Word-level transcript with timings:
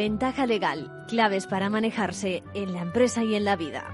Ventaja 0.00 0.46
legal, 0.46 0.90
claves 1.08 1.46
para 1.46 1.68
manejarse 1.68 2.42
en 2.54 2.72
la 2.72 2.80
empresa 2.80 3.22
y 3.22 3.34
en 3.34 3.44
la 3.44 3.54
vida. 3.54 3.84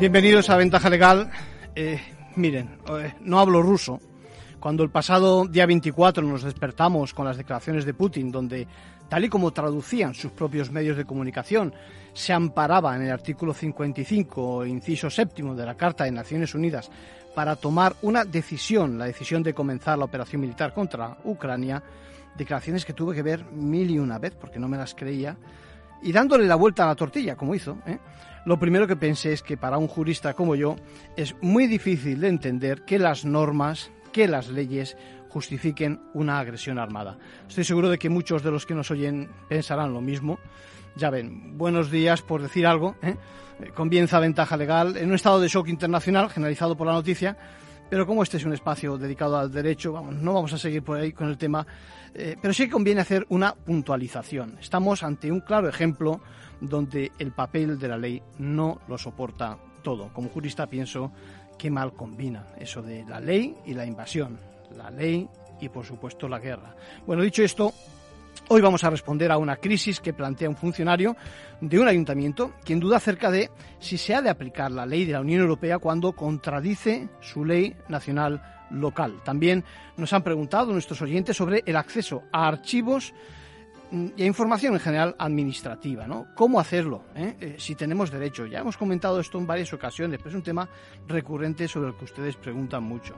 Bienvenidos 0.00 0.50
a 0.50 0.56
Ventaja 0.56 0.90
Legal. 0.90 1.30
Eh, 1.76 2.00
miren, 2.34 2.76
eh, 2.88 3.14
no 3.20 3.38
hablo 3.38 3.62
ruso. 3.62 4.00
Cuando 4.60 4.82
el 4.82 4.90
pasado 4.90 5.46
día 5.46 5.66
24 5.66 6.24
nos 6.24 6.42
despertamos 6.42 7.14
con 7.14 7.26
las 7.26 7.36
declaraciones 7.36 7.84
de 7.84 7.94
Putin, 7.94 8.32
donde, 8.32 8.66
tal 9.08 9.24
y 9.24 9.28
como 9.28 9.52
traducían 9.52 10.14
sus 10.14 10.32
propios 10.32 10.72
medios 10.72 10.96
de 10.96 11.04
comunicación, 11.04 11.72
se 12.12 12.32
amparaba 12.32 12.96
en 12.96 13.02
el 13.02 13.12
artículo 13.12 13.54
55, 13.54 14.66
inciso 14.66 15.10
séptimo 15.10 15.54
de 15.54 15.64
la 15.64 15.76
Carta 15.76 16.04
de 16.04 16.10
Naciones 16.10 16.56
Unidas, 16.56 16.90
para 17.36 17.54
tomar 17.54 17.94
una 18.02 18.24
decisión, 18.24 18.98
la 18.98 19.04
decisión 19.04 19.44
de 19.44 19.54
comenzar 19.54 19.96
la 19.96 20.06
operación 20.06 20.40
militar 20.40 20.74
contra 20.74 21.18
Ucrania, 21.22 21.80
declaraciones 22.36 22.84
que 22.84 22.94
tuve 22.94 23.14
que 23.14 23.22
ver 23.22 23.44
mil 23.52 23.88
y 23.88 24.00
una 24.00 24.18
vez 24.18 24.34
porque 24.34 24.58
no 24.58 24.66
me 24.66 24.76
las 24.76 24.92
creía, 24.92 25.36
y 26.02 26.10
dándole 26.10 26.46
la 26.46 26.56
vuelta 26.56 26.82
a 26.82 26.88
la 26.88 26.96
tortilla, 26.96 27.36
como 27.36 27.54
hizo, 27.54 27.78
¿eh? 27.86 27.98
lo 28.44 28.58
primero 28.58 28.88
que 28.88 28.96
pensé 28.96 29.32
es 29.32 29.42
que 29.42 29.56
para 29.56 29.78
un 29.78 29.86
jurista 29.86 30.34
como 30.34 30.56
yo 30.56 30.74
es 31.16 31.36
muy 31.42 31.68
difícil 31.68 32.20
de 32.20 32.28
entender 32.28 32.82
que 32.82 32.98
las 32.98 33.24
normas, 33.24 33.92
que 34.18 34.26
las 34.26 34.48
leyes 34.48 34.96
justifiquen 35.28 36.00
una 36.12 36.40
agresión 36.40 36.80
armada. 36.80 37.16
Estoy 37.48 37.62
seguro 37.62 37.88
de 37.88 38.00
que 38.00 38.08
muchos 38.08 38.42
de 38.42 38.50
los 38.50 38.66
que 38.66 38.74
nos 38.74 38.90
oyen 38.90 39.30
pensarán 39.48 39.92
lo 39.92 40.00
mismo. 40.00 40.40
Ya 40.96 41.08
ven, 41.08 41.56
buenos 41.56 41.88
días 41.92 42.20
por 42.22 42.42
decir 42.42 42.66
algo. 42.66 42.96
¿eh? 43.00 43.14
Comienza 43.76 44.18
ventaja 44.18 44.56
legal 44.56 44.96
en 44.96 45.10
un 45.10 45.14
estado 45.14 45.38
de 45.38 45.46
shock 45.46 45.68
internacional 45.68 46.30
generalizado 46.30 46.76
por 46.76 46.88
la 46.88 46.94
noticia. 46.94 47.36
Pero 47.88 48.08
como 48.08 48.24
este 48.24 48.38
es 48.38 48.44
un 48.44 48.54
espacio 48.54 48.98
dedicado 48.98 49.38
al 49.38 49.52
derecho, 49.52 49.92
vamos, 49.92 50.16
no 50.16 50.34
vamos 50.34 50.52
a 50.52 50.58
seguir 50.58 50.82
por 50.82 50.98
ahí 50.98 51.12
con 51.12 51.28
el 51.28 51.38
tema. 51.38 51.64
Eh, 52.12 52.34
pero 52.42 52.52
sí 52.52 52.68
conviene 52.68 53.02
hacer 53.02 53.24
una 53.28 53.54
puntualización. 53.54 54.58
Estamos 54.60 55.04
ante 55.04 55.30
un 55.30 55.42
claro 55.42 55.68
ejemplo 55.68 56.20
donde 56.60 57.12
el 57.20 57.30
papel 57.30 57.78
de 57.78 57.86
la 57.86 57.96
ley 57.96 58.20
no 58.38 58.80
lo 58.88 58.98
soporta 58.98 59.58
todo. 59.82 60.12
Como 60.12 60.28
jurista 60.28 60.66
pienso 60.66 61.12
que 61.58 61.70
mal 61.70 61.92
combina 61.92 62.46
eso 62.58 62.80
de 62.80 63.04
la 63.04 63.20
ley 63.20 63.54
y 63.66 63.74
la 63.74 63.84
invasión, 63.84 64.38
la 64.76 64.90
ley 64.90 65.28
y 65.60 65.68
por 65.68 65.84
supuesto 65.84 66.28
la 66.28 66.38
guerra. 66.38 66.74
Bueno, 67.06 67.22
dicho 67.22 67.42
esto, 67.42 67.74
hoy 68.48 68.60
vamos 68.60 68.84
a 68.84 68.90
responder 68.90 69.32
a 69.32 69.38
una 69.38 69.56
crisis 69.56 70.00
que 70.00 70.12
plantea 70.12 70.48
un 70.48 70.56
funcionario 70.56 71.16
de 71.60 71.78
un 71.78 71.88
ayuntamiento 71.88 72.52
quien 72.64 72.80
duda 72.80 72.98
acerca 72.98 73.30
de 73.30 73.50
si 73.80 73.98
se 73.98 74.14
ha 74.14 74.22
de 74.22 74.30
aplicar 74.30 74.70
la 74.70 74.86
ley 74.86 75.04
de 75.04 75.12
la 75.12 75.20
Unión 75.20 75.40
Europea 75.40 75.78
cuando 75.78 76.12
contradice 76.12 77.08
su 77.20 77.44
ley 77.44 77.74
nacional 77.88 78.40
local. 78.70 79.20
También 79.24 79.64
nos 79.96 80.12
han 80.12 80.22
preguntado 80.22 80.72
nuestros 80.72 81.02
oyentes 81.02 81.36
sobre 81.36 81.62
el 81.66 81.76
acceso 81.76 82.22
a 82.32 82.46
archivos 82.46 83.12
y 83.90 84.22
a 84.22 84.26
información 84.26 84.74
en 84.74 84.80
general 84.80 85.16
administrativa, 85.18 86.06
¿no? 86.06 86.26
¿Cómo 86.34 86.60
hacerlo? 86.60 87.04
eh? 87.14 87.36
Eh, 87.40 87.56
si 87.58 87.74
tenemos 87.74 88.10
derecho. 88.10 88.46
Ya 88.46 88.60
hemos 88.60 88.76
comentado 88.76 89.20
esto 89.20 89.38
en 89.38 89.46
varias 89.46 89.72
ocasiones, 89.72 90.18
pero 90.18 90.30
es 90.30 90.34
un 90.36 90.42
tema 90.42 90.68
recurrente 91.06 91.66
sobre 91.68 91.88
el 91.88 91.96
que 91.96 92.04
ustedes 92.04 92.36
preguntan 92.36 92.82
mucho. 92.82 93.14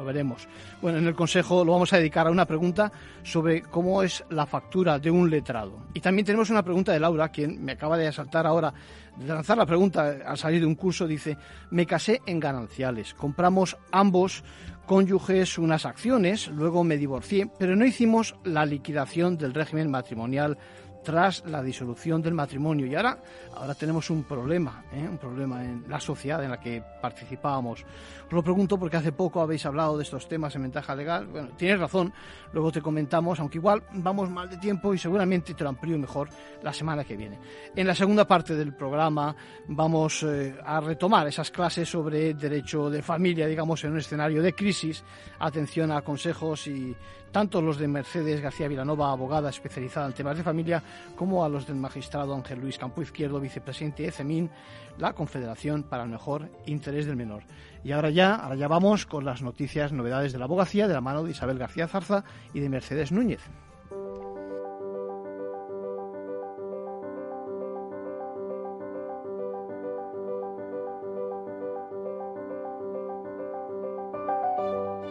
Lo 0.00 0.06
veremos. 0.06 0.48
Bueno, 0.80 0.96
en 0.96 1.06
el 1.06 1.14
Consejo 1.14 1.62
lo 1.62 1.72
vamos 1.72 1.92
a 1.92 1.98
dedicar 1.98 2.26
a 2.26 2.30
una 2.30 2.46
pregunta 2.46 2.90
sobre 3.22 3.60
cómo 3.60 4.02
es 4.02 4.24
la 4.30 4.46
factura 4.46 4.98
de 4.98 5.10
un 5.10 5.28
letrado. 5.28 5.88
Y 5.92 6.00
también 6.00 6.24
tenemos 6.24 6.48
una 6.48 6.62
pregunta 6.62 6.90
de 6.90 7.00
Laura, 7.00 7.28
quien 7.28 7.62
me 7.62 7.72
acaba 7.72 7.98
de 7.98 8.08
asaltar 8.08 8.46
ahora, 8.46 8.72
de 9.18 9.26
lanzar 9.26 9.58
la 9.58 9.66
pregunta 9.66 10.16
al 10.24 10.38
salir 10.38 10.60
de 10.60 10.66
un 10.66 10.74
curso, 10.74 11.06
dice, 11.06 11.36
me 11.70 11.84
casé 11.84 12.22
en 12.24 12.40
gananciales, 12.40 13.12
compramos 13.12 13.76
ambos 13.92 14.42
cónyuges 14.86 15.58
unas 15.58 15.84
acciones, 15.84 16.48
luego 16.48 16.82
me 16.82 16.96
divorcié, 16.96 17.50
pero 17.58 17.76
no 17.76 17.84
hicimos 17.84 18.34
la 18.42 18.64
liquidación 18.64 19.36
del 19.36 19.52
régimen 19.52 19.90
matrimonial 19.90 20.56
tras 21.02 21.44
la 21.46 21.62
disolución 21.62 22.22
del 22.22 22.34
matrimonio. 22.34 22.86
Y 22.86 22.94
ahora 22.94 23.18
ahora 23.54 23.74
tenemos 23.74 24.10
un 24.10 24.24
problema 24.24 24.84
¿eh? 24.92 25.06
un 25.08 25.18
problema 25.18 25.64
en 25.64 25.84
la 25.88 26.00
sociedad 26.00 26.42
en 26.44 26.50
la 26.50 26.60
que 26.60 26.82
participábamos. 27.00 27.84
Os 28.26 28.32
lo 28.32 28.42
pregunto 28.42 28.78
porque 28.78 28.96
hace 28.96 29.12
poco 29.12 29.40
habéis 29.40 29.66
hablado 29.66 29.96
de 29.96 30.04
estos 30.04 30.28
temas 30.28 30.54
en 30.56 30.62
ventaja 30.62 30.94
legal. 30.94 31.26
Bueno 31.26 31.50
tienes 31.56 31.80
razón 31.80 32.12
luego 32.52 32.72
te 32.72 32.80
comentamos 32.80 33.40
aunque 33.40 33.58
igual 33.58 33.82
vamos 33.92 34.30
mal 34.30 34.48
de 34.48 34.56
tiempo 34.58 34.94
y 34.94 34.98
seguramente 34.98 35.54
te 35.54 35.64
lo 35.64 35.70
amplío 35.70 35.98
mejor 35.98 36.28
la 36.62 36.72
semana 36.72 37.04
que 37.04 37.16
viene. 37.16 37.38
En 37.74 37.86
la 37.86 37.94
segunda 37.94 38.26
parte 38.26 38.54
del 38.54 38.74
programa 38.74 39.34
vamos 39.68 40.22
eh, 40.22 40.56
a 40.64 40.80
retomar 40.80 41.26
esas 41.26 41.50
clases 41.50 41.88
sobre 41.88 42.34
derecho 42.34 42.90
de 42.90 43.02
familia 43.02 43.46
digamos 43.46 43.82
en 43.84 43.92
un 43.92 43.98
escenario 43.98 44.42
de 44.42 44.54
crisis. 44.54 45.04
Atención 45.38 45.90
a 45.92 46.02
consejos 46.02 46.66
y 46.66 46.94
tanto 47.32 47.62
los 47.62 47.78
de 47.78 47.88
Mercedes 47.88 48.40
García 48.40 48.68
Vilanova, 48.68 49.12
abogada 49.12 49.50
especializada 49.50 50.06
en 50.06 50.12
temas 50.12 50.36
de 50.36 50.42
familia, 50.42 50.82
como 51.16 51.44
a 51.44 51.48
los 51.48 51.66
del 51.66 51.76
magistrado 51.76 52.34
Ángel 52.34 52.60
Luis 52.60 52.78
Campo 52.78 53.02
Izquierdo, 53.02 53.40
vicepresidente 53.40 54.04
de 54.04 54.12
CEMIN, 54.12 54.50
la 54.98 55.12
Confederación 55.12 55.82
para 55.82 56.04
el 56.04 56.10
Mejor 56.10 56.48
Interés 56.66 57.06
del 57.06 57.16
Menor. 57.16 57.42
Y 57.84 57.92
ahora 57.92 58.10
ya, 58.10 58.34
ahora 58.34 58.56
ya 58.56 58.68
vamos 58.68 59.06
con 59.06 59.24
las 59.24 59.42
noticias, 59.42 59.92
novedades 59.92 60.32
de 60.32 60.38
la 60.38 60.44
abogacía, 60.44 60.88
de 60.88 60.94
la 60.94 61.00
mano 61.00 61.24
de 61.24 61.30
Isabel 61.30 61.58
García 61.58 61.88
Zarza 61.88 62.24
y 62.52 62.60
de 62.60 62.68
Mercedes 62.68 63.12
Núñez. 63.12 63.40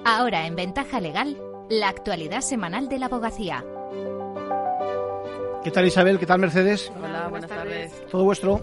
Ahora 0.06 0.48
en 0.48 0.56
Ventaja 0.56 1.00
Legal, 1.00 1.38
la 1.70 1.88
actualidad 1.88 2.42
semanal 2.42 2.90
de 2.90 2.98
la 2.98 3.06
abogacía. 3.06 3.64
¿Qué 5.64 5.72
tal 5.72 5.86
Isabel? 5.86 6.18
¿Qué 6.18 6.26
tal 6.26 6.40
Mercedes? 6.40 6.92
Hola, 6.98 7.28
buenas 7.28 7.50
tardes. 7.50 8.06
Todo 8.10 8.24
vuestro. 8.24 8.62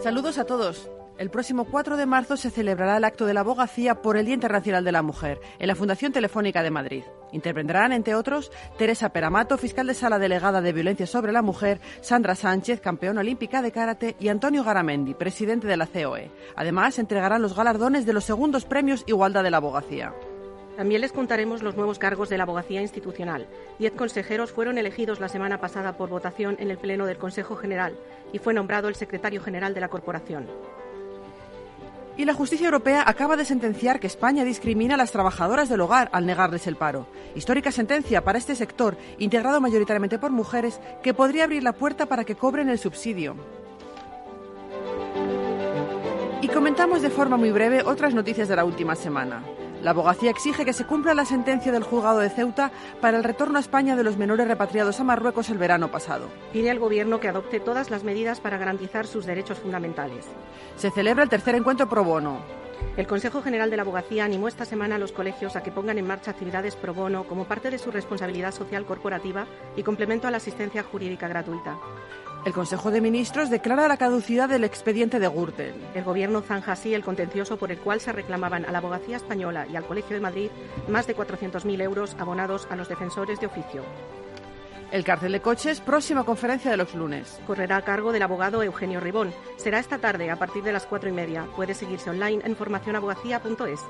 Saludos 0.00 0.38
a 0.38 0.44
todos. 0.44 0.90
El 1.18 1.30
próximo 1.30 1.64
4 1.64 1.96
de 1.96 2.06
marzo 2.06 2.36
se 2.36 2.48
celebrará 2.48 2.96
el 2.96 3.04
acto 3.04 3.26
de 3.26 3.34
la 3.34 3.40
abogacía 3.40 3.96
por 3.96 4.16
el 4.16 4.24
Día 4.24 4.36
Internacional 4.36 4.84
de 4.84 4.92
la 4.92 5.02
Mujer 5.02 5.40
en 5.58 5.66
la 5.66 5.74
Fundación 5.74 6.12
Telefónica 6.12 6.62
de 6.62 6.70
Madrid. 6.70 7.02
Intervendrán, 7.32 7.92
entre 7.92 8.14
otros, 8.14 8.52
Teresa 8.78 9.08
Peramato, 9.08 9.58
fiscal 9.58 9.88
de 9.88 9.94
sala 9.94 10.20
delegada 10.20 10.60
de 10.60 10.72
violencia 10.72 11.08
sobre 11.08 11.32
la 11.32 11.42
mujer, 11.42 11.80
Sandra 12.00 12.36
Sánchez, 12.36 12.80
campeona 12.80 13.20
olímpica 13.20 13.62
de 13.62 13.72
karate, 13.72 14.16
y 14.20 14.28
Antonio 14.28 14.62
Garamendi, 14.62 15.14
presidente 15.14 15.66
de 15.66 15.76
la 15.76 15.88
COE. 15.88 16.30
Además, 16.54 17.00
entregarán 17.00 17.42
los 17.42 17.56
galardones 17.56 18.06
de 18.06 18.12
los 18.12 18.24
segundos 18.24 18.64
premios 18.64 19.02
Igualdad 19.08 19.42
de 19.42 19.50
la 19.50 19.56
Abogacía. 19.56 20.14
También 20.78 21.00
les 21.00 21.10
contaremos 21.10 21.64
los 21.64 21.74
nuevos 21.74 21.98
cargos 21.98 22.28
de 22.28 22.36
la 22.36 22.44
abogacía 22.44 22.80
institucional. 22.80 23.48
Diez 23.80 23.92
consejeros 23.94 24.52
fueron 24.52 24.78
elegidos 24.78 25.18
la 25.18 25.28
semana 25.28 25.60
pasada 25.60 25.94
por 25.94 26.08
votación 26.08 26.54
en 26.60 26.70
el 26.70 26.78
Pleno 26.78 27.04
del 27.04 27.18
Consejo 27.18 27.56
General 27.56 27.98
y 28.32 28.38
fue 28.38 28.54
nombrado 28.54 28.86
el 28.86 28.94
secretario 28.94 29.42
general 29.42 29.74
de 29.74 29.80
la 29.80 29.88
corporación. 29.88 30.46
Y 32.16 32.24
la 32.24 32.32
justicia 32.32 32.66
europea 32.66 33.02
acaba 33.04 33.36
de 33.36 33.44
sentenciar 33.44 33.98
que 33.98 34.06
España 34.06 34.44
discrimina 34.44 34.94
a 34.94 34.98
las 34.98 35.10
trabajadoras 35.10 35.68
del 35.68 35.80
hogar 35.80 36.10
al 36.12 36.26
negarles 36.26 36.68
el 36.68 36.76
paro. 36.76 37.08
Histórica 37.34 37.72
sentencia 37.72 38.22
para 38.22 38.38
este 38.38 38.54
sector, 38.54 38.96
integrado 39.18 39.60
mayoritariamente 39.60 40.20
por 40.20 40.30
mujeres, 40.30 40.78
que 41.02 41.12
podría 41.12 41.42
abrir 41.42 41.64
la 41.64 41.72
puerta 41.72 42.06
para 42.06 42.22
que 42.22 42.36
cobren 42.36 42.68
el 42.68 42.78
subsidio. 42.78 43.34
Y 46.40 46.46
comentamos 46.46 47.02
de 47.02 47.10
forma 47.10 47.36
muy 47.36 47.50
breve 47.50 47.82
otras 47.82 48.14
noticias 48.14 48.46
de 48.46 48.54
la 48.54 48.64
última 48.64 48.94
semana. 48.94 49.42
La 49.82 49.90
abogacía 49.90 50.30
exige 50.30 50.64
que 50.64 50.72
se 50.72 50.86
cumpla 50.86 51.14
la 51.14 51.24
sentencia 51.24 51.70
del 51.70 51.84
juzgado 51.84 52.18
de 52.18 52.30
Ceuta 52.30 52.72
para 53.00 53.16
el 53.16 53.24
retorno 53.24 53.58
a 53.58 53.60
España 53.60 53.94
de 53.94 54.02
los 54.02 54.16
menores 54.16 54.48
repatriados 54.48 54.98
a 54.98 55.04
Marruecos 55.04 55.50
el 55.50 55.58
verano 55.58 55.88
pasado. 55.88 56.28
Pide 56.52 56.70
al 56.70 56.80
Gobierno 56.80 57.20
que 57.20 57.28
adopte 57.28 57.60
todas 57.60 57.88
las 57.90 58.02
medidas 58.02 58.40
para 58.40 58.58
garantizar 58.58 59.06
sus 59.06 59.24
derechos 59.24 59.58
fundamentales. 59.58 60.26
Se 60.76 60.90
celebra 60.90 61.22
el 61.22 61.30
tercer 61.30 61.54
encuentro 61.54 61.88
pro 61.88 62.02
bono. 62.02 62.40
El 62.96 63.06
Consejo 63.06 63.42
General 63.42 63.70
de 63.70 63.76
la 63.76 63.82
Abogacía 63.82 64.24
animó 64.24 64.48
esta 64.48 64.64
semana 64.64 64.96
a 64.96 64.98
los 64.98 65.12
colegios 65.12 65.54
a 65.54 65.62
que 65.62 65.70
pongan 65.70 65.98
en 65.98 66.06
marcha 66.06 66.32
actividades 66.32 66.74
pro 66.74 66.94
bono 66.94 67.24
como 67.24 67.44
parte 67.44 67.70
de 67.70 67.78
su 67.78 67.90
responsabilidad 67.90 68.52
social 68.52 68.84
corporativa 68.84 69.46
y 69.76 69.82
complemento 69.84 70.26
a 70.26 70.30
la 70.30 70.38
asistencia 70.38 70.82
jurídica 70.82 71.28
gratuita. 71.28 71.78
El 72.48 72.54
Consejo 72.54 72.90
de 72.90 73.02
Ministros 73.02 73.50
declara 73.50 73.88
la 73.88 73.98
caducidad 73.98 74.48
del 74.48 74.64
expediente 74.64 75.18
de 75.18 75.28
Gürtel. 75.28 75.74
El 75.94 76.02
Gobierno 76.02 76.40
zanja 76.40 76.72
así 76.72 76.94
el 76.94 77.04
contencioso 77.04 77.58
por 77.58 77.70
el 77.70 77.76
cual 77.76 78.00
se 78.00 78.10
reclamaban 78.10 78.64
a 78.64 78.72
la 78.72 78.78
Abogacía 78.78 79.18
Española 79.18 79.66
y 79.70 79.76
al 79.76 79.84
Colegio 79.84 80.16
de 80.16 80.22
Madrid 80.22 80.50
más 80.88 81.06
de 81.06 81.14
400.000 81.14 81.82
euros 81.82 82.16
abonados 82.18 82.66
a 82.70 82.76
los 82.76 82.88
defensores 82.88 83.38
de 83.38 83.48
oficio. 83.48 83.82
El 84.90 85.04
cárcel 85.04 85.32
de 85.32 85.42
coches, 85.42 85.82
próxima 85.82 86.24
conferencia 86.24 86.70
de 86.70 86.78
los 86.78 86.94
lunes. 86.94 87.38
Correrá 87.46 87.76
a 87.76 87.82
cargo 87.82 88.12
del 88.12 88.22
abogado 88.22 88.62
Eugenio 88.62 88.98
Ribón. 88.98 89.30
Será 89.58 89.78
esta 89.78 89.98
tarde 89.98 90.30
a 90.30 90.36
partir 90.36 90.62
de 90.62 90.72
las 90.72 90.86
cuatro 90.86 91.10
y 91.10 91.12
media. 91.12 91.46
Puede 91.54 91.74
seguirse 91.74 92.08
online 92.08 92.40
en 92.46 92.56
formacionabogacía.es. 92.56 93.80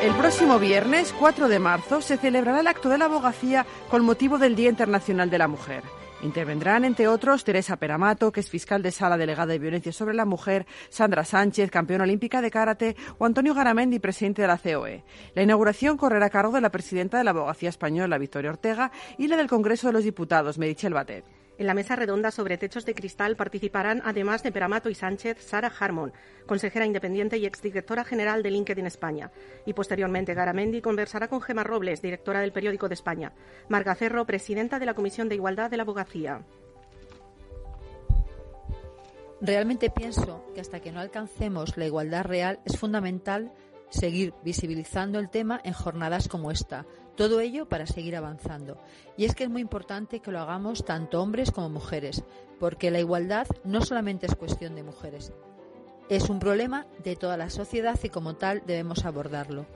El 0.00 0.14
próximo 0.14 0.60
viernes, 0.60 1.12
4 1.18 1.48
de 1.48 1.58
marzo, 1.58 2.00
se 2.00 2.18
celebrará 2.18 2.60
el 2.60 2.68
acto 2.68 2.88
de 2.88 2.98
la 2.98 3.06
abogacía 3.06 3.66
con 3.90 4.04
motivo 4.04 4.38
del 4.38 4.54
Día 4.54 4.70
Internacional 4.70 5.28
de 5.28 5.38
la 5.38 5.48
Mujer. 5.48 5.82
Intervendrán, 6.22 6.84
entre 6.84 7.08
otros, 7.08 7.42
Teresa 7.42 7.76
Peramato, 7.76 8.30
que 8.30 8.38
es 8.38 8.48
fiscal 8.48 8.80
de 8.80 8.92
sala 8.92 9.16
delegada 9.16 9.52
de 9.52 9.58
violencia 9.58 9.92
sobre 9.92 10.14
la 10.14 10.24
mujer, 10.24 10.66
Sandra 10.88 11.24
Sánchez, 11.24 11.72
campeona 11.72 12.04
olímpica 12.04 12.40
de 12.40 12.50
karate, 12.50 12.96
o 13.18 13.26
Antonio 13.26 13.54
Garamendi, 13.54 13.98
presidente 13.98 14.42
de 14.42 14.48
la 14.48 14.58
COE. 14.58 15.02
La 15.34 15.42
inauguración 15.42 15.96
correrá 15.96 16.26
a 16.26 16.30
cargo 16.30 16.52
de 16.52 16.60
la 16.60 16.70
presidenta 16.70 17.18
de 17.18 17.24
la 17.24 17.30
abogacía 17.30 17.68
española, 17.68 18.18
Victoria 18.18 18.50
Ortega, 18.50 18.92
y 19.18 19.26
la 19.26 19.36
del 19.36 19.48
Congreso 19.48 19.88
de 19.88 19.94
los 19.94 20.04
Diputados, 20.04 20.58
Merichel 20.58 20.94
Batet. 20.94 21.37
En 21.58 21.66
la 21.66 21.74
mesa 21.74 21.96
redonda 21.96 22.30
sobre 22.30 22.56
techos 22.56 22.86
de 22.86 22.94
cristal 22.94 23.34
participarán, 23.34 24.00
además 24.04 24.44
de 24.44 24.52
Peramato 24.52 24.88
y 24.90 24.94
Sánchez, 24.94 25.38
Sara 25.40 25.72
Harmon, 25.78 26.12
consejera 26.46 26.86
independiente 26.86 27.36
y 27.36 27.46
exdirectora 27.46 28.04
general 28.04 28.44
de 28.44 28.52
LinkedIn 28.52 28.86
España. 28.86 29.32
Y 29.66 29.72
posteriormente, 29.72 30.34
Garamendi 30.34 30.80
conversará 30.80 31.26
con 31.26 31.42
Gemma 31.42 31.64
Robles, 31.64 32.00
directora 32.00 32.40
del 32.40 32.52
Periódico 32.52 32.86
de 32.86 32.94
España. 32.94 33.32
Marga 33.68 33.96
Cerro, 33.96 34.24
presidenta 34.24 34.78
de 34.78 34.86
la 34.86 34.94
Comisión 34.94 35.28
de 35.28 35.34
Igualdad 35.34 35.68
de 35.68 35.76
la 35.78 35.82
Abogacía. 35.82 36.42
Realmente 39.40 39.90
pienso 39.90 40.44
que 40.54 40.60
hasta 40.60 40.78
que 40.78 40.92
no 40.92 41.00
alcancemos 41.00 41.76
la 41.76 41.86
igualdad 41.86 42.24
real 42.24 42.60
es 42.64 42.78
fundamental 42.78 43.52
seguir 43.90 44.32
visibilizando 44.44 45.18
el 45.18 45.28
tema 45.28 45.60
en 45.64 45.72
jornadas 45.72 46.28
como 46.28 46.52
esta. 46.52 46.86
Todo 47.18 47.40
ello 47.40 47.68
para 47.68 47.88
seguir 47.88 48.14
avanzando. 48.14 48.78
Y 49.16 49.24
es 49.24 49.34
que 49.34 49.42
es 49.42 49.50
muy 49.50 49.60
importante 49.60 50.20
que 50.20 50.30
lo 50.30 50.38
hagamos 50.38 50.84
tanto 50.84 51.20
hombres 51.20 51.50
como 51.50 51.68
mujeres, 51.68 52.22
porque 52.60 52.92
la 52.92 53.00
igualdad 53.00 53.48
no 53.64 53.84
solamente 53.84 54.26
es 54.26 54.36
cuestión 54.36 54.76
de 54.76 54.84
mujeres. 54.84 55.32
Es 56.08 56.30
un 56.30 56.38
problema 56.38 56.86
de 57.02 57.16
toda 57.16 57.36
la 57.36 57.50
sociedad 57.50 57.98
y 58.04 58.08
como 58.08 58.36
tal 58.36 58.62
debemos 58.66 59.04
abordarlo. 59.04 59.66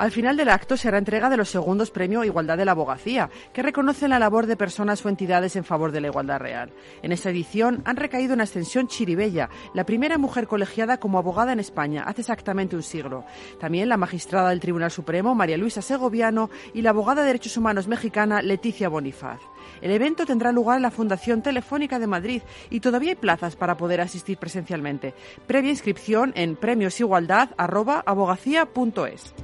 Al 0.00 0.12
final 0.12 0.38
del 0.38 0.48
acto 0.48 0.78
será 0.78 0.96
entrega 0.96 1.28
de 1.28 1.36
los 1.36 1.50
segundos 1.50 1.90
Premio 1.90 2.24
Igualdad 2.24 2.56
de 2.56 2.64
la 2.64 2.72
Abogacía, 2.72 3.28
que 3.52 3.60
reconocen 3.60 4.08
la 4.08 4.18
labor 4.18 4.46
de 4.46 4.56
personas 4.56 5.04
o 5.04 5.10
entidades 5.10 5.56
en 5.56 5.64
favor 5.64 5.92
de 5.92 6.00
la 6.00 6.06
igualdad 6.06 6.38
real. 6.38 6.72
En 7.02 7.12
esta 7.12 7.28
edición 7.28 7.82
han 7.84 7.96
recaído 7.96 8.32
en 8.32 8.40
Ascensión 8.40 8.88
Chiribella, 8.88 9.50
la 9.74 9.84
primera 9.84 10.16
mujer 10.16 10.46
colegiada 10.46 10.96
como 10.96 11.18
abogada 11.18 11.52
en 11.52 11.60
España 11.60 12.04
hace 12.06 12.22
exactamente 12.22 12.76
un 12.76 12.82
siglo. 12.82 13.26
También 13.60 13.90
la 13.90 13.98
magistrada 13.98 14.48
del 14.48 14.60
Tribunal 14.60 14.90
Supremo, 14.90 15.34
María 15.34 15.58
Luisa 15.58 15.82
Segoviano, 15.82 16.48
y 16.72 16.80
la 16.80 16.88
abogada 16.90 17.20
de 17.20 17.26
derechos 17.26 17.58
humanos 17.58 17.86
mexicana, 17.86 18.40
Leticia 18.40 18.88
Bonifaz. 18.88 19.40
El 19.82 19.90
evento 19.90 20.24
tendrá 20.24 20.50
lugar 20.50 20.78
en 20.78 20.82
la 20.82 20.90
Fundación 20.90 21.42
Telefónica 21.42 21.98
de 21.98 22.06
Madrid 22.06 22.40
y 22.70 22.80
todavía 22.80 23.10
hay 23.10 23.16
plazas 23.16 23.54
para 23.54 23.76
poder 23.76 24.00
asistir 24.00 24.38
presencialmente. 24.38 25.12
Previa 25.46 25.68
inscripción 25.68 26.32
en 26.36 26.56
premiosigualdad.abogacía.es. 26.56 29.34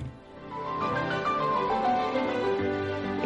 Bye. 0.81 1.16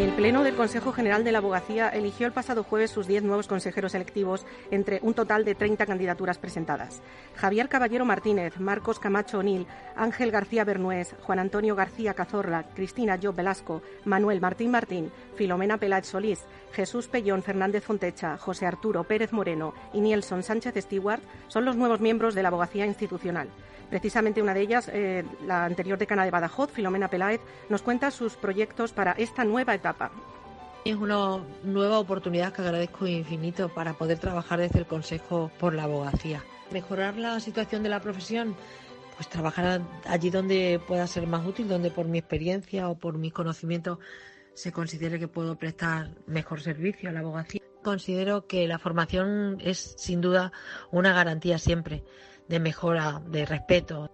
El 0.01 0.15
Pleno 0.15 0.43
del 0.43 0.57
Consejo 0.57 0.93
General 0.93 1.25
de 1.25 1.31
la 1.31 1.39
Abogacía 1.39 1.91
eligió 1.91 2.27
el 2.27 2.33
pasado 2.33 2.65
jueves 2.65 2.91
sus 2.91 3.07
10 3.07 3.23
nuevos 3.23 3.47
consejeros 3.47 3.95
electivos 3.95 4.47
entre 4.71 4.99
un 5.03 5.13
total 5.13 5.45
de 5.45 5.55
30 5.55 5.85
candidaturas 5.85 6.39
presentadas. 6.39 7.03
Javier 7.37 7.69
Caballero 7.69 8.07
Martínez, 8.07 8.59
Marcos 8.59 8.99
Camacho 8.99 9.41
O'Neill, 9.41 9.67
Ángel 9.97 10.31
García 10.31 10.65
Bernués, 10.65 11.15
Juan 11.21 11.39
Antonio 11.39 11.77
García 11.77 12.15
Cazorla, 12.15 12.65
Cristina 12.75 13.19
Job 13.23 13.35
Velasco, 13.37 13.83
Manuel 14.07 14.41
Martín 14.41 14.71
Martín, 14.71 15.13
Filomena 15.35 15.77
Peláez 15.77 16.07
Solís, 16.07 16.47
Jesús 16.73 17.07
Pellón 17.07 17.43
Fernández 17.43 17.85
Fontecha, 17.85 18.39
José 18.39 18.65
Arturo 18.65 19.05
Pérez 19.05 19.35
Moreno 19.35 19.75
y 19.93 20.01
Nielson 20.01 20.43
Sánchez 20.43 20.77
Stewart 20.79 21.21
son 21.49 21.67
los 21.67 21.77
nuevos 21.77 22.01
miembros 22.01 22.35
de 22.35 22.43
la 22.43 22.49
Abogacía 22.49 22.87
Institucional. 22.87 23.51
Precisamente 23.91 24.41
una 24.41 24.55
de 24.55 24.61
ellas, 24.61 24.89
eh, 24.93 25.25
la 25.47 25.65
anterior 25.65 25.99
decana 25.99 26.25
de 26.25 26.31
Badajoz, 26.31 26.71
Filomena 26.71 27.09
Peláez, 27.09 27.41
nos 27.69 27.83
cuenta 27.83 28.13
sus 28.13 28.37
proyectos 28.37 28.93
para 28.93 29.13
esta 29.13 29.45
nueva 29.45 29.75
etapa. 29.75 29.90
Es 30.85 30.97
una 30.97 31.45
nueva 31.63 31.99
oportunidad 31.99 32.53
que 32.53 32.63
agradezco 32.63 33.07
infinito 33.07 33.69
para 33.69 33.95
poder 33.95 34.19
trabajar 34.19 34.61
desde 34.61 34.79
el 34.79 34.87
Consejo 34.87 35.51
por 35.59 35.75
la 35.75 35.85
Abogacía. 35.85 36.43
Mejorar 36.71 37.17
la 37.17 37.39
situación 37.41 37.83
de 37.83 37.91
la 37.91 38.01
profesión, 38.01 38.57
pues 39.17 39.29
trabajar 39.29 39.83
allí 40.07 40.31
donde 40.31 40.81
pueda 40.87 41.07
ser 41.07 41.27
más 41.27 41.47
útil, 41.47 41.69
donde 41.69 41.91
por 41.91 42.07
mi 42.07 42.19
experiencia 42.19 42.89
o 42.89 42.95
por 42.95 43.19
mis 43.19 43.33
conocimientos 43.33 43.99
se 44.55 44.73
considere 44.73 45.19
que 45.19 45.29
puedo 45.29 45.57
prestar 45.57 46.11
mejor 46.27 46.61
servicio 46.61 47.11
a 47.11 47.13
la 47.13 47.21
abogacía. 47.21 47.61
Considero 47.83 48.47
que 48.47 48.67
la 48.67 48.79
formación 48.79 49.59
es 49.61 49.95
sin 49.99 50.21
duda 50.21 50.53
una 50.91 51.13
garantía 51.13 51.59
siempre 51.59 52.03
de 52.49 52.61
mejora, 52.61 53.23
de 53.27 53.47
respeto. 53.47 54.11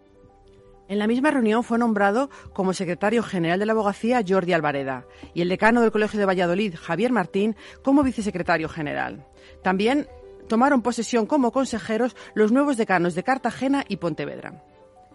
En 0.88 1.00
la 1.00 1.08
misma 1.08 1.32
reunión 1.32 1.64
fue 1.64 1.78
nombrado 1.78 2.30
como 2.52 2.72
secretario 2.72 3.22
general 3.22 3.58
de 3.58 3.66
la 3.66 3.72
abogacía 3.72 4.22
Jordi 4.26 4.52
Alvareda 4.52 5.04
y 5.34 5.42
el 5.42 5.48
decano 5.48 5.80
del 5.80 5.90
Colegio 5.90 6.20
de 6.20 6.26
Valladolid, 6.26 6.74
Javier 6.80 7.10
Martín, 7.10 7.56
como 7.82 8.04
vicesecretario 8.04 8.68
general. 8.68 9.26
También 9.62 10.06
tomaron 10.48 10.82
posesión 10.82 11.26
como 11.26 11.50
consejeros 11.50 12.14
los 12.34 12.52
nuevos 12.52 12.76
decanos 12.76 13.16
de 13.16 13.24
Cartagena 13.24 13.84
y 13.88 13.96
Pontevedra. 13.96 14.62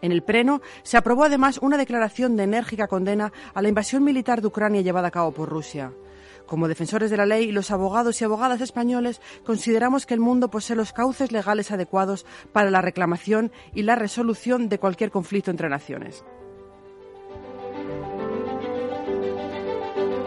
En 0.02 0.12
el 0.12 0.24
Pleno 0.24 0.62
se 0.84 0.98
aprobó 0.98 1.24
además 1.24 1.60
una 1.62 1.78
declaración 1.78 2.36
de 2.36 2.44
enérgica 2.44 2.88
condena 2.88 3.32
a 3.54 3.62
la 3.62 3.70
invasión 3.70 4.04
militar 4.04 4.42
de 4.42 4.48
Ucrania 4.48 4.82
llevada 4.82 5.08
a 5.08 5.12
cabo 5.12 5.32
por 5.32 5.48
Rusia. 5.48 5.94
Como 6.52 6.68
defensores 6.68 7.10
de 7.10 7.16
la 7.16 7.26
ley, 7.26 7.50
los 7.50 7.72
abogados 7.72 8.20
y 8.20 8.26
abogadas 8.26 8.60
españoles 8.60 9.22
consideramos 9.46 10.06
que 10.06 10.14
el 10.14 10.20
mundo 10.20 10.52
posee 10.52 10.76
los 10.76 10.92
cauces 10.92 11.32
legales 11.32 11.72
adecuados 11.72 12.26
para 12.52 12.70
la 12.70 12.82
reclamación 12.82 13.54
y 13.74 13.84
la 13.84 13.96
resolución 13.96 14.68
de 14.68 14.78
cualquier 14.78 15.12
conflicto 15.12 15.50
entre 15.50 15.70
naciones. 15.70 16.26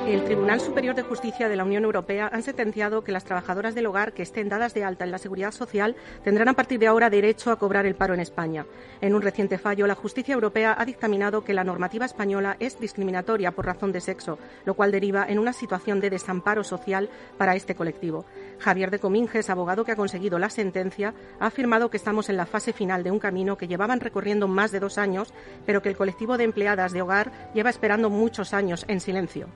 El 0.06 0.22
Tribunal 0.22 0.60
Superior 0.60 0.94
de 0.94 1.02
Justicia 1.02 1.48
de 1.48 1.56
la 1.56 1.64
Unión 1.64 1.84
Europea 1.84 2.26
ha 2.26 2.42
sentenciado 2.42 3.02
que 3.02 3.10
las 3.10 3.24
trabajadoras 3.24 3.74
del 3.74 3.86
hogar 3.86 4.12
que 4.12 4.22
estén 4.22 4.50
dadas 4.50 4.74
de 4.74 4.84
alta 4.84 5.04
en 5.04 5.10
la 5.10 5.16
seguridad 5.16 5.50
social 5.50 5.96
tendrán 6.22 6.48
a 6.48 6.52
partir 6.52 6.78
de 6.78 6.86
ahora 6.86 7.08
derecho 7.08 7.50
a 7.50 7.58
cobrar 7.58 7.86
el 7.86 7.94
paro 7.94 8.12
en 8.12 8.20
España. 8.20 8.66
En 9.00 9.14
un 9.14 9.22
reciente 9.22 9.56
fallo, 9.56 9.86
la 9.86 9.94
justicia 9.94 10.34
europea 10.34 10.76
ha 10.78 10.84
dictaminado 10.84 11.42
que 11.42 11.54
la 11.54 11.64
normativa 11.64 12.04
española 12.04 12.56
es 12.60 12.78
discriminatoria 12.78 13.52
por 13.52 13.64
razón 13.64 13.92
de 13.92 14.02
sexo, 14.02 14.38
lo 14.66 14.74
cual 14.74 14.92
deriva 14.92 15.24
en 15.26 15.38
una 15.38 15.54
situación 15.54 16.00
de 16.00 16.10
desamparo 16.10 16.64
social 16.64 17.08
para 17.38 17.56
este 17.56 17.74
colectivo. 17.74 18.26
Javier 18.58 18.90
de 18.90 18.98
Cominges, 18.98 19.48
abogado 19.48 19.86
que 19.86 19.92
ha 19.92 19.96
conseguido 19.96 20.38
la 20.38 20.50
sentencia, 20.50 21.14
ha 21.40 21.46
afirmado 21.46 21.88
que 21.88 21.96
estamos 21.96 22.28
en 22.28 22.36
la 22.36 22.44
fase 22.44 22.74
final 22.74 23.04
de 23.04 23.10
un 23.10 23.18
camino 23.18 23.56
que 23.56 23.68
llevaban 23.68 24.00
recorriendo 24.00 24.48
más 24.48 24.70
de 24.70 24.80
dos 24.80 24.98
años, 24.98 25.32
pero 25.64 25.80
que 25.80 25.88
el 25.88 25.96
colectivo 25.96 26.36
de 26.36 26.44
empleadas 26.44 26.92
de 26.92 27.00
hogar 27.00 27.32
lleva 27.54 27.70
esperando 27.70 28.10
muchos 28.10 28.52
años 28.52 28.84
en 28.86 29.00
silencio 29.00 29.48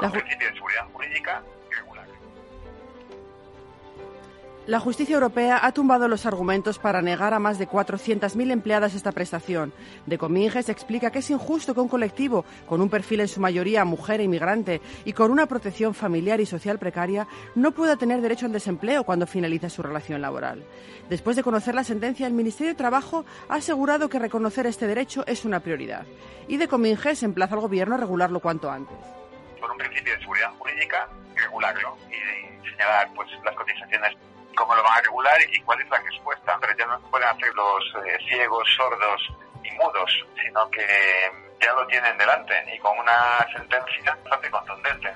la 0.00 0.10
principio 0.10 0.48
de 0.48 0.54
seguridad 0.54 0.86
jurídica 0.92 1.42
regular. 1.70 2.06
La 4.66 4.80
justicia 4.80 5.14
europea 5.14 5.60
ha 5.62 5.70
tumbado 5.70 6.08
los 6.08 6.26
argumentos 6.26 6.80
para 6.80 7.00
negar 7.00 7.32
a 7.34 7.38
más 7.38 7.56
de 7.56 7.68
400.000 7.68 8.50
empleadas 8.50 8.94
esta 8.94 9.12
prestación. 9.12 9.72
De 10.06 10.18
Cominges 10.18 10.68
explica 10.68 11.12
que 11.12 11.20
es 11.20 11.30
injusto 11.30 11.72
que 11.72 11.78
un 11.78 11.88
colectivo, 11.88 12.44
con 12.66 12.80
un 12.80 12.90
perfil 12.90 13.20
en 13.20 13.28
su 13.28 13.40
mayoría 13.40 13.84
mujer 13.84 14.20
e 14.20 14.24
inmigrante 14.24 14.80
y 15.04 15.12
con 15.12 15.30
una 15.30 15.46
protección 15.46 15.94
familiar 15.94 16.40
y 16.40 16.46
social 16.46 16.80
precaria, 16.80 17.28
no 17.54 17.70
pueda 17.70 17.96
tener 17.96 18.20
derecho 18.20 18.46
al 18.46 18.52
desempleo 18.52 19.04
cuando 19.04 19.28
finaliza 19.28 19.70
su 19.70 19.84
relación 19.84 20.20
laboral. 20.20 20.64
Después 21.08 21.36
de 21.36 21.44
conocer 21.44 21.76
la 21.76 21.84
sentencia, 21.84 22.26
el 22.26 22.32
Ministerio 22.32 22.72
de 22.72 22.78
Trabajo 22.78 23.24
ha 23.48 23.54
asegurado 23.54 24.08
que 24.08 24.18
reconocer 24.18 24.66
este 24.66 24.88
derecho 24.88 25.24
es 25.28 25.44
una 25.44 25.60
prioridad. 25.60 26.06
Y 26.48 26.56
de 26.56 26.66
Cominges 26.66 27.22
emplaza 27.22 27.54
al 27.54 27.60
Gobierno 27.60 27.94
a 27.94 27.98
regularlo 27.98 28.40
cuanto 28.40 28.68
antes 28.68 28.96
por 29.66 29.72
un 29.72 29.78
principio 29.78 30.14
de 30.14 30.20
seguridad 30.20 30.52
jurídica, 30.58 31.08
regularlo 31.34 31.98
y, 32.08 32.68
señalar 32.70 33.08
pues 33.14 33.28
las 33.44 33.54
cotizaciones 33.56 34.16
cómo 34.54 34.74
lo 34.74 34.82
van 34.82 34.98
a 34.98 35.02
regular 35.02 35.38
y 35.52 35.60
cuál 35.62 35.80
es 35.80 35.88
la 35.88 35.98
respuesta. 35.98 36.56
Pero 36.60 36.76
ya 36.76 36.86
no 36.86 37.00
pueden 37.10 37.28
hacer 37.28 37.52
los 37.54 38.06
eh, 38.06 38.18
ciegos, 38.28 38.68
sordos 38.76 39.32
y 39.64 39.70
mudos, 39.72 40.24
sino 40.40 40.70
que 40.70 41.30
ya 41.60 41.72
lo 41.72 41.86
tienen 41.88 42.16
delante 42.16 42.54
y 42.72 42.78
con 42.78 42.96
una 42.98 43.44
sentencia 43.52 44.16
bastante 44.22 44.50
contundente. 44.50 45.12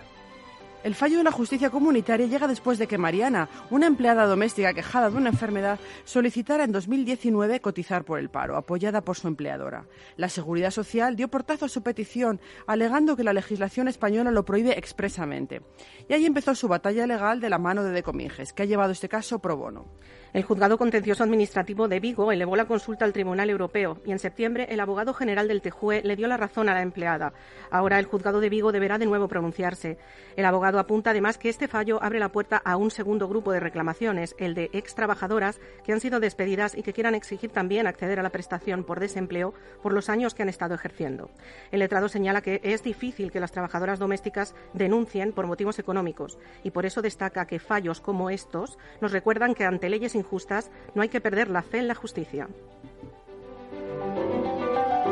El 0.83 0.95
fallo 0.95 1.19
de 1.19 1.25
la 1.25 1.31
justicia 1.31 1.69
comunitaria 1.69 2.27
llega 2.27 2.49
después 2.49 2.79
de 2.79 2.87
que 2.87 2.97
Mariana, 2.97 3.51
una 3.69 3.87
empleada 3.87 4.25
doméstica 4.25 4.73
quejada 4.73 5.11
de 5.11 5.17
una 5.19 5.29
enfermedad, 5.29 5.79
solicitara 6.05 6.65
en 6.65 6.73
2019 6.73 7.61
cotizar 7.61 8.07
por 8.07 8.19
el 8.19 8.31
paro, 8.31 8.57
apoyada 8.57 9.03
por 9.03 9.17
su 9.17 9.29
empleadora. 9.29 9.85
La 10.17 10.31
Seguridad 10.31 10.71
Social 10.71 11.17
dio 11.17 11.29
portazo 11.29 11.67
a 11.67 11.69
su 11.69 11.83
petición, 11.83 12.41
alegando 12.67 13.15
que 13.15 13.25
la 13.25 13.35
legislación 13.35 13.89
española 13.89 14.31
lo 14.31 14.47
prohíbe 14.47 14.79
expresamente. 14.79 15.61
Y 16.09 16.15
ahí 16.15 16.25
empezó 16.25 16.55
su 16.55 16.67
batalla 16.67 17.07
legal 17.07 17.41
de 17.41 17.51
la 17.51 17.59
mano 17.59 17.85
de 17.85 17.91
Decominges, 17.91 18.55
que 18.55 18.63
ha 18.63 18.67
llevado 18.67 18.93
este 18.93 19.11
caso 19.11 19.39
pro 19.39 19.59
bono. 19.59 19.85
El 20.33 20.45
juzgado 20.45 20.79
contencioso 20.79 21.25
administrativo 21.25 21.89
de 21.89 21.99
Vigo 21.99 22.31
elevó 22.31 22.55
la 22.55 22.67
consulta 22.67 23.05
al 23.05 23.13
Tribunal 23.13 23.51
Europeo 23.51 23.99
y 24.07 24.13
en 24.13 24.21
septiembre 24.21 24.69
el 24.71 24.79
abogado 24.79 25.13
general 25.13 25.49
del 25.49 25.61
TJUE 25.61 26.03
le 26.05 26.15
dio 26.15 26.29
la 26.29 26.37
razón 26.37 26.69
a 26.69 26.75
la 26.75 26.83
empleada. 26.83 27.33
Ahora 27.69 27.99
el 27.99 28.07
juzgado 28.07 28.39
de 28.39 28.49
Vigo 28.49 28.71
deberá 28.71 28.97
de 28.99 29.07
nuevo 29.07 29.27
pronunciarse. 29.27 29.99
El 30.37 30.45
abogado 30.45 30.79
apunta 30.79 31.11
además 31.11 31.37
que 31.37 31.49
este 31.49 31.67
fallo 31.67 32.01
abre 32.01 32.21
la 32.21 32.29
puerta 32.29 32.63
a 32.65 32.77
un 32.77 32.93
segundo 32.93 33.27
grupo 33.27 33.51
de 33.51 33.59
reclamaciones, 33.59 34.37
el 34.39 34.55
de 34.55 34.71
ex 34.73 34.95
trabajadoras 34.95 35.61
que 35.85 35.93
han 35.93 36.01
sido 36.01 36.21
despedidas 36.21 36.77
y 36.77 36.85
que 36.85 36.93
quieran 36.93 37.17
exigir 37.17 37.51
también 37.51 37.89
acceder 37.89 38.21
a 38.21 38.23
la 38.23 38.31
prestación 38.31 38.85
por 38.85 39.01
desempleo 39.01 39.53
por 39.83 39.93
los 39.93 40.09
años 40.09 40.35
que 40.35 40.45
han 40.45 40.49
estado 40.49 40.77
ejerciendo. 40.77 41.31
El 41.73 41.81
letrado 41.81 42.09
señala 42.09 42.41
que 42.41 42.61
es 42.63 42.85
difícil 42.85 43.33
que 43.33 43.41
las 43.41 43.51
trabajadoras 43.51 43.99
domésticas 43.99 44.55
denuncien 44.75 45.33
por 45.33 45.49
motivos 45.49 45.81
económicos 45.81 46.39
y 46.63 46.71
por 46.71 46.87
eso 46.87 47.03
destaca 47.03 47.47
que 47.47 47.59
fallos 47.59 48.01
como 48.01 48.31
estos 48.31 48.79
nos 49.01 49.11
recuerdan 49.11 49.55
que 49.55 49.65
ante 49.65 49.89
leyes 49.89 50.15
injustas, 50.21 50.71
no 50.95 51.03
hay 51.03 51.09
que 51.09 51.21
perder 51.21 51.49
la 51.49 51.63
fe 51.63 51.79
en 51.79 51.89
la 51.89 51.95
justicia. 51.95 52.49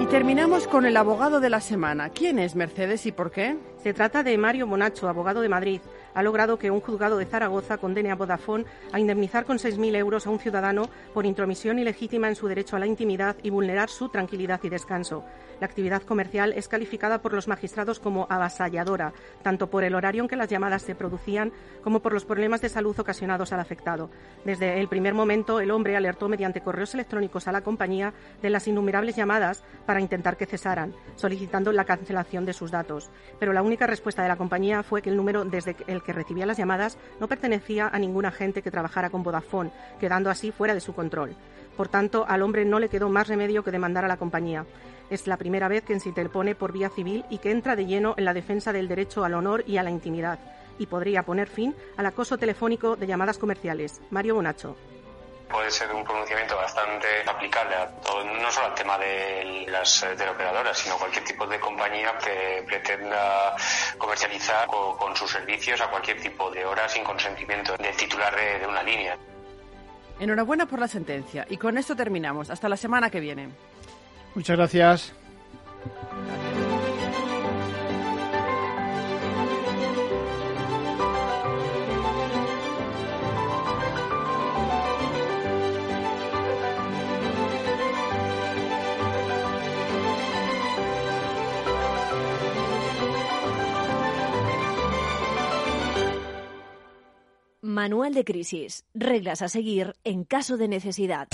Y 0.00 0.06
terminamos 0.06 0.68
con 0.68 0.86
el 0.86 0.96
abogado 0.96 1.40
de 1.40 1.50
la 1.50 1.60
semana. 1.60 2.10
¿Quién 2.10 2.38
es 2.38 2.54
Mercedes 2.54 3.04
y 3.06 3.12
por 3.12 3.32
qué? 3.32 3.56
Se 3.82 3.92
trata 3.92 4.22
de 4.22 4.38
Mario 4.38 4.68
Bonacho, 4.68 5.08
abogado 5.08 5.40
de 5.40 5.48
Madrid. 5.48 5.80
Ha 6.18 6.22
logrado 6.24 6.58
que 6.58 6.72
un 6.72 6.80
juzgado 6.80 7.16
de 7.16 7.26
Zaragoza 7.26 7.78
condene 7.78 8.10
a 8.10 8.16
Vodafone 8.16 8.64
a 8.90 8.98
indemnizar 8.98 9.44
con 9.44 9.58
6.000 9.58 9.94
euros 9.94 10.26
a 10.26 10.30
un 10.30 10.40
ciudadano 10.40 10.90
por 11.14 11.26
intromisión 11.26 11.78
ilegítima 11.78 12.26
en 12.26 12.34
su 12.34 12.48
derecho 12.48 12.74
a 12.74 12.80
la 12.80 12.88
intimidad 12.88 13.36
y 13.40 13.50
vulnerar 13.50 13.88
su 13.88 14.08
tranquilidad 14.08 14.58
y 14.64 14.68
descanso. 14.68 15.22
La 15.60 15.66
actividad 15.66 16.02
comercial 16.02 16.54
es 16.54 16.66
calificada 16.66 17.22
por 17.22 17.34
los 17.34 17.46
magistrados 17.46 18.00
como 18.00 18.26
avasalladora, 18.30 19.12
tanto 19.42 19.68
por 19.68 19.84
el 19.84 19.94
horario 19.94 20.22
en 20.22 20.28
que 20.28 20.34
las 20.34 20.48
llamadas 20.48 20.82
se 20.82 20.96
producían 20.96 21.52
como 21.84 22.00
por 22.00 22.12
los 22.12 22.24
problemas 22.24 22.60
de 22.60 22.68
salud 22.68 22.98
ocasionados 22.98 23.52
al 23.52 23.60
afectado. 23.60 24.10
Desde 24.44 24.80
el 24.80 24.88
primer 24.88 25.14
momento, 25.14 25.60
el 25.60 25.70
hombre 25.70 25.96
alertó 25.96 26.28
mediante 26.28 26.62
correos 26.62 26.94
electrónicos 26.94 27.46
a 27.46 27.52
la 27.52 27.62
compañía 27.62 28.12
de 28.42 28.50
las 28.50 28.66
innumerables 28.66 29.14
llamadas 29.14 29.62
para 29.86 30.00
intentar 30.00 30.36
que 30.36 30.46
cesaran, 30.46 30.94
solicitando 31.14 31.70
la 31.72 31.84
cancelación 31.84 32.44
de 32.44 32.52
sus 32.52 32.72
datos. 32.72 33.10
Pero 33.38 33.52
la 33.52 33.62
única 33.62 33.86
respuesta 33.86 34.22
de 34.22 34.28
la 34.28 34.36
compañía 34.36 34.82
fue 34.82 35.00
que 35.00 35.10
el 35.10 35.16
número 35.16 35.44
desde 35.44 35.76
el 35.86 36.02
que 36.02 36.07
recibía 36.12 36.46
las 36.46 36.56
llamadas 36.56 36.98
no 37.20 37.28
pertenecía 37.28 37.88
a 37.88 37.98
ningún 37.98 38.26
agente 38.26 38.62
que 38.62 38.70
trabajara 38.70 39.10
con 39.10 39.22
Vodafone, 39.22 39.70
quedando 40.00 40.30
así 40.30 40.52
fuera 40.52 40.74
de 40.74 40.80
su 40.80 40.94
control. 40.94 41.34
Por 41.76 41.88
tanto, 41.88 42.24
al 42.28 42.42
hombre 42.42 42.64
no 42.64 42.80
le 42.80 42.88
quedó 42.88 43.08
más 43.08 43.28
remedio 43.28 43.62
que 43.62 43.70
demandar 43.70 44.04
a 44.04 44.08
la 44.08 44.16
compañía. 44.16 44.66
Es 45.10 45.26
la 45.26 45.36
primera 45.36 45.68
vez 45.68 45.84
que 45.84 45.98
se 46.00 46.08
interpone 46.08 46.54
por 46.54 46.72
vía 46.72 46.90
civil 46.90 47.24
y 47.30 47.38
que 47.38 47.50
entra 47.50 47.76
de 47.76 47.86
lleno 47.86 48.14
en 48.16 48.24
la 48.24 48.34
defensa 48.34 48.72
del 48.72 48.88
derecho 48.88 49.24
al 49.24 49.34
honor 49.34 49.64
y 49.66 49.76
a 49.76 49.82
la 49.82 49.90
intimidad, 49.90 50.38
y 50.78 50.86
podría 50.86 51.22
poner 51.22 51.48
fin 51.48 51.74
al 51.96 52.06
acoso 52.06 52.36
telefónico 52.36 52.96
de 52.96 53.06
llamadas 53.06 53.38
comerciales. 53.38 54.00
Mario 54.10 54.34
Bonacho 54.34 54.76
puede 55.48 55.70
ser 55.70 55.92
un 55.92 56.04
pronunciamiento 56.04 56.56
bastante 56.56 57.06
aplicable 57.26 57.74
a 57.74 57.88
todo, 58.00 58.24
no 58.24 58.50
solo 58.50 58.66
al 58.66 58.74
tema 58.74 58.98
de 58.98 59.66
las 59.68 60.04
teleoperadoras, 60.16 60.78
sino 60.78 60.96
cualquier 60.98 61.24
tipo 61.24 61.46
de 61.46 61.58
compañía 61.58 62.16
que 62.18 62.62
pretenda 62.66 63.56
comercializar 63.96 64.66
con, 64.66 65.16
sus 65.16 65.30
servicios 65.30 65.80
a 65.80 65.88
cualquier 65.88 66.20
tipo 66.20 66.50
de 66.50 66.64
hora 66.64 66.88
sin 66.88 67.02
consentimiento 67.02 67.76
del 67.76 67.96
titular 67.96 68.34
de 68.36 68.66
una 68.66 68.82
línea. 68.82 69.16
Enhorabuena 70.20 70.66
por 70.66 70.80
la 70.80 70.88
sentencia 70.88 71.46
y 71.48 71.56
con 71.56 71.78
esto 71.78 71.94
terminamos. 71.94 72.50
Hasta 72.50 72.68
la 72.68 72.76
semana 72.76 73.10
que 73.10 73.20
viene. 73.20 73.48
Muchas 74.34 74.56
gracias. 74.56 75.12
Manual 97.78 98.12
de 98.12 98.24
crisis. 98.24 98.84
Reglas 98.92 99.40
a 99.40 99.48
seguir 99.48 99.94
en 100.02 100.24
caso 100.24 100.56
de 100.56 100.66
necesidad. 100.66 101.28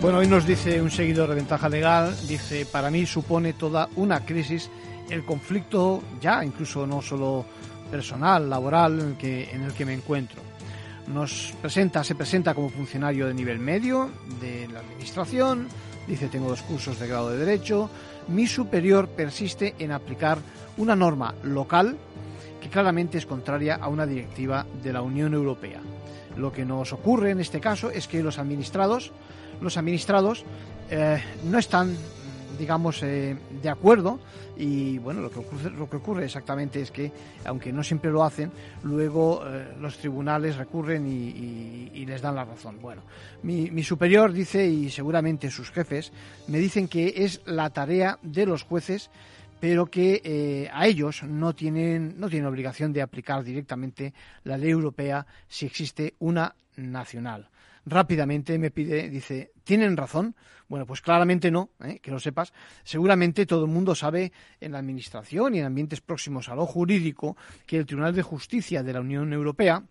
Bueno, 0.00 0.18
hoy 0.18 0.28
nos 0.28 0.46
dice 0.46 0.80
un 0.80 0.92
seguidor 0.92 1.30
de 1.30 1.34
ventaja 1.34 1.68
legal, 1.68 2.14
dice, 2.28 2.66
para 2.66 2.92
mí 2.92 3.04
supone 3.04 3.54
toda 3.54 3.88
una 3.96 4.24
crisis 4.24 4.70
el 5.10 5.24
conflicto 5.24 6.04
ya, 6.20 6.44
incluso 6.44 6.86
no 6.86 7.02
solo 7.02 7.44
personal, 7.90 8.48
laboral, 8.48 9.00
en 9.00 9.06
el 9.08 9.16
que, 9.16 9.50
en 9.50 9.62
el 9.62 9.72
que 9.72 9.84
me 9.84 9.94
encuentro 9.94 10.47
nos 11.12 11.54
presenta, 11.60 12.04
se 12.04 12.14
presenta 12.14 12.54
como 12.54 12.68
funcionario 12.68 13.26
de 13.26 13.34
nivel 13.34 13.58
medio 13.58 14.10
de 14.40 14.68
la 14.68 14.80
administración, 14.80 15.68
dice 16.06 16.28
tengo 16.28 16.48
dos 16.48 16.62
cursos 16.62 16.98
de 16.98 17.08
grado 17.08 17.30
de 17.30 17.38
derecho, 17.38 17.90
mi 18.28 18.46
superior 18.46 19.08
persiste 19.08 19.74
en 19.78 19.92
aplicar 19.92 20.38
una 20.76 20.94
norma 20.94 21.34
local 21.42 21.96
que 22.60 22.68
claramente 22.68 23.18
es 23.18 23.26
contraria 23.26 23.76
a 23.76 23.88
una 23.88 24.06
directiva 24.06 24.66
de 24.82 24.92
la 24.92 25.02
Unión 25.02 25.34
Europea. 25.34 25.80
Lo 26.36 26.52
que 26.52 26.64
nos 26.64 26.92
ocurre 26.92 27.30
en 27.30 27.40
este 27.40 27.60
caso 27.60 27.90
es 27.90 28.06
que 28.06 28.22
los 28.22 28.38
administrados, 28.38 29.12
los 29.60 29.76
administrados 29.76 30.44
eh, 30.90 31.22
no 31.44 31.58
están 31.58 31.96
digamos, 32.58 33.02
eh, 33.02 33.36
de 33.62 33.68
acuerdo 33.68 34.18
y 34.56 34.98
bueno, 34.98 35.20
lo 35.20 35.30
que, 35.30 35.38
ocurre, 35.38 35.70
lo 35.70 35.88
que 35.88 35.96
ocurre 35.96 36.24
exactamente 36.24 36.80
es 36.80 36.90
que, 36.90 37.12
aunque 37.44 37.72
no 37.72 37.84
siempre 37.84 38.10
lo 38.10 38.24
hacen, 38.24 38.50
luego 38.82 39.42
eh, 39.46 39.74
los 39.80 39.98
tribunales 39.98 40.56
recurren 40.56 41.06
y, 41.06 42.04
les 42.08 42.22
dan 42.22 42.36
la 42.36 42.44
razón. 42.44 42.80
Bueno, 42.80 43.02
mi, 43.42 43.82
superior 43.82 44.32
dice, 44.32 44.66
y 44.66 44.88
seguramente 44.88 45.50
sus 45.50 45.70
jefes, 45.70 46.10
me 46.46 46.58
dicen 46.58 46.88
que 46.88 47.12
es 47.16 47.42
la 47.44 47.68
tarea 47.70 48.18
de 48.22 48.46
los 48.46 48.62
jueces 48.62 49.10
pero 49.60 49.86
que 49.86 50.22
eh, 50.24 50.70
a 50.72 50.86
ellos 50.86 51.24
no 51.24 51.52
tienen, 51.52 52.14
no 52.16 52.30
tienen 52.30 52.46
obligación 52.46 52.92
de 52.92 53.02
aplicar 53.02 53.42
directamente 53.42 54.14
la 54.44 54.56
ley 54.56 54.70
europea 54.70 55.26
si 55.48 55.66
existe 55.66 56.14
una 56.20 56.54
nacional 56.76 57.48
rápidamente 57.88 58.58
me 58.58 58.70
pide, 58.70 59.08
dice, 59.08 59.52
¿tienen 59.64 59.96
razón? 59.96 60.34
Bueno, 60.68 60.86
pues 60.86 61.00
claramente 61.00 61.50
no, 61.50 61.70
¿eh? 61.82 61.98
que 62.00 62.10
lo 62.10 62.18
sepas. 62.18 62.52
Seguramente 62.84 63.46
todo 63.46 63.64
el 63.64 63.70
mundo 63.70 63.94
sabe 63.94 64.32
en 64.60 64.72
la 64.72 64.78
Administración 64.78 65.54
y 65.54 65.60
en 65.60 65.66
ambientes 65.66 66.00
próximos 66.00 66.48
a 66.48 66.54
lo 66.54 66.66
jurídico 66.66 67.36
que 67.66 67.78
el 67.78 67.86
Tribunal 67.86 68.14
de 68.14 68.22
Justicia 68.22 68.82
de 68.82 68.92
la 68.92 69.00
Unión 69.00 69.32
Europea 69.32 69.82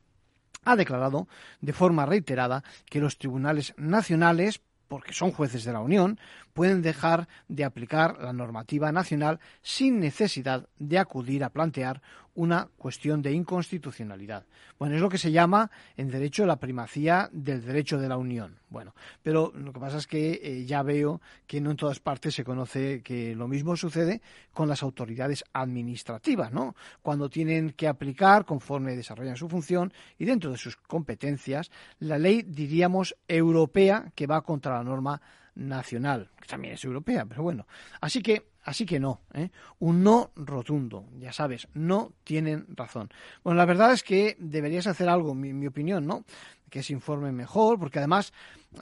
ha 0.64 0.76
declarado 0.76 1.28
de 1.62 1.74
forma 1.74 2.06
reiterada 2.06 2.64
que 2.86 3.00
los 3.00 3.18
tribunales 3.18 3.74
nacionales 3.78 4.62
porque 4.88 5.14
son 5.14 5.32
jueces 5.32 5.64
de 5.64 5.74
la 5.74 5.82
Unión, 5.82 6.20
pueden 6.58 6.82
dejar 6.82 7.28
de 7.48 7.64
aplicar 7.64 8.18
la 8.20 8.34
normativa 8.34 8.92
nacional 8.92 9.40
sin 9.62 10.00
necesidad 10.00 10.68
de 10.80 10.98
acudir 10.98 11.44
a 11.44 11.52
plantear 11.52 12.02
una 12.34 12.68
cuestión 12.78 13.22
de 13.22 13.32
inconstitucionalidad. 13.32 14.44
Bueno, 14.80 14.96
es 14.96 15.02
lo 15.02 15.10
que 15.10 15.20
se 15.20 15.32
llama 15.32 15.70
en 15.98 16.10
derecho 16.10 16.48
la 16.48 16.56
primacía 16.56 17.30
del 17.32 17.64
derecho 17.64 18.00
de 18.00 18.10
la 18.10 18.18
Unión. 18.18 18.58
Bueno, 18.70 18.96
pero 19.22 19.54
lo 19.56 19.72
que 19.72 19.80
pasa 19.80 19.98
es 19.98 20.08
que 20.08 20.40
eh, 20.42 20.66
ya 20.66 20.82
veo 20.82 21.22
que 21.46 21.62
no 21.62 21.70
en 21.70 21.78
todas 21.78 22.00
partes 22.00 22.34
se 22.34 22.44
conoce 22.44 23.04
que 23.04 23.36
lo 23.36 23.48
mismo 23.48 23.76
sucede 23.76 24.24
con 24.52 24.68
las 24.68 24.82
autoridades 24.82 25.44
administrativas, 25.54 26.52
¿no? 26.52 26.76
Cuando 27.04 27.30
tienen 27.30 27.72
que 27.72 27.88
aplicar 27.88 28.46
conforme 28.46 28.96
desarrollan 28.96 29.36
su 29.36 29.48
función 29.48 29.94
y 30.18 30.26
dentro 30.26 30.50
de 30.50 30.58
sus 30.58 30.76
competencias 30.76 31.70
la 32.00 32.18
ley, 32.18 32.42
diríamos, 32.42 33.16
europea 33.28 34.12
que 34.16 34.26
va 34.26 34.42
contra 34.42 34.78
la 34.78 34.84
norma 34.84 35.22
nacional, 35.58 36.30
que 36.40 36.48
también 36.48 36.76
es 36.76 36.84
europea, 36.84 37.26
pero 37.26 37.44
bueno. 37.44 37.68
Así 38.02 38.22
que 38.22 38.48
Así 38.68 38.86
que 38.86 39.00
no, 39.00 39.22
¿eh? 39.34 39.50
un 39.80 40.04
no 40.04 40.32
rotundo, 40.36 41.06
ya 41.20 41.32
sabes, 41.32 41.70
no 41.74 42.12
tienen 42.26 42.66
razón. 42.76 43.10
Bueno, 43.42 43.56
la 43.56 43.64
verdad 43.64 43.94
es 43.94 44.04
que 44.04 44.36
deberías 44.40 44.88
hacer 44.88 45.08
algo, 45.08 45.34
mi, 45.34 45.54
mi 45.54 45.68
opinión, 45.68 46.06
¿no? 46.06 46.26
Que 46.70 46.84
se 46.84 46.92
informe 46.92 47.32
mejor, 47.32 47.80
porque 47.80 48.00
además 48.00 48.34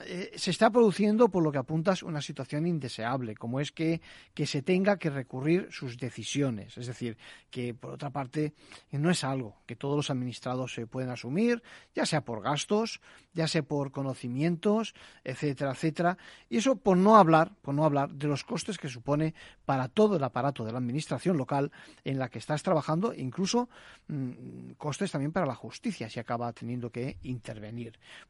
eh, 0.06 0.32
se 0.34 0.50
está 0.50 0.70
produciendo, 0.70 1.28
por 1.28 1.44
lo 1.44 1.52
que 1.52 1.58
apuntas, 1.58 2.02
una 2.02 2.20
situación 2.20 2.66
indeseable, 2.66 3.36
como 3.36 3.60
es 3.60 3.70
que, 3.70 4.00
que 4.34 4.44
se 4.44 4.62
tenga 4.62 4.98
que 4.98 5.08
recurrir 5.08 5.68
sus 5.70 5.96
decisiones. 5.96 6.76
Es 6.76 6.88
decir, 6.88 7.16
que 7.48 7.74
por 7.74 7.92
otra 7.92 8.10
parte 8.10 8.54
no 8.90 9.10
es 9.10 9.22
algo 9.22 9.56
que 9.66 9.76
todos 9.76 9.94
los 9.94 10.10
administrados 10.10 10.74
se 10.74 10.88
pueden 10.88 11.10
asumir, 11.10 11.62
ya 11.94 12.06
sea 12.06 12.24
por 12.24 12.42
gastos, 12.42 13.00
ya 13.34 13.46
sea 13.46 13.62
por 13.62 13.92
conocimientos, 13.92 14.94
etcétera, 15.22 15.70
etcétera. 15.72 16.18
Y 16.50 16.56
eso 16.56 16.74
por 16.74 16.96
no 16.96 17.16
hablar, 17.16 17.52
por 17.62 17.72
no 17.72 17.84
hablar 17.84 18.10
de 18.12 18.26
los 18.26 18.42
costes 18.42 18.78
que 18.78 18.88
supone 18.88 19.32
para 19.64 19.76
para 19.76 19.88
todo 19.88 20.16
el 20.16 20.24
aparato 20.24 20.64
de 20.64 20.72
la 20.72 20.78
administración 20.78 21.36
local 21.36 21.70
en 22.02 22.18
la 22.18 22.30
que 22.30 22.38
estás 22.38 22.62
trabajando, 22.62 23.12
incluso 23.12 23.68
mm, 24.08 24.70
costes 24.78 25.12
también 25.12 25.32
para 25.32 25.44
la 25.44 25.54
justicia 25.54 26.08
si 26.08 26.18
acaba 26.18 26.50
teniendo 26.54 26.88
que 26.88 27.18
intervenir. 27.24 27.75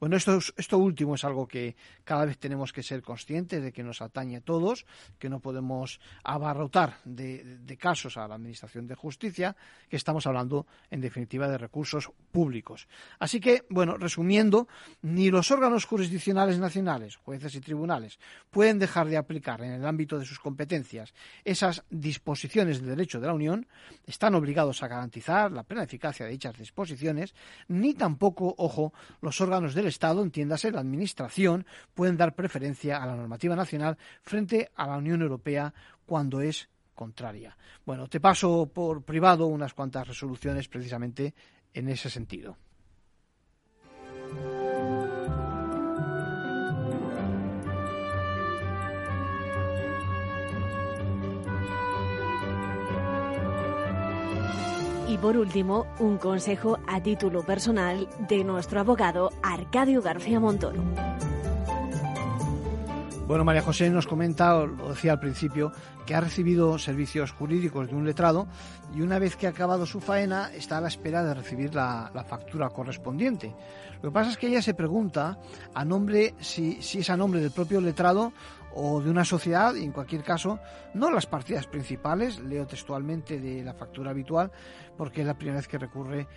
Bueno, 0.01 0.17
esto, 0.17 0.39
esto 0.57 0.79
último 0.79 1.15
es 1.15 1.25
algo 1.25 1.47
que 1.47 1.77
cada 2.05 2.25
vez 2.25 2.39
tenemos 2.39 2.73
que 2.73 2.83
ser 2.83 3.03
conscientes 3.03 3.63
de 3.63 3.73
que 3.73 3.83
nos 3.83 4.03
atañe 4.03 4.37
a 4.37 4.41
todos, 4.41 4.87
que 5.19 5.29
no 5.29 5.41
podemos 5.41 6.01
abarrotar 6.25 6.99
de, 7.05 7.45
de 7.59 7.77
casos 7.77 8.17
a 8.17 8.27
la 8.29 8.35
administración 8.35 8.87
de 8.87 8.95
justicia, 8.95 9.57
que 9.89 9.97
estamos 9.97 10.27
hablando 10.27 10.67
en 10.91 11.01
definitiva 11.01 11.49
de 11.49 11.59
recursos 11.59 12.11
públicos. 12.33 12.89
Así 13.19 13.41
que, 13.41 13.65
bueno, 13.71 13.97
resumiendo, 13.97 14.69
ni 15.03 15.31
los 15.31 15.51
órganos 15.51 15.85
jurisdiccionales 15.85 16.59
nacionales, 16.59 17.17
jueces 17.17 17.55
y 17.55 17.61
tribunales, 17.61 18.19
pueden 18.51 18.79
dejar 18.79 19.09
de 19.09 19.17
aplicar 19.17 19.63
en 19.63 19.73
el 19.73 19.87
ámbito 19.87 20.19
de 20.19 20.25
sus 20.25 20.39
competencias 20.39 21.15
esas 21.45 21.85
disposiciones 21.91 22.81
del 22.81 22.91
derecho 22.91 23.21
de 23.21 23.27
la 23.27 23.35
Unión, 23.35 23.67
están 24.07 24.35
obligados 24.35 24.83
a 24.83 24.89
garantizar 24.89 25.53
la 25.53 25.63
plena 25.63 25.85
eficacia 25.85 26.27
de 26.27 26.33
dichas 26.33 26.57
disposiciones, 26.57 27.35
ni 27.69 27.95
tampoco, 27.95 28.55
ojo, 28.59 28.93
los 29.21 29.36
órganos 29.41 29.75
del 29.75 29.87
Estado, 29.87 30.23
entiéndase 30.23 30.71
la 30.71 30.81
Administración, 30.81 31.67
pueden 31.95 32.17
dar 32.17 32.35
preferencia 32.35 33.03
a 33.03 33.07
la 33.07 33.17
normativa 33.17 33.57
nacional 33.57 33.97
frente 34.23 34.71
a 34.75 34.87
la 34.87 34.97
Unión 34.97 35.23
Europea 35.23 35.73
cuando 36.05 36.41
es 36.41 36.69
contraria. 36.95 37.57
Bueno, 37.85 38.09
te 38.09 38.21
paso 38.21 38.71
por 38.73 39.03
privado 39.03 39.47
unas 39.47 39.75
cuantas 39.75 40.09
resoluciones 40.09 40.69
precisamente 40.69 41.35
en 41.73 41.89
ese 41.89 42.11
sentido. 42.11 42.57
Y 55.09 55.19
por 55.19 55.37
último, 55.37 55.87
un 56.01 56.19
consejo 56.19 56.79
a 56.89 57.01
título 57.01 57.45
personal 57.45 58.09
de 58.29 58.43
nuestro 58.43 58.81
abogado 58.81 59.31
Arcadio 59.43 60.03
García 60.03 60.41
Montoro. 60.41 60.83
Bueno, 63.27 63.45
María 63.45 63.63
José 63.63 63.91
nos 63.91 64.07
comenta, 64.07 64.65
lo 64.65 64.91
decía 64.91 65.13
al 65.13 65.21
principio, 65.21 65.73
que 66.07 66.15
ha 66.15 66.21
recibido 66.21 66.79
servicios 66.79 67.33
jurídicos 67.33 67.89
de 67.89 67.97
un 67.97 68.07
letrado 68.07 68.47
y 68.95 69.01
una 69.01 69.19
vez 69.19 69.35
que 69.35 69.49
ha 69.49 69.51
acabado 69.51 69.85
su 69.85 70.01
faena 70.01 70.53
está 70.55 70.79
a 70.79 70.81
la 70.81 70.87
espera 70.87 71.25
de 71.25 71.35
recibir 71.35 71.75
la, 71.75 72.11
factura 72.29 72.71
correspondiente. 72.71 73.53
Lo 74.01 74.11
que 74.11 74.15
pasa 74.15 74.31
es 74.31 74.37
que 74.37 74.47
ella 74.47 74.63
se 74.63 74.75
pregunta 74.75 75.39
a 75.75 75.85
nombre, 75.85 76.35
si, 76.41 76.81
si 76.81 77.01
es 77.01 77.11
a 77.11 77.17
nombre 77.17 77.41
del 77.41 77.51
propio 77.51 77.81
letrado 77.81 78.33
o 78.79 79.01
de 79.01 79.11
una 79.11 79.25
sociedad, 79.25 79.75
y 79.75 79.85
en 79.85 79.93
cualquier 79.93 80.23
caso, 80.23 80.61
no 80.93 81.11
las 81.11 81.25
partidas 81.25 81.67
principales, 81.67 82.39
leo 82.41 82.67
textualmente 82.67 83.41
de 83.41 83.65
la 83.65 83.73
factura 83.73 84.11
habitual, 84.11 84.53
porque 84.99 85.23
es 85.23 85.27
la 85.27 85.33
primera 85.33 85.57
vez 85.57 85.67
que 85.67 85.79
recurre 85.79 86.29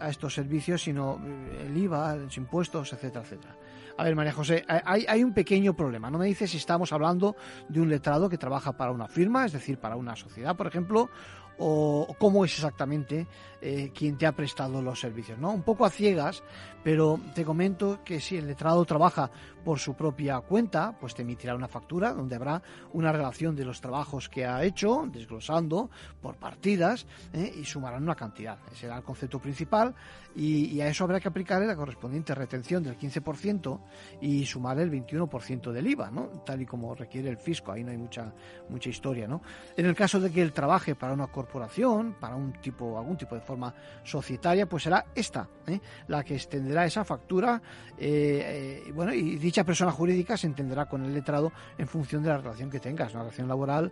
a 0.00 0.08
estos 0.08 0.34
servicios, 0.34 0.82
sino 0.82 1.20
eh, 1.24 1.66
el 1.66 1.76
IVA, 1.76 2.16
los 2.16 2.36
impuestos, 2.36 2.92
etcétera, 2.92 3.24
etcétera. 3.24 3.56
A 3.96 4.02
ver, 4.02 4.16
María 4.16 4.32
José, 4.32 4.64
hay, 4.66 5.22
un 5.22 5.32
pequeño 5.32 5.74
problema. 5.74 6.10
No 6.10 6.18
me 6.18 6.26
dices 6.26 6.50
si 6.50 6.56
estamos 6.56 6.92
hablando 6.92 7.36
de 7.68 7.80
un 7.80 7.88
letrado 7.88 8.28
que 8.28 8.38
trabaja 8.38 8.72
para 8.72 8.90
una 8.90 9.06
firma, 9.06 9.44
es 9.44 9.52
decir, 9.52 9.78
para 9.78 9.94
una 9.94 10.16
sociedad, 10.16 10.56
por 10.56 10.66
ejemplo, 10.66 11.10
o 11.58 12.16
cómo 12.18 12.44
es 12.44 12.54
exactamente 12.54 13.26
eh, 13.60 13.92
quien 13.94 14.16
te 14.16 14.26
ha 14.26 14.32
prestado 14.32 14.80
los 14.80 14.98
servicios. 14.98 15.38
¿no? 15.38 15.50
Un 15.52 15.62
poco 15.62 15.84
a 15.84 15.90
ciegas, 15.90 16.42
pero 16.82 17.20
te 17.34 17.44
comento 17.44 18.00
que 18.02 18.20
si 18.20 18.38
el 18.38 18.46
letrado 18.46 18.84
trabaja 18.86 19.30
por 19.64 19.78
su 19.78 19.94
propia 19.94 20.40
cuenta, 20.40 20.96
pues 20.98 21.14
te 21.14 21.22
emitirá 21.22 21.54
una 21.54 21.68
factura 21.68 22.12
donde 22.12 22.36
habrá 22.36 22.62
una 22.92 23.12
relación 23.12 23.54
de 23.54 23.64
los 23.64 23.80
trabajos 23.80 24.28
que 24.28 24.46
ha 24.46 24.62
hecho, 24.64 25.08
desglosando 25.12 25.90
por 26.20 26.36
partidas, 26.36 27.06
¿eh? 27.32 27.52
y 27.60 27.64
sumarán 27.64 28.02
una 28.02 28.14
cantidad. 28.14 28.58
Ese 28.72 28.86
el 28.86 29.02
concepto 29.02 29.38
principal 29.38 29.94
y, 30.34 30.80
a 30.80 30.88
eso 30.88 31.04
habrá 31.04 31.20
que 31.20 31.28
aplicarle 31.28 31.66
la 31.66 31.76
correspondiente 31.76 32.34
retención 32.34 32.82
del 32.82 32.96
15% 32.96 33.80
y 34.20 34.46
sumar 34.46 34.78
el 34.78 34.90
21% 34.90 35.72
del 35.72 35.86
IVA, 35.86 36.10
¿no? 36.10 36.28
tal 36.44 36.62
y 36.62 36.66
como 36.66 36.94
requiere 36.94 37.28
el 37.28 37.36
fisco. 37.36 37.72
Ahí 37.72 37.82
no 37.82 37.90
hay 37.90 37.98
mucha, 37.98 38.32
mucha 38.68 38.88
historia. 38.88 39.26
¿no? 39.26 39.42
En 39.76 39.86
el 39.86 39.94
caso 39.94 40.20
de 40.20 40.30
que 40.30 40.42
él 40.42 40.52
trabaje 40.52 40.94
para 40.94 41.12
una 41.12 41.26
corporación, 41.26 42.16
para 42.20 42.36
un 42.36 42.52
tipo, 42.54 42.98
algún 42.98 43.16
tipo 43.16 43.34
de 43.34 43.40
forma 43.40 43.74
societaria, 44.04 44.66
pues 44.66 44.84
será 44.84 45.06
esta 45.14 45.48
¿eh? 45.66 45.80
la 46.08 46.22
que 46.22 46.34
extenderá 46.34 46.84
esa 46.86 47.04
factura 47.04 47.60
eh, 47.98 48.84
eh, 48.86 48.92
bueno, 48.92 49.12
dicha 49.50 49.64
persona 49.64 49.90
jurídica 49.90 50.36
se 50.36 50.46
entenderá 50.46 50.86
con 50.86 51.04
el 51.04 51.12
letrado 51.12 51.52
en 51.76 51.88
función 51.88 52.22
de 52.22 52.28
la 52.28 52.38
relación 52.38 52.70
que 52.70 52.78
tengas, 52.78 53.12
una 53.14 53.24
relación 53.24 53.48
laboral 53.48 53.90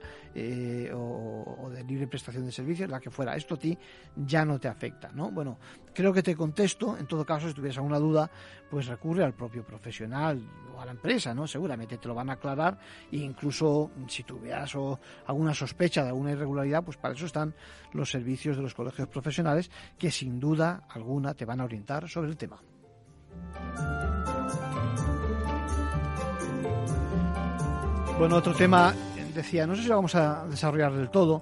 o, 0.94 1.68
de 1.68 1.82
libre 1.82 2.06
prestación 2.06 2.44
de 2.46 2.52
servicios, 2.52 2.88
la 2.88 3.00
que 3.00 3.10
fuera. 3.10 3.34
Esto 3.34 3.56
a 3.56 3.58
ti 3.58 3.76
ya 4.14 4.44
no 4.44 4.60
te 4.60 4.68
afecta. 4.68 5.10
¿no? 5.12 5.32
Bueno, 5.32 5.58
creo 5.92 6.12
que 6.12 6.22
te 6.22 6.36
contesto. 6.36 6.96
En 6.96 7.08
todo 7.08 7.24
caso, 7.24 7.48
si 7.48 7.54
tuvieras 7.54 7.78
alguna 7.78 7.98
duda, 7.98 8.30
pues 8.70 8.86
recurre 8.86 9.24
al 9.24 9.34
propio 9.34 9.66
profesional 9.66 10.40
o 10.76 10.80
a 10.80 10.84
la 10.84 10.92
empresa, 10.92 11.34
¿no? 11.34 11.48
Seguramente 11.48 11.98
te 11.98 12.06
lo 12.06 12.14
van 12.14 12.30
a 12.30 12.34
aclarar 12.34 12.78
e 13.10 13.16
incluso 13.16 13.90
si 14.06 14.22
tuvieras 14.22 14.76
alguna 15.26 15.54
sospecha 15.54 16.04
de 16.04 16.10
alguna 16.10 16.30
irregularidad, 16.30 16.84
pues 16.84 16.96
para 16.98 17.14
eso 17.14 17.26
están 17.26 17.52
los 17.92 18.08
servicios 18.12 18.56
de 18.56 18.62
los 18.62 18.74
colegios 18.74 19.08
profesionales 19.08 19.72
que 19.98 20.12
sin 20.12 20.38
duda 20.38 20.84
alguna 20.88 21.34
te 21.34 21.44
van 21.44 21.60
a 21.60 21.64
orientar 21.64 22.08
sobre 22.08 22.30
el 22.30 22.36
tema. 22.36 22.60
Bueno, 28.18 28.34
otro 28.34 28.52
tema, 28.52 28.92
decía, 29.32 29.64
no 29.64 29.76
sé 29.76 29.82
si 29.82 29.88
lo 29.88 29.94
vamos 29.94 30.16
a 30.16 30.44
desarrollar 30.46 30.92
del 30.92 31.08
todo, 31.08 31.40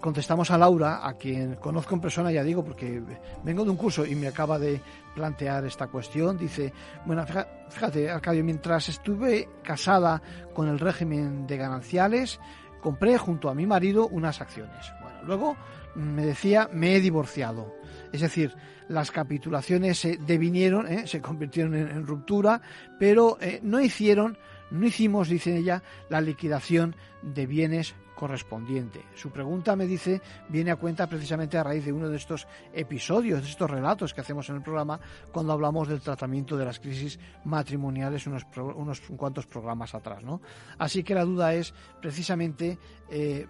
contestamos 0.00 0.50
a 0.50 0.56
Laura, 0.56 1.06
a 1.06 1.12
quien 1.14 1.56
conozco 1.56 1.94
en 1.94 2.00
persona, 2.00 2.32
ya 2.32 2.42
digo, 2.42 2.64
porque 2.64 3.02
vengo 3.44 3.62
de 3.62 3.70
un 3.70 3.76
curso 3.76 4.06
y 4.06 4.14
me 4.14 4.26
acaba 4.26 4.58
de 4.58 4.80
plantear 5.14 5.66
esta 5.66 5.88
cuestión. 5.88 6.38
Dice, 6.38 6.72
bueno, 7.04 7.26
fíjate, 7.68 8.10
Arcadio, 8.10 8.42
mientras 8.42 8.88
estuve 8.88 9.50
casada 9.62 10.22
con 10.54 10.68
el 10.68 10.78
régimen 10.78 11.46
de 11.46 11.58
gananciales, 11.58 12.40
compré 12.80 13.18
junto 13.18 13.50
a 13.50 13.54
mi 13.54 13.66
marido 13.66 14.08
unas 14.08 14.40
acciones. 14.40 14.90
Bueno, 15.02 15.18
luego 15.24 15.56
me 15.94 16.24
decía, 16.24 16.70
me 16.72 16.96
he 16.96 17.00
divorciado. 17.00 17.74
Es 18.12 18.22
decir, 18.22 18.54
las 18.88 19.10
capitulaciones 19.10 19.98
se 19.98 20.16
devinieron, 20.16 20.90
¿eh? 20.90 21.06
se 21.06 21.20
convirtieron 21.20 21.74
en, 21.74 22.06
ruptura, 22.06 22.62
pero 22.98 23.36
eh, 23.40 23.60
no 23.62 23.80
hicieron, 23.80 24.38
no 24.70 24.86
hicimos, 24.86 25.28
dice 25.28 25.56
ella, 25.56 25.82
la 26.08 26.20
liquidación 26.20 26.94
de 27.22 27.46
bienes 27.46 27.94
correspondiente. 28.18 29.04
Su 29.14 29.30
pregunta, 29.30 29.76
me 29.76 29.86
dice, 29.86 30.20
viene 30.48 30.72
a 30.72 30.76
cuenta 30.76 31.06
precisamente 31.06 31.56
a 31.56 31.62
raíz 31.62 31.84
de 31.84 31.92
uno 31.92 32.08
de 32.08 32.16
estos 32.16 32.48
episodios, 32.72 33.42
de 33.42 33.48
estos 33.48 33.70
relatos 33.70 34.12
que 34.12 34.20
hacemos 34.20 34.48
en 34.48 34.56
el 34.56 34.62
programa 34.62 34.98
cuando 35.32 35.52
hablamos 35.52 35.86
del 35.86 36.00
tratamiento 36.00 36.56
de 36.56 36.64
las 36.64 36.80
crisis 36.80 37.16
matrimoniales 37.44 38.26
unos, 38.26 38.44
unos 38.56 39.00
cuantos 39.16 39.46
programas 39.46 39.94
atrás. 39.94 40.24
¿no? 40.24 40.40
Así 40.78 41.04
que 41.04 41.14
la 41.14 41.24
duda 41.24 41.54
es 41.54 41.72
precisamente... 42.00 42.76
Eh, 43.08 43.46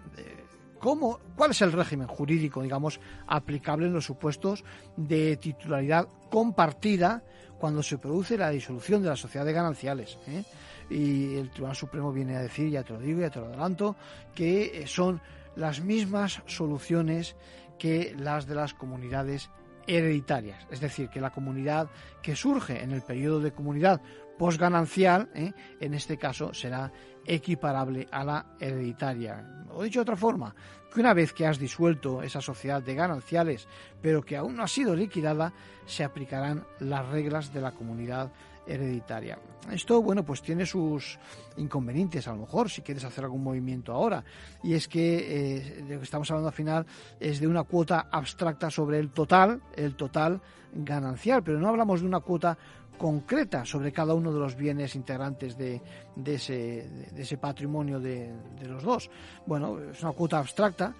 ¿Cómo, 0.79 1.19
¿Cuál 1.35 1.51
es 1.51 1.61
el 1.61 1.73
régimen 1.73 2.07
jurídico, 2.07 2.61
digamos, 2.61 3.01
aplicable 3.27 3.87
en 3.87 3.93
los 3.93 4.05
supuestos 4.05 4.63
de 4.95 5.35
titularidad 5.35 6.07
compartida 6.31 7.21
cuando 7.59 7.83
se 7.83 7.97
produce 7.97 8.37
la 8.37 8.49
disolución 8.49 9.03
de 9.03 9.09
la 9.09 9.17
sociedad 9.17 9.45
de 9.45 9.51
gananciales? 9.51 10.17
Eh? 10.27 10.41
Y 10.89 11.35
el 11.35 11.49
Tribunal 11.49 11.75
Supremo 11.75 12.11
viene 12.11 12.35
a 12.35 12.41
decir, 12.41 12.69
ya 12.69 12.83
te 12.83 12.93
lo 12.93 12.99
digo, 12.99 13.21
ya 13.21 13.29
te 13.29 13.39
lo 13.39 13.47
adelanto, 13.47 13.95
que 14.33 14.81
eh, 14.81 14.87
son 14.87 15.21
las 15.55 15.81
mismas 15.81 16.41
soluciones 16.45 17.35
que 17.77 18.15
las 18.17 18.47
de 18.47 18.55
las 18.55 18.73
comunidades 18.73 19.49
hereditarias, 19.87 20.67
es 20.69 20.79
decir, 20.79 21.09
que 21.09 21.21
la 21.21 21.31
comunidad 21.31 21.89
que 22.21 22.35
surge 22.35 22.83
en 22.83 22.91
el 22.91 23.01
periodo 23.01 23.39
de 23.39 23.51
comunidad 23.51 24.01
posganancial, 24.37 25.29
¿eh? 25.33 25.51
en 25.79 25.93
este 25.93 26.17
caso 26.17 26.53
será 26.53 26.91
equiparable 27.29 28.07
a 28.11 28.23
la 28.23 28.45
hereditaria. 28.59 29.65
O 29.71 29.83
dicho 29.83 29.99
de 29.99 30.03
otra 30.03 30.15
forma, 30.15 30.53
que 30.91 30.99
una 30.99 31.13
vez 31.13 31.31
que 31.31 31.45
has 31.45 31.59
disuelto 31.59 32.23
esa 32.23 32.41
sociedad 32.41 32.81
de 32.81 32.95
gananciales, 32.95 33.67
pero 34.01 34.23
que 34.23 34.35
aún 34.35 34.55
no 34.55 34.63
ha 34.63 34.67
sido 34.67 34.95
liquidada, 34.95 35.53
se 35.85 36.03
aplicarán 36.03 36.65
las 36.79 37.07
reglas 37.07 37.53
de 37.53 37.61
la 37.61 37.71
comunidad 37.71 38.31
hereditaria. 38.65 39.37
Esto, 39.71 40.01
bueno, 40.01 40.23
pues 40.25 40.41
tiene 40.41 40.65
sus 40.65 41.19
inconvenientes, 41.57 42.27
a 42.27 42.31
lo 42.31 42.39
mejor, 42.39 42.69
si 42.69 42.81
quieres 42.81 43.03
hacer 43.03 43.23
algún 43.23 43.43
movimiento 43.43 43.93
ahora. 43.93 44.23
Y 44.63 44.73
es 44.73 44.87
que 44.87 45.57
eh, 45.57 45.81
lo 45.87 45.99
que 45.99 46.03
estamos 46.03 46.29
hablando 46.31 46.49
al 46.49 46.53
final 46.55 46.85
es 47.19 47.39
de 47.39 47.47
una 47.47 47.63
cuota 47.63 48.07
abstracta 48.11 48.71
sobre 48.71 48.97
el 48.99 49.11
total, 49.11 49.61
el 49.75 49.95
total 49.95 50.41
ganancial, 50.73 51.43
pero 51.43 51.59
no 51.59 51.67
hablamos 51.67 52.01
de 52.01 52.07
una 52.07 52.19
cuota 52.19 52.57
concreta 52.99 53.65
sobre 53.65 53.91
cada 53.91 54.13
uno 54.13 54.31
de 54.31 54.39
los 54.39 54.55
bienes 54.55 54.93
integrantes 54.93 55.57
de, 55.57 55.81
ese, 56.25 57.37
patrimonio 57.37 57.99
de, 57.99 58.31
los 58.67 58.83
dos. 58.83 59.09
Bueno, 59.47 59.79
es 59.79 60.03
una 60.03 60.11
cuota 60.11 60.37
abstracta 60.37 60.93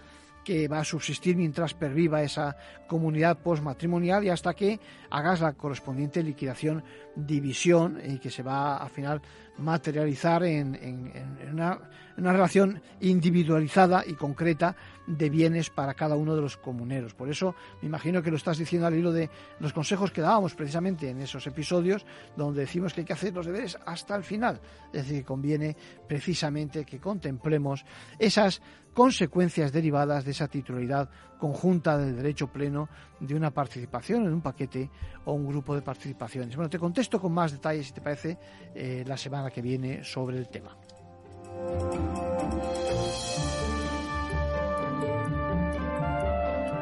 que 0.43 0.67
va 0.67 0.79
a 0.79 0.83
subsistir 0.83 1.35
mientras 1.35 1.73
perviva 1.73 2.23
esa 2.23 2.55
comunidad 2.87 3.37
postmatrimonial 3.37 4.23
y 4.23 4.29
hasta 4.29 4.53
que 4.53 4.79
hagas 5.11 5.41
la 5.41 5.53
correspondiente 5.53 6.23
liquidación, 6.23 6.83
división 7.15 7.99
y 8.03 8.17
que 8.17 8.31
se 8.31 8.41
va 8.41 8.77
al 8.77 8.89
final 8.89 9.21
materializar 9.59 10.43
en, 10.43 11.11
una, 11.51 11.79
relación 12.17 12.81
individualizada 12.99 14.03
y 14.05 14.13
concreta 14.13 14.75
de 15.07 15.29
bienes 15.29 15.69
para 15.69 15.93
cada 15.93 16.15
uno 16.15 16.35
de 16.35 16.41
los 16.41 16.57
comuneros. 16.57 17.13
Por 17.13 17.29
eso 17.29 17.55
me 17.81 17.87
imagino 17.87 18.21
que 18.21 18.29
lo 18.29 18.37
estás 18.37 18.57
diciendo 18.57 18.87
al 18.87 18.95
hilo 18.95 19.11
de 19.11 19.29
los 19.59 19.71
consejos 19.71 20.11
que 20.11 20.21
dábamos 20.21 20.53
precisamente 20.53 21.09
en 21.09 21.21
esos 21.21 21.47
episodios 21.47 22.05
donde 22.35 22.61
decimos 22.61 22.93
que 22.93 23.01
hay 23.01 23.05
que 23.05 23.13
hacer 23.13 23.33
los 23.33 23.45
deberes 23.45 23.77
hasta 23.85 24.15
el 24.15 24.23
final. 24.23 24.59
Es 24.87 25.03
decir, 25.03 25.19
que 25.19 25.25
conviene 25.25 25.75
precisamente 26.07 26.85
que 26.85 26.99
contemplemos 26.99 27.85
esas 28.17 28.61
consecuencias 28.93 29.71
derivadas 29.71 30.25
de 30.25 30.31
esa 30.31 30.47
titularidad 30.47 31.09
conjunta 31.39 31.97
del 31.97 32.15
derecho 32.15 32.47
pleno 32.47 32.89
de 33.19 33.33
una 33.33 33.49
participación 33.49 34.25
en 34.25 34.33
un 34.33 34.41
paquete 34.41 34.89
o 35.25 35.33
un 35.33 35.47
grupo 35.47 35.73
de 35.73 35.81
participaciones. 35.81 36.55
Bueno, 36.55 36.69
te 36.69 36.77
contesto 36.77 37.19
con 37.19 37.31
más 37.31 37.51
detalles, 37.51 37.87
si 37.87 37.93
te 37.93 38.01
parece, 38.01 38.37
eh, 38.75 39.03
la 39.07 39.17
semana 39.17 39.49
que 39.49 39.61
viene 39.61 40.03
sobre 40.03 40.37
el 40.37 40.49
tema. 40.49 40.77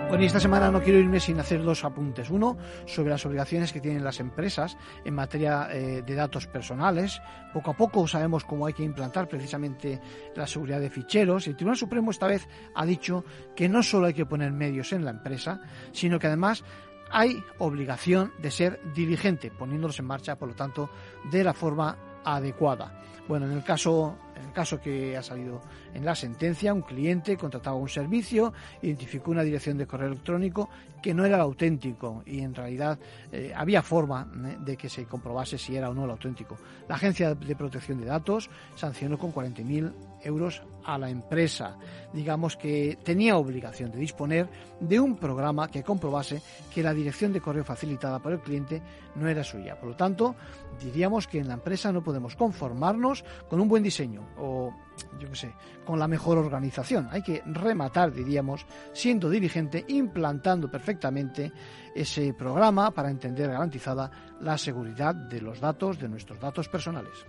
Bueno, 0.08 0.24
y 0.24 0.28
esta 0.28 0.39
semana 0.39 0.72
no 0.72 0.82
quiero 0.82 1.00
irme 1.00 1.20
sin 1.20 1.38
hacer 1.38 1.62
dos 1.62 1.84
apuntes. 1.84 2.30
Uno, 2.30 2.58
sobre 2.86 3.10
las 3.10 3.26
obligaciones 3.26 3.74
que 3.74 3.82
tienen 3.82 4.06
las 4.06 4.22
empresas 4.22 4.78
en 5.04 5.13
materia 5.13 5.67
eh, 5.70 6.02
de 6.02 6.15
datos 6.15 6.48
personales. 6.48 7.22
Poco 7.54 7.72
a 7.72 7.74
poco 7.74 8.08
sabemos 8.08 8.46
cómo 8.46 8.65
hay 8.65 8.74
que 8.74 8.84
implantar 8.84 9.28
precisamente 9.28 10.00
la 10.34 10.48
seguridad 10.48 10.80
de 10.80 10.89
ficheros. 10.89 11.46
El 11.48 11.58
Tribunal 11.58 11.78
Supremo 11.78 12.12
esta 12.12 12.26
vez 12.26 12.48
ha 12.74 12.86
dicho 12.86 13.26
que 13.54 13.67
no 13.67 13.84
solo 13.84 14.08
hay 14.08 14.13
que 14.13 14.26
poner 14.26 14.54
medios 14.54 14.93
en 14.93 15.04
la 15.04 15.12
empresa, 15.12 15.60
sino 15.91 16.20
que 16.20 16.28
además 16.28 16.63
hay 17.12 17.43
obligación 17.58 18.32
de 18.41 18.52
ser 18.52 18.80
diligente, 18.93 19.52
poniéndolos 19.52 20.00
en 20.00 20.06
marcha, 20.06 20.38
por 20.38 20.48
lo 20.48 20.56
tanto, 20.56 20.89
de 21.30 21.43
la 21.43 21.54
forma 21.54 22.22
adecuada. 22.24 23.02
Bueno, 23.28 23.46
en 23.46 23.52
el 23.52 23.63
caso, 23.63 24.17
en 24.38 24.45
el 24.47 24.54
caso 24.54 24.80
que 24.80 25.17
ha 25.17 25.23
salido 25.23 25.62
en 25.93 26.06
la 26.06 26.15
sentencia, 26.15 26.73
un 26.73 26.82
cliente 26.82 27.38
contrataba 27.38 27.76
un 27.76 27.89
servicio, 27.89 28.54
identificó 28.82 29.32
una 29.32 29.43
dirección 29.43 29.78
de 29.78 29.88
correo 29.88 30.08
electrónico 30.08 30.69
que 31.02 31.13
no 31.13 31.26
era 31.26 31.36
el 31.36 31.41
auténtico 31.41 32.23
y 32.26 32.39
en 32.39 32.54
realidad 32.54 33.00
eh, 33.32 33.54
había 33.56 33.82
forma 33.82 34.28
eh, 34.45 34.58
de 34.60 34.78
que 34.78 34.89
se 34.89 35.06
comprobase 35.06 35.58
si 35.58 35.76
era 35.76 35.89
o 35.89 35.93
no 35.93 36.06
el 36.06 36.12
auténtico. 36.12 36.58
La 36.88 36.95
Agencia 36.95 37.34
de 37.34 37.56
Protección 37.56 38.00
de 38.00 38.06
Datos 38.06 38.50
sancionó 38.76 39.17
con 39.17 39.34
40.000 39.34 39.93
euros 40.23 40.62
a 40.84 40.97
la 40.97 41.10
empresa. 41.10 41.78
Digamos 42.13 42.58
que 42.58 42.97
tenía 43.04 43.38
obligación 43.38 43.91
de 43.91 44.00
disponer 44.00 44.50
de 44.80 45.00
un 45.00 45.15
programa 45.17 45.69
que 45.69 45.84
comprobase 45.84 46.41
que 46.73 46.84
la 46.84 46.93
dirección 46.93 47.34
de 47.34 47.41
correo 47.41 47.63
facilitada 47.63 48.19
por 48.19 48.34
el 48.34 48.39
cliente 48.39 48.82
no 49.15 49.28
era 49.28 49.43
suya. 49.43 49.80
Por 49.80 49.89
lo 49.89 49.95
tanto, 49.95 50.36
diríamos 50.84 51.28
que 51.28 51.39
en 51.39 51.47
la 51.47 51.56
empresa 51.56 51.91
no 51.91 52.04
podemos 52.04 52.36
conformarnos 52.36 53.23
con 53.50 53.60
un 53.60 53.67
buen 53.67 53.84
diseño 53.84 54.27
o, 54.38 54.74
yo 55.20 55.30
qué 55.30 55.36
sé, 55.36 55.54
con 55.86 56.00
la 56.00 56.08
mejor 56.08 56.38
organización. 56.38 57.08
Hay 57.12 57.22
que 57.22 57.42
rematar, 57.46 58.12
diríamos, 58.12 58.66
siendo 58.94 59.30
dirigente, 59.30 59.86
implantando 59.88 60.70
perfectamente 60.70 61.52
ese 61.96 62.34
programa 62.34 62.92
para 62.92 63.10
entender 63.10 63.50
garantizada 63.50 64.12
la 64.42 64.58
seguridad 64.58 65.16
de 65.16 65.42
los 65.42 65.60
datos, 65.60 66.00
de 66.00 66.10
nuestros 66.10 66.40
datos 66.40 66.68
personales. 66.70 67.26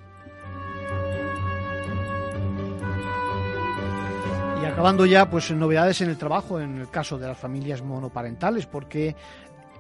Y 4.61 4.65
acabando 4.65 5.07
ya, 5.07 5.31
pues 5.31 5.53
novedades 5.53 6.01
en 6.01 6.11
el 6.11 6.19
trabajo, 6.19 6.61
en 6.61 6.79
el 6.79 6.91
caso 6.91 7.17
de 7.17 7.29
las 7.29 7.39
familias 7.39 7.81
monoparentales, 7.81 8.67
porque 8.67 9.15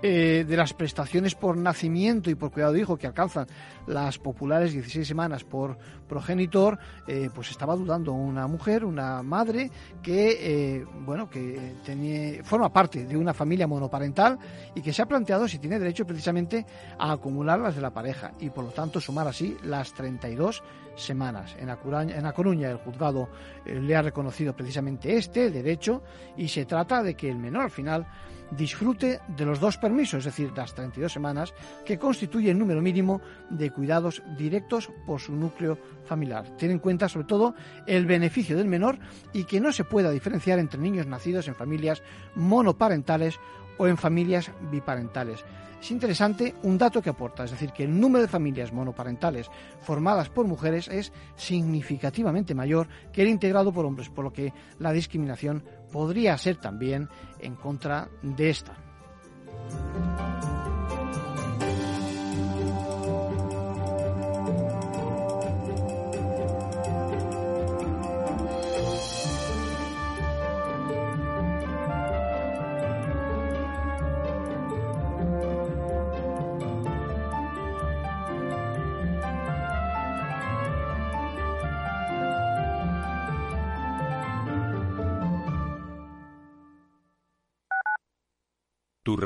eh, 0.00 0.44
de 0.46 0.56
las 0.56 0.74
prestaciones 0.74 1.34
por 1.34 1.56
nacimiento 1.56 2.30
y 2.30 2.36
por 2.36 2.52
cuidado 2.52 2.72
de 2.72 2.80
hijo 2.80 2.96
que 2.96 3.08
alcanzan 3.08 3.48
las 3.88 4.16
populares 4.18 4.72
16 4.72 5.06
semanas 5.06 5.42
por 5.42 5.76
progenitor, 6.08 6.78
eh, 7.08 7.30
pues 7.34 7.50
estaba 7.50 7.74
dudando 7.74 8.12
una 8.12 8.46
mujer, 8.46 8.84
una 8.84 9.24
madre 9.24 9.72
que, 10.00 10.36
eh, 10.40 10.86
bueno, 11.00 11.28
que 11.28 11.74
tiene, 11.84 12.42
forma 12.44 12.72
parte 12.72 13.06
de 13.06 13.16
una 13.16 13.34
familia 13.34 13.66
monoparental 13.66 14.38
y 14.72 14.82
que 14.82 14.92
se 14.92 15.02
ha 15.02 15.06
planteado 15.06 15.48
si 15.48 15.58
tiene 15.58 15.80
derecho 15.80 16.06
precisamente 16.06 16.64
a 16.96 17.10
acumular 17.10 17.58
las 17.58 17.74
de 17.74 17.82
la 17.82 17.90
pareja 17.90 18.32
y 18.38 18.50
por 18.50 18.66
lo 18.66 18.70
tanto 18.70 19.00
sumar 19.00 19.26
así 19.26 19.56
las 19.64 19.92
32 19.94 20.62
semanas. 20.94 21.56
En 21.58 21.70
a 21.70 22.32
Coruña 22.32 22.70
el 22.70 22.76
juzgado 22.76 23.28
le 23.64 23.96
ha 23.96 24.02
reconocido 24.02 24.54
precisamente 24.54 25.16
este 25.16 25.50
derecho 25.50 26.02
y 26.36 26.48
se 26.48 26.66
trata 26.66 27.02
de 27.02 27.14
que 27.14 27.28
el 27.28 27.38
menor 27.38 27.64
al 27.64 27.70
final 27.70 28.06
disfrute 28.50 29.20
de 29.28 29.44
los 29.44 29.60
dos 29.60 29.76
permisos, 29.76 30.18
es 30.18 30.24
decir, 30.24 30.52
las 30.56 30.74
32 30.74 31.12
semanas, 31.12 31.54
que 31.84 31.98
constituye 31.98 32.50
el 32.50 32.58
número 32.58 32.80
mínimo 32.80 33.20
de 33.50 33.70
cuidados 33.70 34.22
directos 34.36 34.90
por 35.06 35.20
su 35.20 35.34
núcleo 35.34 35.78
familiar. 36.04 36.44
Tiene 36.56 36.74
en 36.74 36.80
cuenta 36.80 37.08
sobre 37.08 37.26
todo 37.26 37.54
el 37.86 38.06
beneficio 38.06 38.56
del 38.56 38.66
menor 38.66 38.98
y 39.32 39.44
que 39.44 39.60
no 39.60 39.72
se 39.72 39.84
pueda 39.84 40.10
diferenciar 40.10 40.58
entre 40.58 40.80
niños 40.80 41.06
nacidos 41.06 41.48
en 41.48 41.54
familias 41.54 42.02
monoparentales 42.34 43.38
o 43.78 43.86
en 43.86 43.96
familias 43.96 44.50
biparentales. 44.70 45.44
Es 45.80 45.90
interesante 45.90 46.54
un 46.64 46.76
dato 46.76 47.00
que 47.00 47.10
aporta, 47.10 47.44
es 47.44 47.52
decir, 47.52 47.72
que 47.72 47.84
el 47.84 48.00
número 48.00 48.22
de 48.22 48.28
familias 48.28 48.72
monoparentales 48.72 49.48
formadas 49.80 50.28
por 50.28 50.46
mujeres 50.46 50.88
es 50.88 51.12
significativamente 51.36 52.54
mayor 52.54 52.88
que 53.12 53.22
el 53.22 53.28
integrado 53.28 53.72
por 53.72 53.86
hombres, 53.86 54.08
por 54.08 54.24
lo 54.24 54.32
que 54.32 54.52
la 54.78 54.92
discriminación 54.92 55.62
podría 55.92 56.36
ser 56.36 56.56
también 56.56 57.08
en 57.38 57.54
contra 57.54 58.08
de 58.22 58.50
esta. 58.50 58.74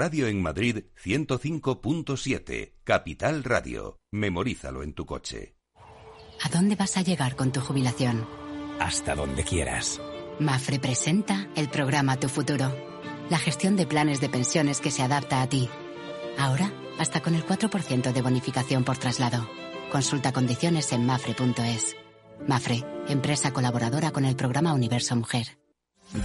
Radio 0.03 0.27
en 0.27 0.43
Madrid 0.43 0.87
105.7, 1.05 2.73
Capital 2.83 3.45
Radio. 3.45 4.01
Memorízalo 4.11 4.83
en 4.83 4.95
tu 4.95 5.07
coche. 5.07 5.55
¿A 6.43 6.49
dónde 6.49 6.75
vas 6.75 6.97
a 6.97 7.03
llegar 7.03 7.37
con 7.37 7.53
tu 7.53 7.61
jubilación? 7.61 8.27
Hasta 8.81 9.15
donde 9.15 9.45
quieras. 9.45 10.01
Mafre 10.41 10.81
presenta 10.81 11.47
el 11.55 11.69
programa 11.69 12.19
Tu 12.19 12.29
Futuro. 12.29 12.75
La 13.31 13.39
gestión 13.39 13.77
de 13.77 13.87
planes 13.87 14.21
de 14.21 14.29
pensiones 14.29 14.81
que 14.81 14.91
se 14.91 15.03
adapta 15.03 15.41
a 15.41 15.49
ti. 15.49 15.69
Ahora, 16.37 16.73
hasta 16.99 17.23
con 17.23 17.37
el 17.37 17.47
4% 17.47 18.13
de 18.13 18.23
bonificación 18.23 18.83
por 18.83 18.99
traslado. 18.99 19.49
Consulta 19.93 20.33
condiciones 20.33 20.91
en 20.91 21.07
mafre.es. 21.07 21.95
Mafre, 22.49 22.85
empresa 23.07 23.53
colaboradora 23.53 24.11
con 24.11 24.25
el 24.25 24.35
programa 24.35 24.75
Universo 24.75 25.15
Mujer. 25.15 25.47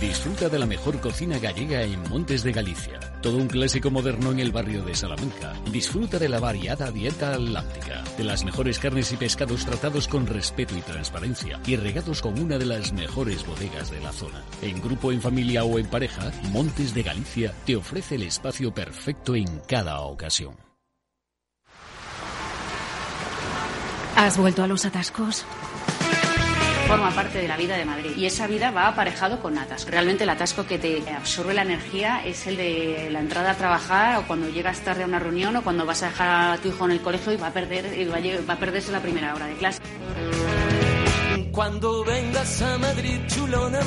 Disfruta 0.01 0.49
de 0.49 0.57
la 0.57 0.65
mejor 0.65 0.99
cocina 0.99 1.37
gallega 1.37 1.83
en 1.83 2.01
Montes 2.09 2.41
de 2.41 2.53
Galicia. 2.53 3.06
Todo 3.27 3.39
un 3.39 3.49
clásico 3.49 3.91
moderno 3.91 4.31
en 4.31 4.39
el 4.39 4.53
barrio 4.53 4.85
de 4.85 4.95
Salamanca. 4.95 5.51
Disfruta 5.69 6.17
de 6.17 6.29
la 6.29 6.39
variada 6.39 6.91
dieta 6.91 7.33
atlántica, 7.33 8.01
de 8.17 8.23
las 8.23 8.45
mejores 8.45 8.79
carnes 8.79 9.11
y 9.11 9.17
pescados 9.17 9.65
tratados 9.65 10.07
con 10.07 10.25
respeto 10.25 10.77
y 10.77 10.81
transparencia 10.81 11.59
y 11.65 11.75
regados 11.75 12.21
con 12.21 12.39
una 12.39 12.57
de 12.57 12.65
las 12.65 12.93
mejores 12.93 13.45
bodegas 13.45 13.91
de 13.91 13.99
la 13.99 14.13
zona. 14.13 14.41
En 14.61 14.81
grupo, 14.81 15.11
en 15.11 15.19
familia 15.19 15.65
o 15.65 15.77
en 15.77 15.87
pareja, 15.87 16.31
Montes 16.53 16.93
de 16.93 17.03
Galicia 17.03 17.53
te 17.65 17.75
ofrece 17.75 18.15
el 18.15 18.23
espacio 18.23 18.73
perfecto 18.73 19.35
en 19.35 19.59
cada 19.67 19.99
ocasión. 19.99 20.55
¿Has 24.15 24.37
vuelto 24.37 24.63
a 24.63 24.67
los 24.67 24.85
atascos? 24.85 25.43
Forma 26.87 27.11
parte 27.11 27.39
de 27.39 27.47
la 27.49 27.57
vida 27.57 27.75
de 27.75 27.83
Madrid 27.83 28.11
y 28.15 28.25
esa 28.25 28.47
vida 28.47 28.71
va 28.71 28.87
aparejado 28.87 29.41
con 29.41 29.57
atasco. 29.57 29.91
Realmente 29.91 30.23
el 30.23 30.29
atasco 30.29 30.65
que 30.65 30.79
te 30.79 31.03
absorbe 31.11 31.53
la 31.53 31.63
energía 31.63 32.25
es 32.25 32.47
el 32.47 32.55
de 32.55 33.09
la 33.11 33.19
entrada 33.19 33.51
a 33.51 33.55
trabajar 33.55 34.19
o 34.19 34.23
cuando 34.27 34.47
llegas 34.49 34.79
tarde 34.79 35.03
a 35.03 35.05
una 35.05 35.19
reunión 35.19 35.55
o 35.57 35.63
cuando 35.63 35.85
vas 35.85 36.03
a 36.03 36.07
dejar 36.07 36.53
a 36.53 36.57
tu 36.57 36.69
hijo 36.69 36.85
en 36.85 36.91
el 36.91 37.01
colegio 37.01 37.33
y 37.33 37.37
va 37.37 37.47
a 37.47 37.53
perder 37.53 37.97
y 37.99 38.05
va 38.05 38.53
a, 38.53 38.57
perderse 38.57 38.91
la 38.91 39.01
primera 39.01 39.35
hora 39.35 39.47
de 39.47 39.55
clase. 39.55 39.81
Cuando 41.51 42.03
vengas 42.05 42.61
a 42.61 42.77
Madrid, 42.77 43.19
chulona. 43.27 43.79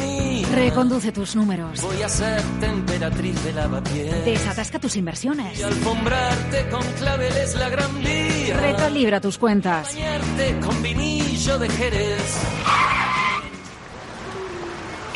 Reconduce 0.52 1.12
tus 1.12 1.36
números. 1.36 1.80
Voy 1.82 2.02
a 2.02 2.08
ser 2.08 2.42
temperatriz 2.58 3.44
de 3.44 3.52
lavapiés. 3.52 4.24
Desatasca 4.24 4.80
tus 4.80 4.96
inversiones. 4.96 5.58
Y 5.58 5.62
alfombrarte 5.62 6.68
con 6.68 6.82
claveles 6.98 7.54
la 7.54 7.68
gran 7.68 8.02
vía. 8.02 8.56
Recalibra 8.60 9.20
tus 9.20 9.38
cuentas. 9.38 9.94
Bañarte 9.94 10.58
con 10.58 10.82
vinillo 10.82 11.58
de 11.60 11.68
Jerez. 11.68 12.89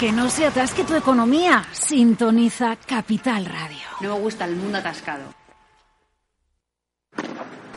Que 0.05 0.13
no 0.13 0.29
se 0.29 0.45
atasque 0.45 0.85
tu 0.85 0.95
economía. 0.95 1.65
Sintoniza 1.73 2.77
Capital 2.77 3.47
Radio. 3.47 3.79
No 4.03 4.15
me 4.15 4.21
gusta 4.21 4.45
el 4.45 4.55
mundo 4.55 4.77
atascado. 4.77 5.33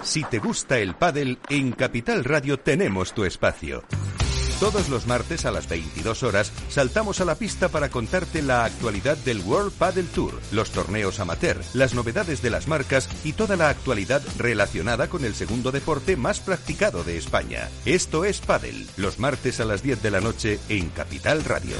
Si 0.01 0.25
te 0.25 0.37
gusta 0.37 0.77
el 0.77 0.93
pádel, 0.95 1.39
en 1.47 1.71
Capital 1.71 2.25
Radio 2.25 2.59
tenemos 2.59 3.13
tu 3.13 3.23
espacio. 3.23 3.85
Todos 4.59 4.89
los 4.89 5.05
martes 5.05 5.45
a 5.45 5.51
las 5.51 5.69
22 5.69 6.23
horas 6.23 6.51
saltamos 6.69 7.21
a 7.21 7.25
la 7.25 7.35
pista 7.35 7.69
para 7.69 7.89
contarte 7.89 8.41
la 8.41 8.65
actualidad 8.65 9.15
del 9.17 9.41
World 9.41 9.71
Padel 9.71 10.07
Tour, 10.07 10.33
los 10.51 10.71
torneos 10.71 11.19
amateur, 11.19 11.61
las 11.75 11.93
novedades 11.93 12.41
de 12.41 12.49
las 12.49 12.67
marcas 12.67 13.07
y 13.23 13.33
toda 13.33 13.55
la 13.55 13.69
actualidad 13.69 14.23
relacionada 14.39 15.09
con 15.09 15.25
el 15.25 15.35
segundo 15.35 15.71
deporte 15.71 16.15
más 16.15 16.39
practicado 16.39 17.03
de 17.03 17.17
España. 17.17 17.69
Esto 17.85 18.25
es 18.25 18.39
Padel, 18.39 18.87
los 18.97 19.19
martes 19.19 19.59
a 19.59 19.65
las 19.65 19.83
10 19.83 20.01
de 20.01 20.11
la 20.11 20.21
noche 20.21 20.59
en 20.69 20.89
Capital 20.89 21.43
Radio. 21.43 21.75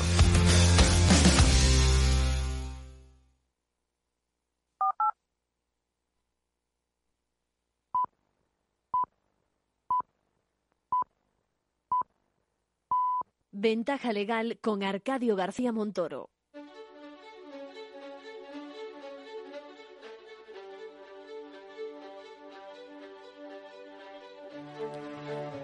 Ventaja 13.60 14.14
legal 14.14 14.60
con 14.62 14.84
Arcadio 14.84 15.36
García 15.36 15.72
Montoro. 15.72 16.30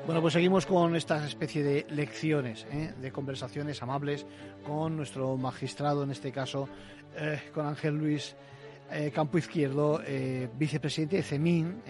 Bueno, 0.08 0.22
pues 0.22 0.34
seguimos 0.34 0.66
con 0.66 0.96
esta 0.96 1.24
especie 1.28 1.62
de 1.62 1.86
lecciones, 1.92 2.66
¿eh? 2.72 2.96
de 3.00 3.12
conversaciones 3.12 3.84
amables 3.84 4.26
con 4.66 4.98
nuestro 4.98 5.38
magistrado, 5.38 6.02
en 6.02 6.10
este 6.10 6.32
caso, 6.32 6.68
eh, 7.16 7.52
con 7.54 7.68
Ángel 7.68 7.94
Luis 7.94 8.36
eh, 8.90 9.12
Campo 9.14 9.38
Izquierdo, 9.38 10.02
vicepresidente 10.58 11.18
de 11.18 11.24
CEMIN, 11.24 11.84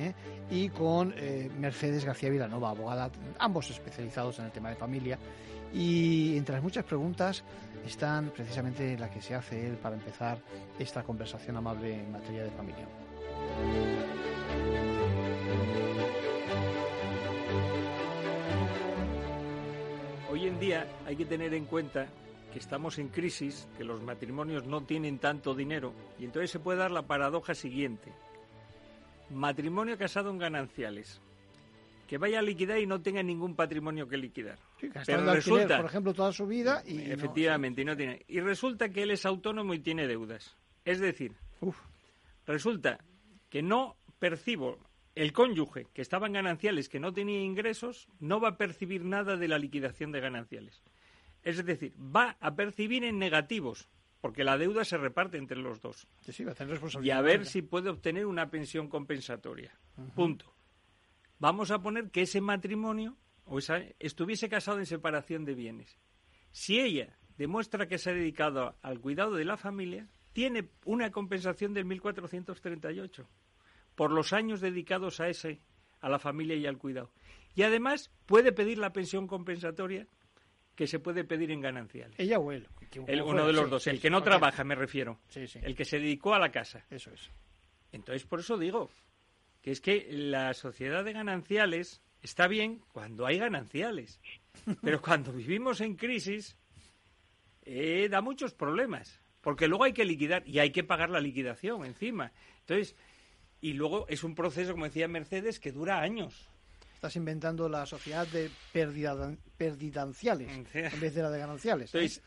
y 0.51 0.67
con 0.67 1.15
Mercedes 1.59 2.03
García 2.03 2.29
Vilanova, 2.29 2.71
abogada, 2.71 3.09
ambos 3.39 3.69
especializados 3.69 4.37
en 4.39 4.45
el 4.45 4.51
tema 4.51 4.69
de 4.69 4.75
familia. 4.75 5.17
Y 5.73 6.37
entre 6.37 6.53
las 6.53 6.63
muchas 6.63 6.85
preguntas 6.85 7.43
están 7.85 8.29
precisamente 8.29 8.97
la 8.97 9.09
que 9.09 9.21
se 9.21 9.33
hace 9.33 9.67
él 9.67 9.77
para 9.77 9.95
empezar 9.95 10.37
esta 10.77 11.03
conversación 11.03 11.57
amable 11.57 11.95
en 11.95 12.11
materia 12.11 12.43
de 12.43 12.51
familia. 12.51 12.87
Hoy 20.31 20.47
en 20.47 20.59
día 20.59 20.87
hay 21.05 21.15
que 21.15 21.25
tener 21.25 21.53
en 21.53 21.65
cuenta 21.65 22.07
que 22.51 22.59
estamos 22.59 22.99
en 22.99 23.09
crisis, 23.09 23.67
que 23.77 23.83
los 23.83 24.01
matrimonios 24.03 24.65
no 24.67 24.81
tienen 24.83 25.17
tanto 25.17 25.55
dinero 25.55 25.91
y 26.19 26.25
entonces 26.25 26.51
se 26.51 26.59
puede 26.59 26.77
dar 26.77 26.91
la 26.91 27.01
paradoja 27.01 27.55
siguiente. 27.55 28.11
Matrimonio 29.31 29.97
casado 29.97 30.29
en 30.29 30.37
gananciales. 30.37 31.19
Que 32.07 32.19
vaya 32.19 32.39
a 32.39 32.43
liquidar 32.43 32.77
y 32.77 32.85
no 32.85 33.01
tenga 33.01 33.23
ningún 33.23 33.55
patrimonio 33.55 34.07
que 34.07 34.17
liquidar. 34.17 34.59
Gastando 34.89 35.31
alquiler, 35.31 35.67
por 35.77 35.85
ejemplo, 35.85 36.13
toda 36.13 36.31
su 36.31 36.45
vida 36.47 36.81
y 36.85 36.93
no- 36.95 37.13
Efectivamente, 37.13 37.81
y 37.81 37.85
no 37.85 37.95
tiene. 37.95 38.23
Y 38.27 38.39
resulta 38.39 38.89
que 38.89 39.03
él 39.03 39.11
es 39.11 39.25
autónomo 39.25 39.73
y 39.73 39.79
tiene 39.79 40.07
deudas. 40.07 40.55
Es 40.85 40.99
decir, 40.99 41.33
resulta 42.45 42.99
que 43.49 43.61
no 43.61 43.97
percibo 44.19 44.79
el 45.15 45.31
cónyuge 45.31 45.87
que 45.93 46.01
estaba 46.01 46.27
en 46.27 46.33
gananciales, 46.33 46.89
que 46.89 46.99
no 46.99 47.13
tenía 47.13 47.41
ingresos, 47.41 48.07
no 48.19 48.39
va 48.39 48.49
a 48.49 48.57
percibir 48.57 49.05
nada 49.05 49.37
de 49.37 49.47
la 49.47 49.57
liquidación 49.59 50.11
de 50.11 50.19
gananciales. 50.21 50.81
Es 51.43 51.63
decir, 51.63 51.93
va 51.99 52.37
a 52.39 52.55
percibir 52.55 53.03
en 53.03 53.19
negativos, 53.19 53.89
porque 54.21 54.43
la 54.43 54.57
deuda 54.57 54.85
se 54.85 54.97
reparte 54.97 55.37
entre 55.37 55.57
los 55.57 55.81
dos. 55.81 56.07
Sí, 56.21 56.31
sí, 56.31 56.43
va 56.43 56.53
a 56.53 56.55
tener 56.55 56.69
Y 56.69 56.73
responsabilidad. 56.73 57.17
a 57.17 57.21
ver 57.21 57.45
si 57.45 57.61
puede 57.61 57.89
obtener 57.89 58.25
una 58.25 58.49
pensión 58.49 58.87
compensatoria. 58.87 59.77
Punto. 60.15 60.53
Vamos 61.39 61.71
a 61.71 61.79
poner 61.81 62.09
que 62.09 62.21
ese 62.21 62.39
matrimonio 62.41 63.17
o 63.45 63.59
esa, 63.59 63.79
estuviese 63.99 64.49
casado 64.49 64.79
en 64.79 64.85
separación 64.85 65.45
de 65.45 65.53
bienes. 65.55 65.97
Si 66.51 66.79
ella 66.79 67.17
demuestra 67.37 67.87
que 67.87 67.97
se 67.97 68.11
ha 68.11 68.13
dedicado 68.13 68.75
al 68.81 68.99
cuidado 68.99 69.35
de 69.35 69.45
la 69.45 69.57
familia, 69.57 70.07
tiene 70.33 70.69
una 70.85 71.11
compensación 71.11 71.73
del 71.73 71.85
1438 71.85 73.27
por 73.95 74.11
los 74.11 74.33
años 74.33 74.61
dedicados 74.61 75.19
a 75.19 75.27
ese, 75.29 75.61
a 76.01 76.09
la 76.09 76.19
familia 76.19 76.55
y 76.55 76.65
al 76.65 76.77
cuidado. 76.77 77.11
Y 77.55 77.61
además 77.63 78.11
puede 78.25 78.51
pedir 78.51 78.77
la 78.79 78.91
pensión 78.93 79.27
compensatoria 79.27 80.07
que 80.75 80.87
se 80.87 80.97
puede 80.99 81.23
pedir 81.23 81.51
en 81.51 81.61
gananciales. 81.61 82.19
Ella 82.19 82.39
o 82.39 82.51
él. 82.51 82.67
El- 83.07 83.21
uno 83.21 83.45
de 83.45 83.53
los 83.53 83.65
Sí, 83.65 83.69
dos, 83.69 83.87
el 83.87 83.99
que 84.01 84.09
no 84.09 84.23
trabaja, 84.23 84.63
me 84.63 84.73
refiero. 84.73 85.19
Sí, 85.29 85.45
sí. 85.47 85.59
El 85.61 85.75
que 85.75 85.85
se 85.85 85.99
dedicó 85.99 86.33
a 86.33 86.39
la 86.39 86.51
casa. 86.51 86.83
Eso 86.89 87.11
es. 87.11 87.29
Entonces, 87.91 88.25
por 88.25 88.39
eso 88.39 88.57
digo 88.57 88.89
que 89.61 89.69
es 89.69 89.81
que 89.81 90.07
la 90.11 90.55
sociedad 90.55 91.03
de 91.05 91.13
gananciales 91.13 92.01
está 92.23 92.47
bien 92.47 92.81
cuando 92.91 93.25
hay 93.27 93.37
gananciales, 93.37 94.19
pero 94.81 95.01
cuando 95.01 95.31
vivimos 95.31 95.81
en 95.81 95.95
crisis 95.95 96.55
eh, 97.65 98.07
da 98.09 98.21
muchos 98.21 98.53
problemas, 98.53 99.19
porque 99.41 99.67
luego 99.67 99.83
hay 99.83 99.93
que 99.93 100.05
liquidar 100.05 100.43
y 100.47 100.59
hay 100.59 100.71
que 100.71 100.83
pagar 100.83 101.09
la 101.09 101.19
liquidación 101.19 101.85
encima. 101.85 102.31
Entonces, 102.61 102.95
y 103.61 103.73
luego 103.73 104.05
es 104.09 104.23
un 104.23 104.35
proceso, 104.35 104.71
como 104.73 104.85
decía 104.85 105.07
Mercedes, 105.07 105.59
que 105.59 105.71
dura 105.71 105.99
años. 106.01 106.49
Estás 106.95 107.15
inventando 107.17 107.67
la 107.69 107.85
sociedad 107.85 108.25
de 108.27 108.49
perdida- 108.73 109.35
perdidanciales 109.57 110.49
en 110.73 110.99
vez 110.99 111.13
de 111.13 111.21
la 111.21 111.29
de 111.29 111.39
gananciales. 111.39 111.93
¿eh? 111.93 111.97
Entonces, 111.99 112.23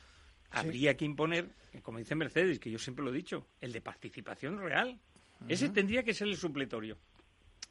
habría 0.50 0.96
que 0.96 1.04
imponer, 1.06 1.48
como 1.82 1.98
dice 1.98 2.14
Mercedes, 2.14 2.58
que 2.58 2.70
yo 2.70 2.78
siempre 2.78 3.04
lo 3.04 3.10
he 3.10 3.14
dicho, 3.16 3.46
el 3.60 3.72
de 3.72 3.80
participación 3.80 4.58
real. 4.58 4.98
Ese 5.48 5.68
tendría 5.68 6.02
que 6.02 6.14
ser 6.14 6.28
el 6.28 6.36
supletorio. 6.36 6.96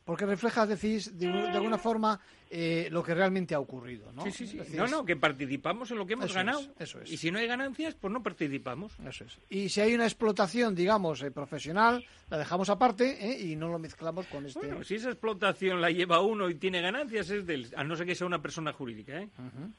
Porque 0.06 0.26
refleja, 0.26 0.68
decís, 0.68 1.18
de, 1.18 1.28
de 1.28 1.50
alguna 1.50 1.80
forma 1.80 2.20
eh, 2.52 2.90
lo 2.92 3.04
que 3.04 3.16
realmente 3.16 3.56
ha 3.56 3.60
ocurrido, 3.60 4.12
¿no? 4.14 4.24
Sí, 4.24 4.32
sí, 4.32 4.48
sí. 4.48 4.78
No, 4.78 4.88
no, 4.88 5.04
que 5.04 5.16
participamos 5.16 5.90
en 5.90 5.98
lo 5.98 6.06
que 6.06 6.14
hemos 6.14 6.26
Eso 6.26 6.40
es, 6.40 6.46
ganado. 6.46 6.62
eso 6.78 7.02
es. 7.02 7.12
Y 7.12 7.18
si 7.18 7.32
no 7.32 7.40
hay 7.40 7.48
ganancias, 7.48 7.96
pues 7.96 8.14
no 8.14 8.22
participamos. 8.22 8.94
Eso 9.06 9.26
es. 9.26 9.40
Y 9.50 9.68
si 9.70 9.82
hay 9.82 9.96
una 9.96 10.06
explotación, 10.06 10.76
digamos, 10.76 11.24
eh, 11.24 11.32
profesional, 11.32 12.06
la 12.30 12.38
dejamos 12.38 12.70
aparte 12.70 13.18
¿eh? 13.20 13.42
y 13.42 13.56
no 13.56 13.68
lo 13.70 13.80
mezclamos 13.80 14.28
con 14.28 14.46
este... 14.46 14.60
Bueno, 14.60 14.84
si 14.84 14.96
esa 14.96 15.10
explotación 15.10 15.82
la 15.82 15.90
lleva 15.90 16.22
uno 16.22 16.48
y 16.50 16.56
tiene 16.56 16.82
ganancias, 16.82 17.30
es 17.32 17.46
del. 17.48 17.74
A 17.76 17.84
no 17.84 17.96
ser 17.96 18.06
que 18.06 18.14
sea 18.14 18.28
una 18.28 18.42
persona 18.42 18.72
jurídica, 18.74 19.20
¿eh? 19.20 19.30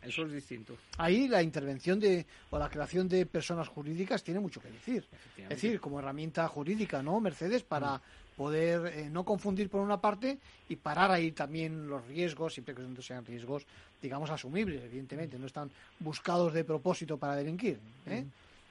Eso 0.03 0.23
es 0.27 0.33
distinto. 0.33 0.77
Ahí 0.99 1.29
la 1.29 1.43
intervención 1.43 2.01
de 2.01 2.27
o 2.51 2.59
la 2.59 2.69
creación 2.69 3.09
de 3.09 3.27
personas 3.27 3.69
jurídicas 3.69 4.25
tiene 4.25 4.41
mucho 4.41 4.61
que 4.61 4.73
decir. 4.73 5.07
Es 5.39 5.49
decir, 5.49 5.79
como 5.81 6.01
herramienta 6.01 6.49
jurídica, 6.49 7.01
¿no, 7.01 7.21
Mercedes? 7.21 7.63
Para 7.63 8.03
poder 8.37 8.87
eh, 8.95 9.09
no 9.11 9.25
confundir 9.25 9.69
por 9.71 9.81
una 9.81 10.01
parte 10.01 10.39
y 10.69 10.77
parar 10.77 11.11
ahí 11.11 11.33
también 11.33 11.89
los 11.89 12.07
riesgos, 12.07 12.55
siempre 12.55 12.75
que 12.75 12.83
no 12.83 13.01
sean 13.03 13.25
riesgos, 13.25 13.67
digamos, 14.03 14.31
asumibles, 14.31 14.83
evidentemente. 14.85 15.39
No 15.39 15.47
están 15.47 15.71
buscados 15.99 16.53
de 16.53 16.65
propósito 16.65 17.17
para 17.19 17.37
delinquir. 17.37 17.79
¿eh? 18.07 18.25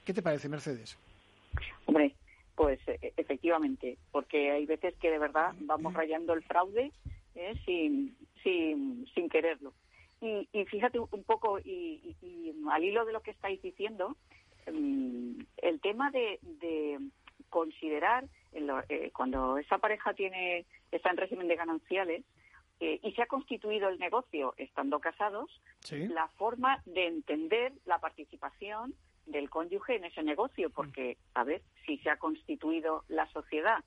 ¿Qué 0.04 0.14
te 0.14 0.22
parece, 0.22 0.48
Mercedes? 0.48 0.96
Hombre, 1.86 2.14
pues 2.54 2.78
e- 2.86 3.12
efectivamente, 3.16 3.98
porque 4.12 4.50
hay 4.52 4.66
veces 4.66 4.94
que 5.00 5.10
de 5.10 5.18
verdad 5.18 5.52
vamos 5.60 5.92
rayando 5.94 6.32
el 6.32 6.42
fraude 6.44 6.92
¿eh? 7.34 7.54
sin, 7.64 8.16
sin, 8.42 9.06
sin 9.14 9.28
quererlo. 9.28 9.72
Y, 10.20 10.48
y 10.52 10.64
fíjate 10.64 10.98
un 10.98 11.24
poco, 11.24 11.58
y, 11.58 12.16
y- 12.22 12.26
y 12.26 12.54
al 12.70 12.84
hilo 12.84 13.04
de 13.04 13.12
lo 13.12 13.20
que 13.20 13.32
estáis 13.32 13.60
diciendo, 13.60 14.16
mm, 14.72 15.40
el 15.58 15.80
tema 15.80 16.10
de, 16.10 16.38
de 16.60 16.98
considerar 17.50 18.24
lo- 18.60 18.82
eh, 18.88 19.10
cuando 19.14 19.58
esa 19.58 19.78
pareja 19.78 20.14
tiene 20.14 20.64
está 20.90 21.10
en 21.10 21.16
régimen 21.16 21.48
de 21.48 21.56
gananciales 21.56 22.24
eh, 22.80 23.00
y 23.02 23.12
se 23.12 23.22
ha 23.22 23.26
constituido 23.26 23.88
el 23.88 23.98
negocio 23.98 24.54
estando 24.58 25.00
casados, 25.00 25.50
la 26.14 26.28
forma 26.36 26.82
de 26.84 27.06
entender 27.06 27.72
la 27.86 27.98
participación 27.98 28.94
del 29.26 29.48
cónyuge 29.50 29.96
en 29.96 30.04
ese 30.04 30.22
negocio, 30.22 30.70
porque, 30.70 31.16
a 31.34 31.42
ver, 31.44 31.62
si 31.84 31.98
se 31.98 32.10
ha 32.10 32.16
constituido 32.18 33.02
la 33.08 33.26
sociedad 33.32 33.82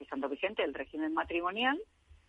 estando 0.00 0.28
vigente 0.28 0.64
el 0.64 0.72
régimen 0.74 1.12
matrimonial, 1.12 1.78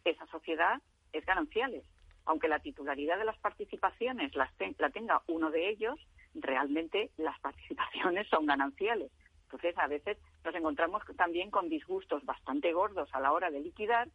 esa 0.03 0.25
sociedad 0.27 0.81
es 1.13 1.25
gananciales. 1.25 1.83
Aunque 2.25 2.47
la 2.49 2.59
titularidad 2.59 3.17
de 3.17 3.25
las 3.25 3.37
participaciones 3.39 4.35
las 4.35 4.53
ten- 4.57 4.75
la 4.79 4.89
tenga 4.89 5.21
uno 5.27 5.49
de 5.49 5.69
ellos, 5.69 5.97
realmente 6.35 7.09
las 7.17 7.39
participaciones 7.41 8.27
son 8.27 8.45
gananciales. 8.45 9.11
Entonces, 9.51 9.77
a 9.77 9.87
veces 9.87 10.17
nos 10.45 10.55
encontramos 10.55 11.03
también 11.17 11.51
con 11.51 11.69
disgustos 11.69 12.23
bastante 12.25 12.71
gordos 12.71 13.09
a 13.13 13.19
la 13.19 13.31
hora 13.33 13.51
de 13.51 13.59
liquidar, 13.59 14.07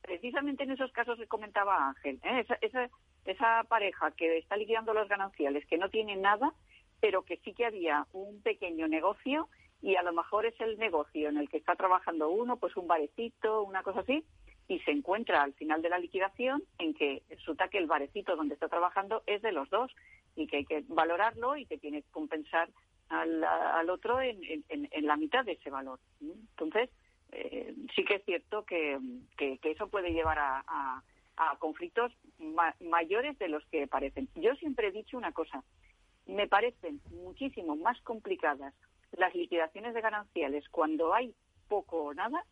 precisamente 0.00 0.64
en 0.64 0.70
esos 0.70 0.92
casos 0.92 1.18
que 1.18 1.26
comentaba 1.26 1.88
Ángel. 1.88 2.20
¿eh? 2.22 2.40
Esa, 2.40 2.54
esa, 2.60 2.90
esa 3.24 3.64
pareja 3.64 4.10
que 4.12 4.38
está 4.38 4.56
liquidando 4.56 4.94
los 4.94 5.08
gananciales, 5.08 5.66
que 5.66 5.78
no 5.78 5.88
tiene 5.88 6.16
nada, 6.16 6.52
pero 7.00 7.22
que 7.22 7.38
sí 7.38 7.52
que 7.52 7.66
había 7.66 8.06
un 8.12 8.40
pequeño 8.42 8.86
negocio 8.88 9.48
y 9.82 9.96
a 9.96 10.02
lo 10.02 10.12
mejor 10.12 10.46
es 10.46 10.58
el 10.60 10.78
negocio 10.78 11.28
en 11.28 11.36
el 11.36 11.48
que 11.48 11.58
está 11.58 11.74
trabajando 11.74 12.30
uno, 12.30 12.56
pues 12.56 12.76
un 12.76 12.86
barecito, 12.86 13.62
una 13.62 13.82
cosa 13.82 14.00
así, 14.00 14.24
y 14.68 14.78
se 14.80 14.92
encuentra 14.92 15.42
al 15.42 15.52
final 15.54 15.82
de 15.82 15.90
la 15.90 15.98
liquidación 15.98 16.62
en 16.78 16.94
que 16.94 17.22
resulta 17.28 17.68
que 17.68 17.78
el 17.78 17.86
barecito 17.86 18.36
donde 18.36 18.54
está 18.54 18.68
trabajando 18.68 19.22
es 19.26 19.42
de 19.42 19.52
los 19.52 19.68
dos 19.68 19.94
y 20.36 20.46
que 20.46 20.58
hay 20.58 20.64
que 20.64 20.84
valorarlo 20.88 21.56
y 21.56 21.66
que 21.66 21.76
tiene 21.76 22.02
que 22.02 22.10
compensar 22.10 22.70
al, 23.08 23.90
otro 23.90 24.20
en, 24.20 24.42
en- 24.44 24.88
en- 24.90 25.06
la 25.06 25.16
mitad 25.16 25.44
de 25.44 25.52
ese 25.52 25.70
valor. 25.70 26.00
Entonces, 26.20 26.90
eh, 27.32 27.74
sí 27.94 28.04
que 28.04 28.16
es 28.16 28.24
cierto 28.24 28.64
que, 28.64 28.98
que, 29.36 29.58
eso 29.62 29.88
puede 29.88 30.12
llevar 30.12 30.38
a, 30.38 31.02
conflictos 31.58 32.12
mayores 32.80 33.36
de 33.38 33.48
los 33.48 33.64
que 33.66 33.86
parecen. 33.88 34.28
Yo 34.36 34.54
siempre 34.54 34.88
he 34.88 34.92
dicho 34.92 35.16
una 35.18 35.32
cosa, 35.32 35.64
me 36.26 36.46
parecen 36.46 37.00
muchísimo 37.10 37.74
más 37.76 38.00
complicadas 38.02 38.72
las 39.12 39.34
liquidaciones 39.34 39.94
de 39.94 40.00
gananciales 40.00 40.68
cuando 40.68 41.12
hay 41.12 41.34
poco 41.68 42.04
o 42.04 42.14
nada 42.14 42.44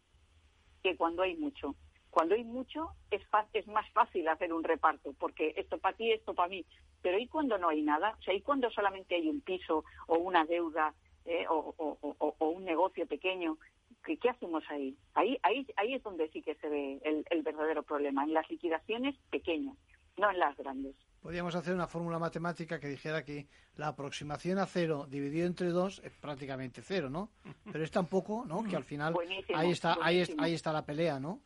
que 0.82 0.96
cuando 0.96 1.22
hay 1.22 1.36
mucho. 1.36 1.76
Cuando 2.10 2.34
hay 2.34 2.44
mucho 2.44 2.90
es, 3.10 3.22
es 3.52 3.66
más 3.68 3.88
fácil 3.92 4.26
hacer 4.28 4.52
un 4.52 4.64
reparto, 4.64 5.14
porque 5.18 5.54
esto 5.56 5.78
para 5.78 5.96
ti, 5.96 6.10
esto 6.12 6.34
para 6.34 6.48
mí. 6.48 6.64
Pero 7.02 7.18
¿y 7.18 7.26
cuando 7.26 7.58
no 7.58 7.68
hay 7.68 7.82
nada? 7.82 8.16
O 8.18 8.22
sea, 8.22 8.34
¿y 8.34 8.40
cuando 8.40 8.70
solamente 8.70 9.16
hay 9.16 9.28
un 9.28 9.40
piso 9.40 9.84
o 10.06 10.18
una 10.18 10.44
deuda 10.44 10.94
eh, 11.24 11.44
o, 11.48 12.36
un 12.38 12.64
negocio 12.64 13.06
pequeño? 13.06 13.58
¿Qué, 14.04 14.16
¿Qué, 14.16 14.30
hacemos 14.30 14.64
ahí? 14.70 14.96
ahí? 15.14 15.38
Ahí 15.42 15.66
ahí 15.76 15.94
es 15.94 16.02
donde 16.02 16.28
sí 16.30 16.42
que 16.42 16.54
se 16.56 16.68
ve 16.68 17.00
el, 17.04 17.24
el 17.30 17.42
verdadero 17.42 17.82
problema, 17.82 18.24
en 18.24 18.32
las 18.32 18.48
liquidaciones 18.50 19.16
pequeñas, 19.30 19.76
no 20.16 20.30
en 20.30 20.38
las 20.38 20.56
grandes. 20.56 20.96
Podríamos 21.22 21.54
hacer 21.54 21.72
una 21.72 21.86
fórmula 21.86 22.18
matemática 22.18 22.80
que 22.80 22.88
dijera 22.88 23.24
que 23.24 23.46
la 23.76 23.88
aproximación 23.88 24.58
a 24.58 24.66
cero 24.66 25.06
dividido 25.08 25.46
entre 25.46 25.68
dos 25.68 26.00
es 26.04 26.10
prácticamente 26.12 26.82
cero, 26.82 27.10
¿no? 27.10 27.30
Pero 27.70 27.84
es 27.84 27.92
tan 27.92 28.06
poco, 28.06 28.44
¿no? 28.44 28.64
Que 28.64 28.74
al 28.74 28.82
final 28.82 29.14
ahí 29.54 29.70
está, 29.70 29.96
ahí, 30.02 30.24
ahí 30.38 30.54
está 30.54 30.72
la 30.72 30.84
pelea, 30.84 31.20
¿no? 31.20 31.40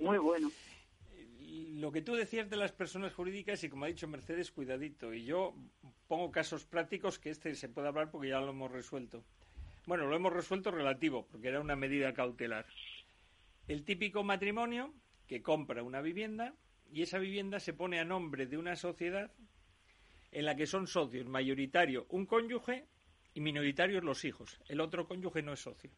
Muy 0.00 0.18
bueno. 0.18 0.50
Lo 1.78 1.92
que 1.92 2.02
tú 2.02 2.14
decías 2.14 2.50
de 2.50 2.56
las 2.56 2.72
personas 2.72 3.14
jurídicas 3.14 3.62
y 3.62 3.68
como 3.68 3.84
ha 3.84 3.88
dicho 3.88 4.08
Mercedes, 4.08 4.50
cuidadito. 4.50 5.14
Y 5.14 5.24
yo 5.24 5.54
pongo 6.08 6.32
casos 6.32 6.64
prácticos 6.64 7.20
que 7.20 7.30
este 7.30 7.54
se 7.54 7.68
puede 7.68 7.86
hablar 7.86 8.10
porque 8.10 8.30
ya 8.30 8.40
lo 8.40 8.50
hemos 8.50 8.72
resuelto. 8.72 9.22
Bueno, 9.86 10.06
lo 10.06 10.16
hemos 10.16 10.32
resuelto 10.32 10.72
relativo, 10.72 11.28
porque 11.30 11.46
era 11.46 11.60
una 11.60 11.76
medida 11.76 12.12
cautelar. 12.12 12.66
El 13.68 13.84
típico 13.84 14.24
matrimonio 14.24 14.92
que 15.28 15.40
compra 15.40 15.84
una 15.84 16.00
vivienda 16.00 16.52
y 16.90 17.02
esa 17.02 17.18
vivienda 17.18 17.60
se 17.60 17.74
pone 17.74 18.00
a 18.00 18.04
nombre 18.04 18.46
de 18.46 18.58
una 18.58 18.74
sociedad 18.74 19.30
en 20.32 20.46
la 20.46 20.56
que 20.56 20.66
son 20.66 20.88
socios 20.88 21.26
mayoritario 21.26 22.06
un 22.08 22.26
cónyuge 22.26 22.86
y 23.34 23.40
minoritarios 23.40 24.02
los 24.02 24.24
hijos. 24.24 24.60
El 24.66 24.80
otro 24.80 25.06
cónyuge 25.06 25.42
no 25.42 25.52
es 25.52 25.60
socio. 25.60 25.92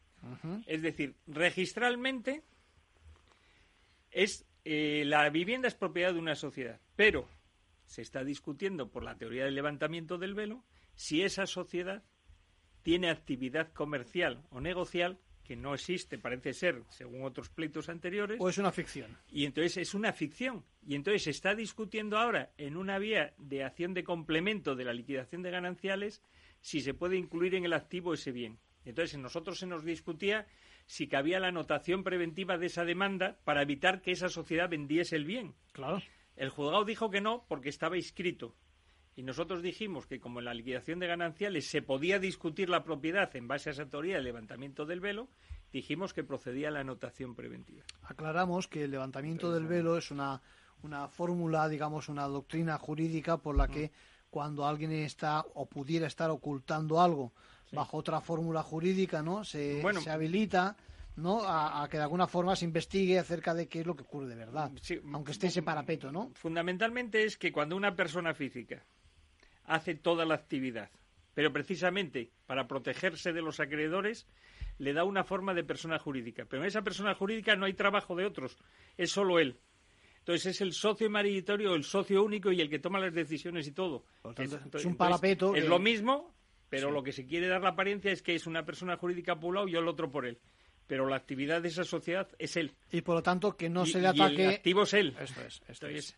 Es 0.67 0.83
decir, 0.83 1.15
registralmente 1.25 2.43
es 4.11 4.45
eh, 4.63 5.03
la 5.05 5.29
vivienda 5.29 5.67
es 5.67 5.75
propiedad 5.75 6.13
de 6.13 6.19
una 6.19 6.35
sociedad, 6.35 6.79
pero 6.95 7.27
se 7.85 8.01
está 8.01 8.23
discutiendo 8.23 8.89
por 8.89 9.03
la 9.03 9.17
teoría 9.17 9.45
del 9.45 9.55
levantamiento 9.55 10.17
del 10.17 10.33
velo 10.33 10.63
si 10.95 11.23
esa 11.23 11.45
sociedad 11.45 12.03
tiene 12.83 13.09
actividad 13.09 13.71
comercial 13.73 14.43
o 14.49 14.61
negocial 14.61 15.19
que 15.43 15.55
no 15.55 15.73
existe, 15.73 16.17
parece 16.17 16.53
ser, 16.53 16.83
según 16.89 17.23
otros 17.23 17.49
pleitos 17.49 17.89
anteriores. 17.89 18.39
O 18.39 18.47
es 18.47 18.57
una 18.57 18.71
ficción. 18.71 19.17
Y 19.29 19.45
entonces 19.45 19.77
es 19.77 19.93
una 19.93 20.13
ficción. 20.13 20.63
Y 20.85 20.95
entonces 20.95 21.23
se 21.23 21.31
está 21.31 21.55
discutiendo 21.55 22.17
ahora 22.17 22.53
en 22.57 22.77
una 22.77 22.99
vía 22.99 23.33
de 23.37 23.63
acción 23.63 23.93
de 23.93 24.03
complemento 24.03 24.75
de 24.75 24.85
la 24.85 24.93
liquidación 24.93 25.41
de 25.41 25.51
gananciales 25.51 26.21
si 26.61 26.79
se 26.81 26.93
puede 26.93 27.17
incluir 27.17 27.55
en 27.55 27.65
el 27.65 27.73
activo 27.73 28.13
ese 28.13 28.31
bien. 28.31 28.59
Entonces, 28.85 29.15
en 29.15 29.23
nosotros 29.23 29.59
se 29.59 29.67
nos 29.67 29.83
discutía 29.83 30.47
si 30.91 31.07
cabía 31.07 31.39
la 31.39 31.47
anotación 31.47 32.03
preventiva 32.03 32.57
de 32.57 32.65
esa 32.65 32.83
demanda 32.83 33.37
para 33.45 33.61
evitar 33.61 34.01
que 34.01 34.11
esa 34.11 34.27
sociedad 34.27 34.69
vendiese 34.69 35.15
el 35.15 35.23
bien. 35.23 35.55
Claro. 35.71 36.01
El 36.35 36.49
juzgado 36.49 36.83
dijo 36.83 37.09
que 37.09 37.21
no 37.21 37.45
porque 37.47 37.69
estaba 37.69 37.95
inscrito. 37.95 38.57
Y 39.15 39.23
nosotros 39.23 39.61
dijimos 39.61 40.05
que 40.05 40.19
como 40.19 40.39
en 40.39 40.45
la 40.45 40.53
liquidación 40.53 40.99
de 40.99 41.07
gananciales 41.07 41.69
se 41.69 41.81
podía 41.81 42.19
discutir 42.19 42.67
la 42.67 42.83
propiedad 42.83 43.33
en 43.37 43.47
base 43.47 43.69
a 43.69 43.71
esa 43.71 43.87
teoría 43.87 44.15
del 44.15 44.25
levantamiento 44.25 44.85
del 44.85 44.99
velo, 44.99 45.29
dijimos 45.71 46.13
que 46.13 46.25
procedía 46.25 46.71
la 46.71 46.81
anotación 46.81 47.35
preventiva. 47.35 47.85
Aclaramos 48.03 48.67
que 48.67 48.83
el 48.83 48.91
levantamiento 48.91 49.49
del 49.53 49.67
velo 49.67 49.97
es 49.97 50.11
una, 50.11 50.41
una 50.81 51.07
fórmula, 51.07 51.69
digamos, 51.69 52.09
una 52.09 52.27
doctrina 52.27 52.77
jurídica 52.77 53.37
por 53.37 53.55
la 53.55 53.69
que 53.69 53.93
cuando 54.29 54.67
alguien 54.67 54.91
está 54.91 55.45
o 55.53 55.69
pudiera 55.69 56.07
estar 56.07 56.31
ocultando 56.31 56.99
algo 56.99 57.31
bajo 57.71 57.97
otra 57.97 58.21
fórmula 58.21 58.63
jurídica, 58.63 59.21
¿no? 59.21 59.43
Se, 59.43 59.81
se 60.01 60.09
habilita 60.09 60.75
¿no? 61.15 61.41
A, 61.43 61.87
que 61.89 61.97
de 61.97 62.03
alguna 62.03 62.27
forma 62.27 62.55
se 62.55 62.65
investigue 62.65 63.19
acerca 63.19 63.53
de 63.53 63.67
qué 63.67 63.81
es 63.81 63.85
lo 63.85 63.95
que 63.95 64.03
ocurre 64.03 64.27
de 64.27 64.35
verdad, 64.35 64.71
aunque 65.13 65.31
esté 65.31 65.47
ese 65.47 65.61
parapeto, 65.61 66.11
¿no? 66.11 66.31
Fundamentalmente 66.35 67.23
es 67.23 67.37
que 67.37 67.51
cuando 67.51 67.75
una 67.75 67.95
persona 67.95 68.33
física 68.33 68.83
hace 69.65 69.95
toda 69.95 70.25
la 70.25 70.35
actividad, 70.35 70.89
pero 71.33 71.51
precisamente 71.51 72.31
para 72.45 72.67
protegerse 72.67 73.33
de 73.33 73.41
los 73.41 73.59
acreedores, 73.59 74.27
le 74.77 74.93
da 74.93 75.03
una 75.03 75.23
forma 75.23 75.53
de 75.53 75.63
persona 75.63 75.99
jurídica. 75.99 76.45
Pero 76.45 76.63
en 76.63 76.67
esa 76.67 76.81
persona 76.81 77.13
jurídica 77.13 77.55
no 77.55 77.65
hay 77.65 77.73
trabajo 77.73 78.15
de 78.15 78.25
otros, 78.25 78.57
es 78.97 79.11
solo 79.11 79.39
él. 79.39 79.59
Entonces 80.19 80.47
es 80.47 80.61
el 80.61 80.73
socio 80.73 81.09
mayoritario, 81.09 81.73
el 81.73 81.83
socio 81.83 82.23
único 82.23 82.51
y 82.51 82.61
el 82.61 82.69
que 82.69 82.79
toma 82.79 82.99
las 82.99 83.13
decisiones 83.13 83.67
y 83.67 83.71
todo. 83.71 84.05
es, 84.37 84.85
un 84.85 84.95
parapeto. 84.95 85.55
Es 85.55 85.67
lo 85.67 85.79
mismo, 85.79 86.33
pero 86.71 86.89
lo 86.89 87.03
que 87.03 87.11
se 87.11 87.25
quiere 87.25 87.49
dar 87.49 87.61
la 87.61 87.71
apariencia 87.71 88.13
es 88.13 88.21
que 88.21 88.33
es 88.33 88.47
una 88.47 88.63
persona 88.63 88.95
jurídica 88.95 89.37
por 89.37 89.49
un 89.49 89.55
lado 89.55 89.67
y 89.67 89.75
el 89.75 89.89
otro 89.89 90.09
por 90.09 90.25
él. 90.25 90.39
Pero 90.87 91.05
la 91.05 91.17
actividad 91.17 91.61
de 91.61 91.67
esa 91.67 91.83
sociedad 91.83 92.29
es 92.39 92.55
él. 92.55 92.71
Y 92.89 93.01
por 93.01 93.15
lo 93.15 93.21
tanto 93.21 93.57
que 93.57 93.69
no 93.69 93.85
se 93.85 93.99
le 93.99 94.07
ataque. 94.07 94.35
Y 94.35 94.41
el 94.41 94.49
activo 94.51 94.83
es 94.83 94.93
él. 94.93 95.13
Esto 95.19 95.41
es. 95.41 95.61
Esto 95.67 95.87
es. 95.87 96.17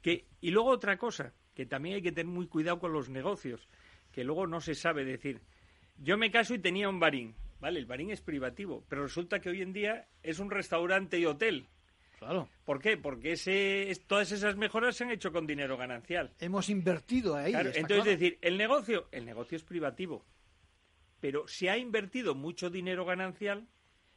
Que, 0.00 0.24
y 0.40 0.50
luego 0.50 0.70
otra 0.70 0.96
cosa, 0.96 1.34
que 1.54 1.66
también 1.66 1.96
hay 1.96 2.02
que 2.02 2.10
tener 2.10 2.32
muy 2.32 2.46
cuidado 2.46 2.78
con 2.78 2.94
los 2.94 3.10
negocios, 3.10 3.68
que 4.12 4.24
luego 4.24 4.46
no 4.46 4.62
se 4.62 4.74
sabe 4.74 5.04
decir. 5.04 5.42
Yo 5.98 6.16
me 6.16 6.30
caso 6.30 6.54
y 6.54 6.58
tenía 6.58 6.88
un 6.88 6.98
barín, 6.98 7.34
¿vale? 7.60 7.78
El 7.78 7.84
barín 7.84 8.10
es 8.10 8.22
privativo, 8.22 8.86
pero 8.88 9.02
resulta 9.02 9.40
que 9.40 9.50
hoy 9.50 9.60
en 9.60 9.74
día 9.74 10.08
es 10.22 10.38
un 10.38 10.50
restaurante 10.50 11.18
y 11.18 11.26
hotel. 11.26 11.68
Claro. 12.22 12.48
¿Por 12.64 12.80
qué? 12.80 12.96
Porque 12.96 13.32
ese, 13.32 13.92
todas 14.06 14.30
esas 14.30 14.56
mejoras 14.56 14.94
se 14.94 15.02
han 15.02 15.10
hecho 15.10 15.32
con 15.32 15.44
dinero 15.44 15.76
ganancial. 15.76 16.32
Hemos 16.38 16.68
invertido 16.68 17.34
ahí. 17.34 17.52
entonces, 17.52 17.98
es 17.98 18.04
decir, 18.04 18.38
el 18.42 18.56
negocio, 18.56 19.08
el 19.10 19.24
negocio 19.24 19.56
es 19.56 19.64
privativo, 19.64 20.24
pero 21.18 21.48
se 21.48 21.68
ha 21.68 21.76
invertido 21.76 22.36
mucho 22.36 22.70
dinero 22.70 23.04
ganancial 23.04 23.66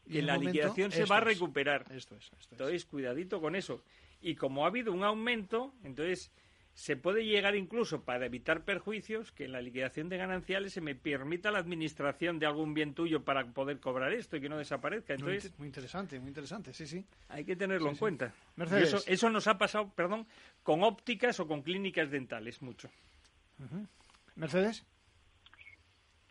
y 0.05 0.19
en 0.19 0.27
la 0.27 0.37
liquidación 0.37 0.91
se 0.91 1.05
va 1.05 1.17
a 1.17 1.21
recuperar. 1.21 1.87
Esto 1.91 2.15
es, 2.15 2.29
entonces, 2.51 2.85
cuidadito 2.85 3.41
con 3.41 3.55
eso. 3.55 3.83
Y 4.21 4.35
como 4.35 4.65
ha 4.65 4.67
habido 4.67 4.93
un 4.93 5.03
aumento, 5.03 5.73
entonces 5.83 6.31
se 6.75 6.97
puede 6.97 7.25
llegar 7.25 7.55
incluso 7.55 8.03
para 8.03 8.25
evitar 8.25 8.65
perjuicios 8.65 9.31
que 9.31 9.45
en 9.45 9.53
la 9.53 9.61
liquidación 9.61 10.09
de 10.09 10.17
gananciales 10.17 10.73
se 10.73 10.81
me 10.81 10.93
permita 10.93 11.49
la 11.49 11.59
administración 11.59 12.37
de 12.37 12.45
algún 12.45 12.73
bien 12.73 12.93
tuyo 12.93 13.23
para 13.23 13.45
poder 13.45 13.79
cobrar 13.79 14.11
esto 14.11 14.35
y 14.35 14.41
que 14.41 14.49
no 14.49 14.57
desaparezca. 14.57 15.13
Entonces, 15.13 15.57
muy, 15.57 15.67
interesante, 15.69 16.19
muy 16.19 16.27
interesante, 16.27 16.73
sí, 16.73 16.85
sí. 16.85 17.05
Hay 17.29 17.45
que 17.45 17.55
tenerlo 17.55 17.89
en 17.89 17.95
cuenta. 17.95 18.33
Eso, 18.57 18.97
eso, 19.07 19.29
nos 19.29 19.47
ha 19.47 19.57
pasado, 19.57 19.89
perdón, 19.95 20.27
con 20.63 20.83
ópticas 20.83 21.39
o 21.39 21.47
con 21.47 21.61
clínicas 21.61 22.11
dentales 22.11 22.61
mucho. 22.61 22.89
Mercedes. 24.35 24.85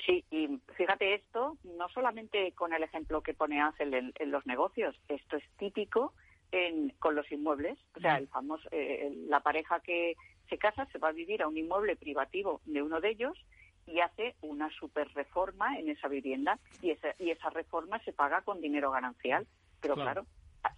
Sí, 0.04 0.22
y 0.30 0.60
fíjate 0.76 1.14
esto, 1.14 1.56
no 1.64 1.88
solamente 1.88 2.52
con 2.52 2.74
el 2.74 2.82
ejemplo 2.82 3.22
que 3.22 3.32
pone 3.32 3.62
Ángel 3.62 4.12
en, 4.14 4.30
los 4.30 4.44
negocios, 4.44 4.94
esto 5.08 5.38
es 5.38 5.44
típico 5.56 6.12
en, 6.52 6.90
con 6.98 7.14
los 7.14 7.32
inmuebles. 7.32 7.78
O 7.96 8.00
sea, 8.00 8.18
el 8.18 8.28
famoso, 8.28 8.68
eh, 8.70 9.10
la 9.26 9.40
pareja 9.40 9.80
que 9.80 10.14
se 10.48 10.58
casa, 10.58 10.86
se 10.86 10.98
va 10.98 11.08
a 11.08 11.12
vivir 11.12 11.42
a 11.42 11.48
un 11.48 11.56
inmueble 11.56 11.96
privativo 11.96 12.60
de 12.64 12.82
uno 12.82 13.00
de 13.00 13.10
ellos 13.10 13.38
y 13.86 14.00
hace 14.00 14.34
una 14.40 14.70
super 14.70 15.08
reforma 15.14 15.78
en 15.78 15.90
esa 15.90 16.08
vivienda 16.08 16.58
y 16.80 16.90
esa, 16.90 17.14
y 17.18 17.30
esa 17.30 17.50
reforma 17.50 17.98
se 18.00 18.12
paga 18.12 18.42
con 18.42 18.60
dinero 18.60 18.90
ganancial. 18.90 19.46
Pero 19.80 19.94
claro. 19.94 20.26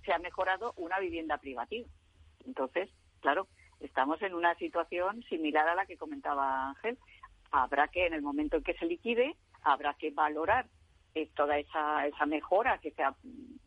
se 0.05 0.13
ha 0.13 0.19
mejorado 0.19 0.73
una 0.77 0.99
vivienda 0.99 1.39
privativa. 1.39 1.87
Entonces, 2.45 2.91
claro, 3.21 3.47
estamos 3.81 4.21
en 4.23 4.35
una 4.35 4.55
situación 4.57 5.23
similar 5.25 5.69
a 5.69 5.75
la 5.75 5.87
que 5.87 5.97
comentaba 5.97 6.71
Ángel. 6.71 6.99
Habrá 7.53 7.89
que, 7.89 8.07
en 8.07 8.15
el 8.15 8.23
momento 8.23 8.57
en 8.57 8.65
que 8.65 8.75
se 8.75 8.87
liquide, 8.87 9.37
habrá 9.63 9.95
que 9.95 10.11
valorar 10.11 10.67
eh, 11.15 11.31
toda 11.35 11.59
esa, 11.59 12.07
esa 12.07 12.27
mejora 12.27 12.79
que 12.79 12.91
se 12.91 13.03
ha 13.03 13.15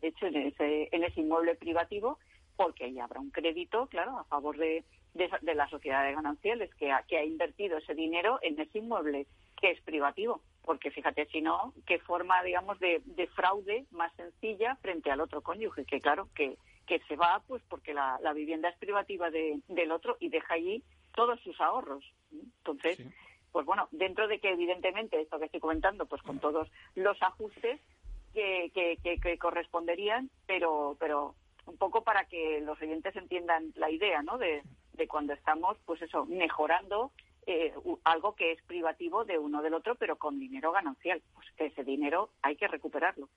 hecho 0.02 0.26
en 0.26 0.36
ese, 0.36 0.88
en 0.92 1.04
ese 1.04 1.20
inmueble 1.20 1.54
privativo, 1.54 2.18
porque 2.56 2.84
ahí 2.84 2.98
habrá 2.98 3.20
un 3.20 3.30
crédito, 3.30 3.86
claro, 3.86 4.18
a 4.18 4.24
favor 4.24 4.58
de, 4.58 4.84
de, 5.14 5.54
la 5.54 5.68
sociedad 5.68 6.04
de 6.04 6.14
gananciales 6.14 6.74
que 6.74 6.92
ha, 6.92 7.02
que 7.02 7.18
ha 7.18 7.24
invertido 7.24 7.78
ese 7.78 7.94
dinero 7.94 8.38
en 8.42 8.58
ese 8.60 8.78
inmueble 8.78 9.26
que 9.60 9.70
es 9.70 9.80
privativo. 9.82 10.40
Porque 10.62 10.90
fíjate, 10.90 11.26
si 11.26 11.40
no, 11.40 11.72
qué 11.86 11.98
forma, 11.98 12.42
digamos, 12.42 12.78
de, 12.78 13.02
fraude 13.34 13.86
más 13.90 14.12
sencilla 14.14 14.76
frente 14.76 15.10
al 15.10 15.20
otro 15.20 15.42
cónyuge, 15.42 15.84
que 15.84 16.00
claro, 16.00 16.28
que, 16.34 16.56
que 16.86 17.00
se 17.08 17.16
va 17.16 17.42
pues 17.46 17.62
porque 17.68 17.94
la, 17.94 18.18
la 18.22 18.32
vivienda 18.32 18.68
es 18.68 18.76
privativa 18.78 19.30
de, 19.30 19.60
del 19.68 19.90
otro 19.92 20.16
y 20.20 20.28
deja 20.28 20.54
allí 20.54 20.82
todos 21.14 21.40
sus 21.40 21.60
ahorros. 21.60 22.04
Entonces, 22.32 22.98
pues 23.52 23.66
bueno, 23.66 23.88
dentro 23.90 24.28
de 24.28 24.38
que 24.38 24.50
evidentemente 24.50 25.20
esto 25.20 25.38
que 25.38 25.46
estoy 25.46 25.60
comentando, 25.60 26.06
pues 26.06 26.22
con 26.22 26.38
todos 26.38 26.70
los 26.94 27.20
ajustes 27.22 27.80
que, 28.32 28.70
que, 28.72 29.18
que 29.20 29.38
corresponderían, 29.38 30.30
pero, 30.46 30.96
pero 31.00 31.34
un 31.66 31.76
poco 31.76 32.02
para 32.04 32.26
que 32.26 32.60
los 32.60 32.80
oyentes 32.80 33.16
entiendan 33.16 33.72
la 33.76 33.90
idea, 33.90 34.22
¿no? 34.22 34.38
De, 34.38 34.62
de 35.00 35.08
cuando 35.08 35.32
estamos, 35.32 35.78
pues 35.86 36.02
eso, 36.02 36.26
mejorando 36.26 37.10
eh, 37.46 37.72
algo 38.04 38.34
que 38.34 38.52
es 38.52 38.62
privativo 38.62 39.24
de 39.24 39.38
uno 39.38 39.62
del 39.62 39.72
otro, 39.72 39.94
pero 39.94 40.16
con 40.16 40.38
dinero 40.38 40.72
ganancial. 40.72 41.22
Pues 41.32 41.46
ese 41.56 41.82
dinero 41.84 42.30
hay 42.42 42.54
que 42.56 42.68
recuperarlo. 42.68 43.28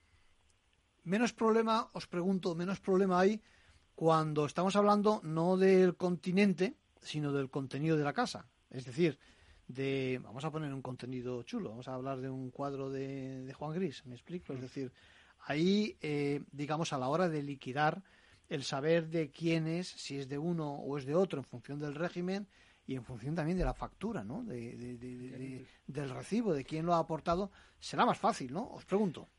menos 1.06 1.32
problema, 1.34 1.90
os 1.94 2.06
pregunto, 2.08 2.54
menos 2.54 2.80
problema 2.80 3.20
hay 3.22 3.42
cuando 3.96 4.46
estamos 4.46 4.76
hablando 4.76 5.22
no 5.24 5.56
del 5.58 5.96
continente, 5.96 6.76
sino 7.02 7.32
del 7.32 7.50
contenido 7.50 7.96
de 7.98 8.04
la 8.04 8.14
casa. 8.14 8.46
Es 8.70 8.84
decir, 8.86 9.18
de 9.68 10.20
vamos 10.22 10.44
a 10.44 10.52
poner 10.52 10.74
un 10.74 10.82
contenido 10.82 11.44
chulo, 11.44 11.70
vamos 11.70 11.88
a 11.88 11.94
hablar 11.94 12.20
de 12.20 12.30
un 12.30 12.52
cuadro 12.52 12.90
de, 12.90 13.44
de 13.46 13.54
Juan 13.54 13.74
Gris, 13.74 14.06
me 14.06 14.16
explico. 14.16 14.52
Es 14.52 14.62
decir, 14.62 14.92
ahí, 15.40 15.96
eh, 16.02 16.42
digamos, 16.52 16.92
a 16.92 16.98
la 16.98 17.08
hora 17.08 17.30
de 17.30 17.42
liquidar 17.42 18.04
el 18.50 18.64
saber 18.64 19.08
de 19.10 19.30
quién 19.32 19.68
es, 19.68 19.88
si 19.88 20.18
es 20.20 20.28
de 20.28 20.38
uno 20.38 20.74
o 20.76 20.98
es 20.98 21.06
de 21.06 21.16
otro, 21.16 21.40
en 21.40 21.46
función 21.46 21.80
del 21.80 21.96
régimen 21.96 22.48
y 22.86 22.96
en 22.96 23.04
función 23.04 23.34
también 23.36 23.58
de 23.58 23.64
la 23.66 23.74
factura, 23.74 24.24
¿no? 24.24 24.44
De, 24.44 24.76
de- 24.76 24.98
de- 24.98 25.18
de- 25.18 25.66
del 25.88 26.10
recibo, 26.10 26.54
de 26.54 26.64
quién 26.66 26.86
lo 26.86 26.94
ha 26.94 27.00
aportado, 27.00 27.52
será 27.80 28.06
más 28.06 28.18
fácil, 28.18 28.54
¿no? 28.54 28.68
Os 28.70 28.86
pregunto. 28.86 29.30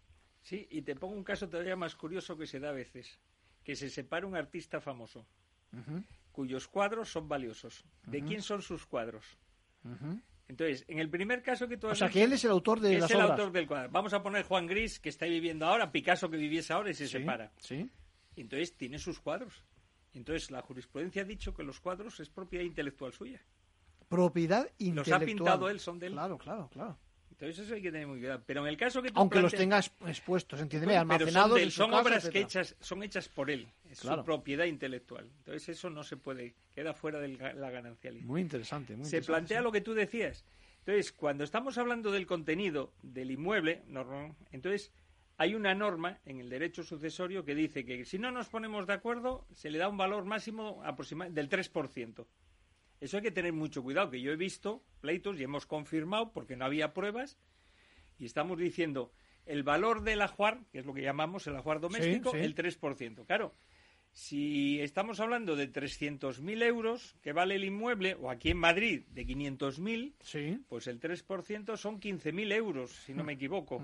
Sí, 0.42 0.66
y 0.70 0.82
te 0.82 0.94
pongo 0.96 1.14
un 1.14 1.24
caso 1.24 1.48
todavía 1.48 1.76
más 1.76 1.94
curioso 1.94 2.36
que 2.36 2.46
se 2.46 2.60
da 2.60 2.70
a 2.70 2.72
veces, 2.72 3.18
que 3.62 3.76
se 3.76 3.88
separa 3.90 4.26
un 4.26 4.36
artista 4.36 4.80
famoso, 4.80 5.26
cuyos 6.32 6.68
cuadros 6.68 7.10
son 7.10 7.28
valiosos. 7.28 7.84
¿De 8.06 8.22
quién 8.22 8.42
son 8.42 8.60
sus 8.62 8.86
cuadros? 8.86 9.24
Entonces, 10.48 10.84
en 10.88 10.98
el 10.98 11.08
primer 11.08 11.42
caso 11.42 11.66
que 11.68 11.76
tú 11.78 11.86
O 11.86 11.90
has 11.90 11.98
sea, 11.98 12.08
dicho, 12.08 12.18
que 12.18 12.24
él 12.24 12.32
es 12.34 12.44
el 12.44 12.50
autor 12.50 12.80
de 12.80 12.94
es 12.94 13.00
las 13.00 13.10
el 13.10 13.16
obras. 13.16 13.30
autor 13.30 13.52
del 13.52 13.66
cuadro. 13.66 13.90
Vamos 13.90 14.12
a 14.12 14.22
poner 14.22 14.44
Juan 14.44 14.66
Gris, 14.66 15.00
que 15.00 15.08
está 15.08 15.24
viviendo 15.26 15.64
ahora, 15.66 15.90
Picasso, 15.90 16.28
que 16.30 16.36
viviese 16.36 16.72
ahora 16.74 16.90
y 16.90 16.94
se 16.94 17.06
Sí, 17.06 17.12
separa. 17.12 17.50
Sí. 17.58 17.88
Entonces, 18.36 18.76
tiene 18.76 18.98
sus 18.98 19.20
cuadros. 19.20 19.64
Entonces, 20.12 20.50
la 20.50 20.62
jurisprudencia 20.62 21.22
ha 21.22 21.24
dicho 21.24 21.54
que 21.54 21.62
los 21.64 21.80
cuadros 21.80 22.20
es 22.20 22.28
propiedad 22.30 22.64
intelectual 22.64 23.12
suya. 23.12 23.40
Propiedad 24.08 24.64
Los 24.64 24.80
intelectual. 24.80 25.22
ha 25.22 25.26
pintado 25.26 25.68
él, 25.70 25.80
son 25.80 25.98
de 25.98 26.06
él. 26.06 26.12
Claro, 26.12 26.38
claro, 26.38 26.68
claro. 26.72 26.98
Entonces, 27.30 27.58
eso 27.64 27.74
hay 27.74 27.82
que 27.82 27.90
tener 27.90 28.06
muy 28.06 28.18
cuidado. 28.20 28.44
Pero 28.46 28.60
en 28.62 28.68
el 28.68 28.76
caso 28.76 29.02
que 29.02 29.10
tú 29.10 29.18
Aunque 29.18 29.40
los 29.42 29.52
tenga 29.52 29.78
exp- 29.78 30.08
expuestos, 30.08 30.60
entiéndeme, 30.60 30.92
pero 30.92 31.00
almacenados 31.00 31.60
son, 31.72 31.90
de 31.90 31.96
casa, 31.96 32.00
obras 32.02 32.28
que 32.28 32.40
hechas, 32.40 32.76
son 32.80 33.02
hechas 33.02 33.28
por 33.28 33.50
él. 33.50 33.66
Es 33.90 34.00
Claro. 34.00 34.18
su 34.22 34.24
propiedad 34.24 34.66
intelectual. 34.66 35.28
Entonces, 35.38 35.68
eso 35.70 35.90
no 35.90 36.04
se 36.04 36.16
puede, 36.16 36.54
queda 36.72 36.94
fuera 36.94 37.18
de 37.18 37.28
la 37.54 37.70
ganancialidad. 37.70 38.24
Muy 38.24 38.40
interesante, 38.40 38.94
muy 38.94 39.04
se 39.06 39.16
interesante, 39.16 39.26
plantea 39.26 39.58
sí. 39.58 39.64
lo 39.64 39.72
que 39.72 39.80
tú 39.80 39.94
decías. 39.94 40.44
Entonces, 40.80 41.10
cuando 41.12 41.42
estamos 41.42 41.76
hablando 41.78 42.12
del 42.12 42.26
contenido 42.26 42.92
del 43.02 43.32
inmueble, 43.32 43.82
no- 43.88 44.36
entonces 44.52 44.92
hay 45.36 45.54
una 45.54 45.74
norma 45.74 46.20
en 46.24 46.38
el 46.40 46.48
derecho 46.48 46.82
sucesorio 46.82 47.44
que 47.44 47.54
dice 47.54 47.84
que 47.84 48.04
si 48.04 48.18
no 48.18 48.30
nos 48.30 48.48
ponemos 48.48 48.86
de 48.86 48.92
acuerdo, 48.92 49.46
se 49.52 49.70
le 49.70 49.78
da 49.78 49.88
un 49.88 49.96
valor 49.96 50.24
máximo 50.24 50.82
aproxima- 50.84 51.28
del 51.28 51.48
3%. 51.48 52.26
Eso 53.00 53.16
hay 53.16 53.22
que 53.22 53.30
tener 53.32 53.52
mucho 53.52 53.82
cuidado, 53.82 54.10
que 54.10 54.20
yo 54.20 54.32
he 54.32 54.36
visto 54.36 54.82
pleitos 55.00 55.38
y 55.38 55.42
hemos 55.42 55.66
confirmado, 55.66 56.32
porque 56.32 56.56
no 56.56 56.64
había 56.64 56.94
pruebas, 56.94 57.36
y 58.18 58.24
estamos 58.24 58.58
diciendo 58.58 59.12
el 59.46 59.62
valor 59.62 60.02
del 60.02 60.22
ajuar, 60.22 60.60
que 60.72 60.78
es 60.78 60.86
lo 60.86 60.94
que 60.94 61.02
llamamos 61.02 61.46
el 61.46 61.56
ajuar 61.56 61.80
doméstico, 61.80 62.30
sí. 62.30 62.38
el 62.38 62.54
3%. 62.54 63.26
Claro, 63.26 63.52
si 64.12 64.80
estamos 64.80 65.18
hablando 65.18 65.56
de 65.56 65.66
300.000 65.70 66.62
euros 66.62 67.16
que 67.20 67.32
vale 67.32 67.56
el 67.56 67.64
inmueble, 67.64 68.14
o 68.14 68.30
aquí 68.30 68.50
en 68.50 68.58
Madrid 68.58 69.02
de 69.08 69.26
500.000, 69.26 70.14
Sí. 70.20 70.60
pues 70.68 70.86
el 70.86 71.00
3% 71.00 71.76
son 71.76 72.00
15.000 72.00 72.52
euros, 72.52 72.92
si 72.92 73.12
no 73.12 73.24
me 73.24 73.32
equivoco. 73.32 73.82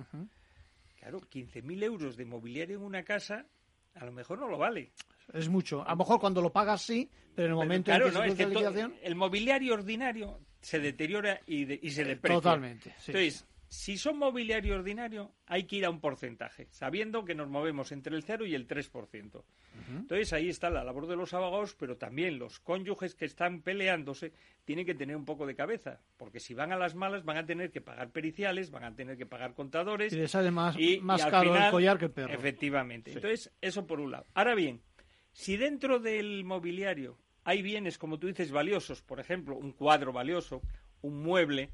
Claro, 1.01 1.21
15.000 1.21 1.83
euros 1.83 2.17
de 2.17 2.27
mobiliario 2.27 2.77
en 2.77 2.83
una 2.85 3.03
casa, 3.03 3.47
a 3.95 4.05
lo 4.05 4.13
mejor 4.13 4.39
no 4.39 4.49
lo 4.49 4.59
vale. 4.59 4.93
Es 5.33 5.49
mucho. 5.49 5.83
A 5.87 5.93
lo 5.93 5.97
mejor 5.97 6.21
cuando 6.21 6.43
lo 6.43 6.53
pagas 6.53 6.83
sí, 6.83 7.09
pero 7.35 7.47
en 7.47 7.53
el 7.53 7.57
Pero 7.57 7.57
momento 7.57 7.85
claro, 7.91 8.07
en 8.07 8.13
que 8.13 8.19
no, 8.19 8.23
se 8.25 8.29
es 8.29 8.35
que 8.35 8.47
liquidación... 8.47 8.95
el 9.03 9.15
mobiliario 9.17 9.75
ordinario 9.75 10.41
se 10.61 10.79
deteriora 10.79 11.41
y, 11.47 11.65
de- 11.65 11.81
y 11.83 11.91
se 11.91 12.05
deprecia. 12.05 12.37
Totalmente, 12.37 12.91
sí. 12.99 13.13
Entonces, 13.13 13.47
si 13.73 13.97
son 13.97 14.19
mobiliario 14.19 14.75
ordinario, 14.75 15.33
hay 15.47 15.63
que 15.65 15.77
ir 15.77 15.85
a 15.85 15.91
un 15.91 16.01
porcentaje, 16.01 16.67
sabiendo 16.73 17.25
que 17.25 17.37
nos 17.37 17.49
movemos 17.49 17.93
entre 17.93 18.17
el 18.17 18.25
0 18.25 18.45
y 18.45 18.55
el 18.57 18.67
3%. 18.67 19.45
Entonces, 19.89 20.33
ahí 20.33 20.49
está 20.49 20.71
la 20.71 20.83
labor 20.83 21.07
de 21.07 21.15
los 21.15 21.33
abogados, 21.35 21.77
pero 21.79 21.97
también 21.97 22.37
los 22.39 22.59
cónyuges 22.59 23.15
que 23.15 23.25
están 23.27 23.63
peleándose 23.63 24.33
tienen 24.65 24.85
que 24.85 24.95
tener 24.97 25.15
un 25.17 25.25
poco 25.25 25.47
de 25.47 25.55
cabeza, 25.55 26.01
porque 26.17 26.41
si 26.41 26.53
van 26.53 26.73
a 26.73 26.77
las 26.77 26.97
malas 26.97 27.25
van 27.25 27.37
a 27.37 27.47
tener 27.47 27.71
que 27.71 27.81
pagar 27.81 28.11
periciales, 28.11 28.73
van 28.73 28.83
a 28.85 28.95
tener 28.97 29.17
que 29.17 29.25
pagar 29.27 29.55
contadores. 29.55 30.13
Y 30.13 30.17
le 30.17 30.27
sale 30.29 30.51
más, 30.51 30.77
y- 30.77 30.99
más 31.01 31.21
y 31.21 31.23
al 31.23 31.31
caro 31.31 31.57
el 31.57 31.71
collar 31.71 31.97
que 31.99 32.07
el 32.07 32.11
perro. 32.11 32.35
Efectivamente. 32.35 33.13
Sí. 33.13 33.19
Entonces, 33.19 33.53
eso 33.61 33.87
por 33.87 34.01
un 34.01 34.11
lado. 34.11 34.27
Ahora 34.35 34.57
bien, 34.57 34.83
si 35.31 35.57
dentro 35.57 36.01
del 36.01 36.45
mobiliario 36.45 37.19
hay 37.45 37.63
bienes, 37.63 37.99
como 37.99 38.19
tú 38.19 38.27
dices, 38.27 38.51
valiosos, 38.51 39.01
por 39.03 39.21
ejemplo, 39.21 39.57
un 39.57 39.71
cuadro 39.73 40.13
valioso, 40.13 40.61
un 41.03 41.23
mueble, 41.23 41.71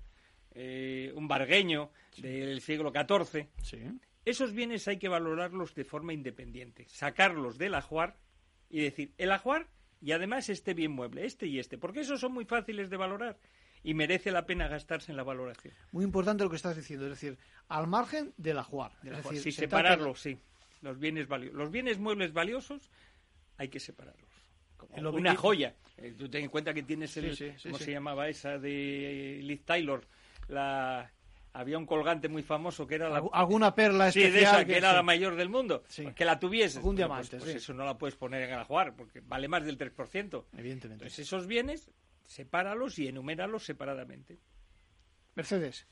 eh, 0.59 1.13
un 1.15 1.29
bargueño 1.29 1.91
del 2.17 2.61
siglo 2.63 2.91
XIV, 2.91 3.47
esos 4.25 4.53
bienes 4.53 4.89
hay 4.89 4.97
que 4.99 5.09
valorarlos 5.09 5.75
de 5.75 5.85
forma 5.85 6.13
independiente, 6.15 6.87
sacarlos 6.89 7.59
del 7.59 7.75
ajuar 7.75 8.17
y 8.71 8.81
decir, 8.81 9.13
el 9.19 9.31
ajuar 9.33 9.69
y 10.01 10.13
además 10.13 10.49
este 10.49 10.73
bien 10.75 10.93
mueble, 10.93 11.25
este 11.27 11.47
y 11.47 11.59
este, 11.59 11.79
porque 11.79 12.01
esos 12.01 12.21
son 12.21 12.33
muy 12.33 12.45
fáciles 12.47 12.89
de 12.91 12.97
valorar 12.97 13.39
y 13.83 13.95
merece 13.95 14.31
la 14.33 14.47
pena 14.47 14.67
gastarse 14.67 15.13
en 15.13 15.17
la 15.17 15.23
valoración. 15.23 15.75
Muy 15.93 16.05
importante 16.05 16.43
lo 16.43 16.51
que 16.51 16.57
estás 16.57 16.75
diciendo, 16.75 17.05
es 17.07 17.11
decir, 17.13 17.39
al 17.69 17.87
margen 17.87 18.33
del 18.37 18.59
ajuar. 18.59 18.93
Es 19.05 19.17
decir, 19.23 19.41
sí, 19.41 19.53
se 19.53 19.69
trata 19.69 19.77
de- 19.83 19.89
separarlos, 19.91 20.21
sí. 20.21 20.39
Los 20.83 20.99
bienes 20.99 21.29
valiosos. 21.29 21.57
Los 21.57 21.71
bienes 21.71 21.99
muebles 21.99 22.33
valiosos 22.33 22.91
hay 23.59 23.69
que 23.69 23.79
separarlos. 23.79 24.27
Como 24.77 25.11
una 25.11 25.35
joya. 25.37 25.75
Eh, 25.97 26.15
tú 26.19 26.29
ten 26.29 26.45
en 26.45 26.51
cuenta 26.51 26.75
que 26.75 26.83
tienes 26.83 27.17
el, 27.17 27.35
Sí, 27.37 27.47
sí, 27.51 27.53
sí, 27.59 27.63
¿cómo 27.69 27.79
sí. 27.79 27.85
se 27.85 27.93
llamaba 27.93 28.29
esa 28.29 28.59
de 28.59 29.41
Liz 29.43 29.65
Taylor? 29.65 30.07
La 30.49 31.13
había 31.53 31.79
un 31.79 31.87
colgante 31.87 32.29
muy 32.29 32.43
famoso 32.43 32.87
que 32.87 32.97
era 32.97 33.09
la 33.09 33.21
Algu- 33.23 33.31
alguna 33.33 33.75
perla 33.75 34.13
Sí, 34.13 34.21
de 34.21 34.27
especial 34.27 34.55
esa 34.57 34.65
que, 34.67 34.73
que 34.73 34.79
era 34.79 34.91
sí. 34.91 34.97
la 34.97 35.03
mayor 35.03 35.37
del 35.37 35.49
mundo. 35.49 35.83
Sí. 35.89 36.07
Que 36.15 36.25
la 36.27 36.39
tuviese. 36.39 36.79
Algún 36.79 36.97
pues, 36.97 37.31
pues 37.31 37.43
sí. 37.45 37.51
eso 37.53 37.73
no 37.73 37.85
la 37.85 37.97
puedes 37.97 38.15
poner 38.17 38.43
en 38.43 38.51
el 38.53 38.59
ajuar 38.61 38.95
porque 38.95 39.21
vale 39.21 39.49
más 39.49 39.65
del 39.65 39.79
3%. 39.79 40.45
Evidentemente. 40.59 41.05
Entonces 41.05 41.19
esos 41.21 41.47
bienes 41.47 41.91
sepáralos 42.27 42.99
y 42.99 43.09
enuméralos 43.09 43.65
separadamente. 43.65 44.39
Mercedes. 45.35 45.87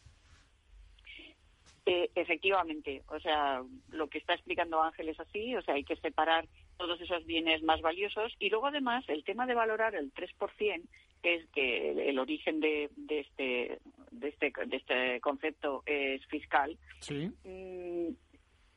Eh, 1.87 2.11
efectivamente, 2.15 3.03
o 3.09 3.21
sea, 3.21 3.63
lo 3.91 4.09
que 4.09 4.17
está 4.19 4.33
explicando 4.33 4.83
Ángel 4.83 5.11
es 5.11 5.21
así, 5.21 5.55
o 5.55 5.61
sea, 5.61 5.75
hay 5.75 5.85
que 5.85 5.97
separar 5.97 6.49
todos 6.79 6.99
esos 7.01 7.27
bienes 7.27 7.63
más 7.63 7.83
valiosos 7.83 8.33
y 8.39 8.49
luego 8.49 8.69
además 8.69 9.05
el 9.09 9.23
tema 9.23 9.45
de 9.47 9.53
valorar 9.55 9.95
el 9.95 10.11
3%, 10.15 10.83
que 11.25 11.37
es 11.37 11.47
que 11.55 11.91
el, 11.91 11.99
el 12.01 12.19
origen 12.19 12.61
de, 12.61 12.91
de 12.97 13.21
este 13.21 13.79
de 14.11 14.29
este 14.29 14.53
de 14.67 14.77
este 14.77 15.21
concepto 15.23 15.83
es 15.87 16.25
fiscal, 16.27 16.77
Sí. 17.01 17.31
mm, 17.45 18.11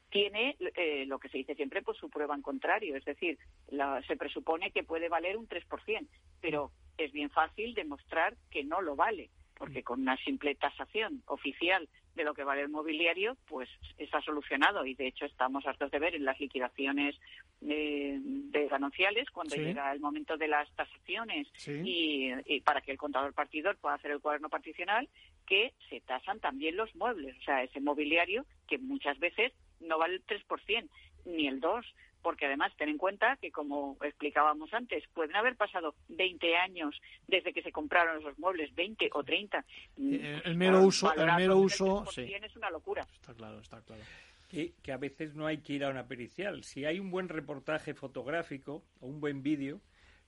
tiene 0.09 0.55
eh, 0.75 1.05
lo 1.07 1.19
que 1.19 1.27
se 1.27 1.37
dice 1.39 1.55
siempre 1.55 1.81
pues 1.81 1.97
su 1.97 2.09
prueba 2.09 2.33
en 2.35 2.41
contrario, 2.41 2.95
es 2.95 3.03
decir, 3.03 3.37
la- 3.67 4.01
se 4.07 4.15
presupone 4.15 4.71
que 4.71 4.83
puede 4.83 5.09
valer 5.09 5.35
un 5.35 5.47
3%, 5.47 6.07
pero 6.41 6.71
es 6.97 7.11
bien 7.11 7.29
fácil 7.29 7.73
demostrar 7.73 8.37
que 8.49 8.63
no 8.63 8.81
lo 8.81 8.95
vale, 8.95 9.29
porque 9.57 9.83
con 9.83 10.01
una 10.01 10.15
simple 10.23 10.55
tasación 10.55 11.21
oficial 11.27 11.89
de 12.17 12.25
lo 12.25 12.33
que 12.33 12.43
vale 12.43 12.61
el 12.61 12.69
mobiliario, 12.69 13.37
pues 13.47 13.69
está 13.97 14.21
solucionado 14.21 14.85
y 14.85 14.95
de 14.95 15.07
hecho 15.07 15.25
estamos 15.25 15.65
hartos 15.65 15.89
de 15.91 15.99
ver 15.99 16.15
en 16.15 16.25
las 16.25 16.37
liquidaciones 16.39 17.15
eh, 17.61 18.17
de 18.19 18.67
gananciales 18.67 19.29
cuando 19.29 19.55
Sí. 19.55 19.61
llega 19.61 19.91
el 19.93 19.99
momento 20.01 20.35
de 20.35 20.47
las 20.49 20.69
tasaciones 20.75 21.47
Sí. 21.55 21.71
y, 21.85 22.31
y 22.45 22.59
para 22.61 22.81
que 22.81 22.91
el 22.91 22.97
contador 22.97 23.33
partidor 23.33 23.77
pueda 23.77 23.95
hacer 23.95 24.11
el 24.11 24.19
cuaderno 24.19 24.49
particional 24.49 25.07
que 25.45 25.73
se 25.89 26.01
tasan 26.01 26.39
también 26.41 26.75
los 26.75 26.93
muebles, 26.95 27.37
o 27.37 27.41
sea, 27.43 27.63
ese 27.63 27.79
mobiliario 27.79 28.45
que 28.67 28.77
muchas 28.79 29.17
veces 29.19 29.53
no 29.79 29.97
vale 29.97 30.15
el 30.15 30.25
3% 30.25 30.89
ni 31.25 31.47
el 31.47 31.61
2%, 31.61 31.83
porque 32.27 32.45
además 32.45 32.73
ten 32.75 32.89
en 32.89 32.97
cuenta 32.97 33.37
que, 33.37 33.53
como 33.53 33.95
explicábamos 34.01 34.73
antes, 34.73 35.01
pueden 35.13 35.33
haber 35.37 35.55
pasado 35.55 35.95
20 36.09 36.57
años 36.57 36.93
desde 37.25 37.53
que 37.53 37.61
se 37.61 37.71
compraron 37.71 38.19
esos 38.19 38.37
muebles, 38.37 38.75
20 38.75 39.09
o 39.13 39.23
30. 39.23 39.63
El, 39.95 40.41
el 40.43 40.55
mero 40.57 40.81
uso, 40.81 41.13
el 41.13 41.33
mero 41.37 41.55
uso, 41.55 42.03
3% 42.03 42.11
sí. 42.11 42.33
es 42.33 42.55
una 42.57 42.69
locura. 42.69 43.07
Está 43.13 43.33
claro, 43.33 43.59
está 43.61 43.79
claro. 43.79 44.01
que, 44.49 44.73
que 44.83 44.91
a 44.91 44.97
veces 44.97 45.35
no 45.35 45.47
hay 45.47 45.59
que 45.59 45.71
ir 45.71 45.85
a 45.85 45.89
una 45.89 46.05
pericial. 46.05 46.65
Si 46.65 46.83
hay 46.83 46.99
un 46.99 47.11
buen 47.11 47.29
reportaje 47.29 47.93
fotográfico 47.93 48.83
o 48.99 49.07
un 49.07 49.21
buen 49.21 49.41
vídeo, 49.41 49.79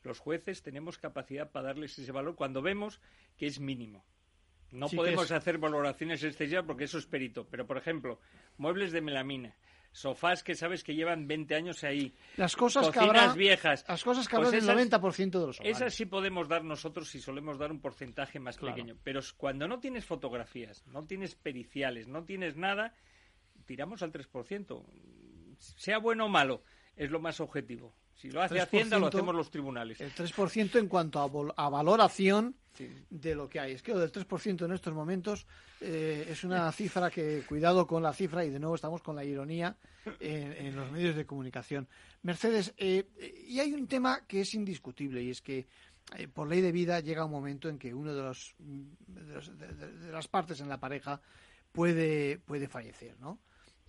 los 0.04 0.20
jueces 0.20 0.62
tenemos 0.64 0.98
capacidad 1.00 1.52
para 1.52 1.68
darles 1.68 2.00
ese 2.00 2.14
valor 2.14 2.36
cuando 2.36 2.62
vemos 2.62 3.02
que 3.38 3.46
es 3.48 3.60
mínimo. 3.60 4.06
No 4.72 4.88
Sí, 4.88 4.96
podemos 4.96 5.26
es- 5.26 5.32
hacer 5.34 5.58
valoraciones 5.58 6.24
excesivas 6.24 6.64
porque 6.66 6.86
eso 6.86 6.98
es 6.98 7.08
perito. 7.08 7.46
Pero, 7.50 7.68
por 7.68 7.76
ejemplo, 7.76 8.22
muebles 8.58 8.94
de 8.94 9.02
melamina, 9.02 9.54
sofás 9.92 10.44
que 10.44 10.56
sabes 10.56 10.84
que 10.84 10.94
llevan 10.96 11.28
20 11.28 11.56
años 11.56 11.84
ahí, 11.84 12.14
Las 12.38 12.56
cosas 12.56 12.88
que 12.90 13.00
cocinas 13.00 13.24
habrá, 13.24 13.34
viejas. 13.34 13.86
las 13.88 14.04
cosas 14.04 14.28
que 14.28 14.36
Pues 14.36 14.48
habrá 14.48 14.52
del 14.52 14.60
esas- 14.64 14.76
90% 14.76 15.40
de 15.40 15.48
los 15.48 15.60
hogares. 15.60 15.78
Esas 15.78 15.94
sí 15.94 16.06
podemos 16.06 16.48
dar 16.48 16.64
nosotros 16.64 17.10
si 17.10 17.20
solemos 17.20 17.58
dar 17.58 17.72
un 17.72 17.82
porcentaje 17.82 18.40
más 18.40 18.58
Claro. 18.58 18.76
pequeño. 18.76 18.98
Pero 19.04 19.20
cuando 19.38 19.68
no 19.68 19.80
tienes 19.80 20.06
fotografías, 20.06 20.86
no 20.88 21.06
tienes 21.06 21.36
periciales, 21.36 22.08
no 22.08 22.24
tienes 22.24 22.56
nada, 22.56 22.94
tiramos 23.66 24.02
al 24.04 24.12
3%. 24.12 24.86
Sea 25.58 25.98
bueno 25.98 26.26
o 26.26 26.30
malo, 26.30 26.64
es 26.96 27.10
lo 27.12 27.20
más 27.20 27.40
objetivo. 27.40 27.94
Si 28.20 28.30
lo 28.30 28.42
hace 28.42 28.60
Hacienda, 28.60 29.00
lo 29.00 29.08
hacemos 29.08 29.34
los 29.34 29.50
tribunales. 29.50 30.02
El 30.02 30.14
3% 30.14 30.78
en 30.78 30.90
cuanto 30.90 31.22
a, 31.56 31.70
valoración 31.70 32.54
de 33.10 33.34
lo 33.34 33.48
que 33.48 33.62
hay. 33.62 33.72
Es 33.72 33.82
que 33.82 33.94
lo 33.94 34.00
del 34.00 34.12
3% 34.12 34.66
en 34.66 34.74
estos 34.74 34.94
momentos 34.94 35.48
eh, 35.80 36.28
es 36.30 36.44
una 36.44 36.70
cifra 36.74 37.10
que, 37.10 37.44
cuidado 37.48 37.88
con 37.88 38.04
la 38.04 38.12
cifra, 38.12 38.44
y 38.44 38.50
de 38.50 38.60
nuevo 38.60 38.76
estamos 38.76 39.02
con 39.02 39.16
la 39.16 39.24
ironía 39.24 39.78
en, 40.20 40.76
los 40.76 40.92
medios 40.92 41.16
de 41.16 41.26
comunicación. 41.26 41.88
Mercedes, 42.24 42.74
eh, 42.76 43.08
y 43.48 43.62
hay 43.62 43.72
un 43.72 43.88
tema 43.88 44.26
que 44.28 44.42
es 44.42 44.54
indiscutible, 44.54 45.24
y 45.24 45.30
es 45.30 45.42
que 45.42 45.68
eh, 46.18 46.28
por 46.28 46.50
ley 46.50 46.60
de 46.60 46.74
vida 46.74 47.00
llega 47.00 47.24
un 47.24 47.32
momento 47.32 47.70
en 47.70 47.80
que 47.80 47.94
uno 47.94 48.14
de, 48.14 48.22
los, 48.22 48.54
de, 48.58 50.12
las 50.12 50.28
partes 50.28 50.60
en 50.60 50.68
la 50.68 50.78
pareja 50.78 51.22
puede, 51.72 52.40
puede 52.40 52.68
fallecer, 52.68 53.18
¿no? 53.22 53.40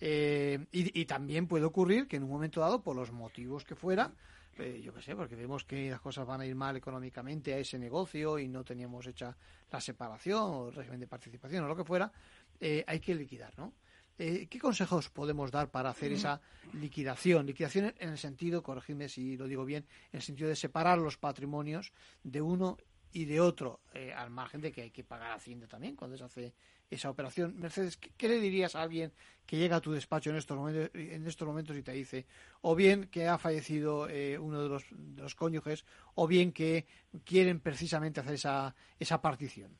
Eh, 0.00 0.58
y, 0.72 1.04
también 1.04 1.46
puede 1.46 1.66
ocurrir 1.66 2.08
que 2.08 2.16
en 2.16 2.22
un 2.22 2.30
momento 2.30 2.60
dado, 2.60 2.82
por 2.82 2.96
los 2.96 3.12
motivos 3.12 3.64
que 3.64 3.74
fuera, 3.74 4.10
eh, 4.58 4.80
yo 4.82 4.94
qué 4.94 5.02
sé, 5.02 5.14
porque 5.14 5.36
vemos 5.36 5.64
que 5.64 5.90
las 5.90 6.00
cosas 6.00 6.26
van 6.26 6.40
a 6.40 6.46
ir 6.46 6.54
mal 6.54 6.76
económicamente 6.76 7.52
a 7.52 7.58
ese 7.58 7.78
negocio 7.78 8.38
y 8.38 8.48
no 8.48 8.64
teníamos 8.64 9.06
hecha 9.06 9.36
la 9.70 9.80
separación 9.80 10.42
o 10.42 10.68
el 10.68 10.74
régimen 10.74 11.00
de 11.00 11.06
participación 11.06 11.64
o 11.64 11.68
lo 11.68 11.76
que 11.76 11.84
fuera, 11.84 12.10
eh, 12.58 12.82
hay 12.86 12.98
que 13.00 13.14
liquidar, 13.14 13.52
¿no? 13.58 13.74
¿Qué 14.16 14.58
consejos 14.60 15.08
podemos 15.08 15.50
dar 15.50 15.70
para 15.70 15.88
hacer 15.88 16.12
esa 16.12 16.42
liquidación? 16.74 17.46
Liquidación 17.46 17.94
en 17.98 18.10
el 18.10 18.18
sentido, 18.18 18.62
corregidme 18.62 19.08
si 19.08 19.34
lo 19.38 19.46
digo 19.46 19.64
bien, 19.64 19.86
en 20.12 20.18
el 20.18 20.22
sentido 20.22 20.50
de 20.50 20.56
separar 20.56 20.98
los 20.98 21.16
patrimonios 21.16 21.94
de 22.22 22.42
uno 22.42 22.76
y 23.12 23.24
de 23.24 23.40
otro, 23.40 23.80
al 24.16 24.30
margen 24.30 24.60
de 24.60 24.72
que 24.72 24.82
hay 24.82 24.90
que 24.90 25.04
pagar 25.04 25.32
Hacienda 25.32 25.66
también 25.66 25.96
cuando 25.96 26.16
se 26.16 26.24
hace 26.24 26.54
esa 26.90 27.08
operación. 27.08 27.58
Mercedes, 27.58 27.96
¿qué, 27.96 28.28
le 28.28 28.40
dirías 28.40 28.74
a 28.74 28.82
alguien 28.82 29.12
que 29.46 29.56
llega 29.56 29.76
a 29.76 29.80
tu 29.80 29.92
despacho 29.92 30.30
en 30.30 30.36
estos 30.36 30.56
momentos, 30.56 30.90
en 30.94 31.26
estos 31.26 31.46
momentos 31.46 31.76
y 31.76 31.82
te 31.82 31.92
dice, 31.92 32.26
o 32.62 32.74
bien 32.74 33.08
que 33.10 33.26
ha 33.26 33.38
fallecido 33.38 34.08
eh, 34.08 34.38
uno 34.38 34.62
de 34.62 34.68
los, 34.68 34.90
los 35.16 35.34
cónyuges, 35.34 35.84
o 36.14 36.26
bien 36.26 36.52
que 36.52 36.86
quieren 37.24 37.60
precisamente 37.60 38.20
hacer 38.20 38.34
esa, 38.34 38.74
esa 38.98 39.22
partición? 39.22 39.76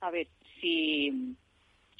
A 0.00 0.10
ver, 0.10 0.28
si, 0.60 1.36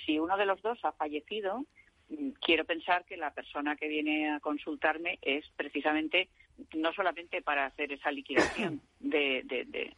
si 0.07 0.19
uno 0.19 0.37
de 0.37 0.47
los 0.47 0.63
dos 0.63 0.79
ha 0.85 0.93
fallecido, 0.93 1.65
mm, 2.11 2.31
quiero 2.41 2.65
pensar 2.65 3.05
que 3.05 3.17
la 3.17 3.33
persona 3.33 3.77
que 3.77 3.89
viene 3.89 4.31
a 4.31 4.41
consultarme 4.41 5.19
es 5.23 5.45
precisamente 5.57 6.29
no 6.75 6.93
solamente 6.93 7.43
para 7.43 7.67
hacer 7.67 7.93
esa 7.93 8.11
liquidación 8.11 8.81
de, 9.01 9.93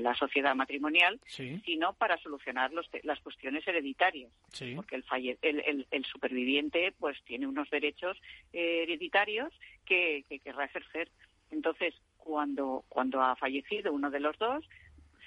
la 0.00 0.14
sociedad 0.14 0.54
matrimonial, 0.54 1.20
sino 1.26 1.92
para 1.94 2.16
solucionar 2.18 2.70
las 2.72 3.20
cuestiones 3.20 3.66
hereditarias. 3.66 4.30
Porque 4.74 4.96
el, 5.42 5.86
el, 5.90 6.04
superviviente 6.04 6.92
pues 6.98 7.20
tiene 7.24 7.46
unos 7.46 7.68
derechos 7.70 8.16
eh, 8.52 8.84
hereditarios 8.84 9.52
que, 9.84 10.24
querrá 10.42 10.64
ejercer. 10.66 11.10
Entonces, 11.50 11.94
cuando, 12.16 12.84
cuando 12.88 13.22
ha 13.22 13.36
fallecido 13.36 13.92
uno 13.92 14.10
de 14.10 14.20
los 14.20 14.38
dos, 14.38 14.64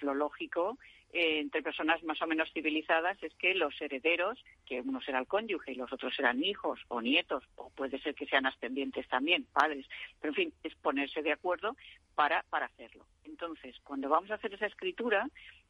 lo 0.01 0.13
lógico 0.13 0.77
eh, 1.11 1.39
entre 1.39 1.63
personas 1.63 2.03
más 2.03 2.21
o 2.21 2.27
menos 2.27 2.51
civilizadas 2.53 3.21
es 3.23 3.33
que 3.35 3.55
los 3.55 3.79
herederos, 3.81 4.43
que 4.65 4.81
uno 4.81 5.01
será 5.01 5.19
el 5.19 5.27
cónyuge 5.27 5.71
y 5.71 5.75
los 5.75 5.91
otros 5.91 6.15
serán 6.15 6.43
hijos 6.43 6.79
o 6.87 7.01
nietos, 7.01 7.43
o 7.55 7.71
puede 7.71 7.99
ser 7.99 8.13
que 8.13 8.27
sean 8.27 8.45
ascendientes 8.45 9.07
también, 9.07 9.45
padres, 9.51 9.87
pero 10.21 10.31
en 10.31 10.35
fin, 10.35 10.53
es 10.63 10.75
ponerse 10.75 11.23
de 11.23 11.31
acuerdo 11.31 11.75
para, 12.13 12.43
para 12.49 12.67
hacerlo. 12.67 13.05
Entonces, 13.23 13.75
cuando 13.83 14.07
vamos 14.07 14.29
a 14.29 14.35
hacer 14.35 14.53
esa 14.53 14.67
escritura, 14.67 15.27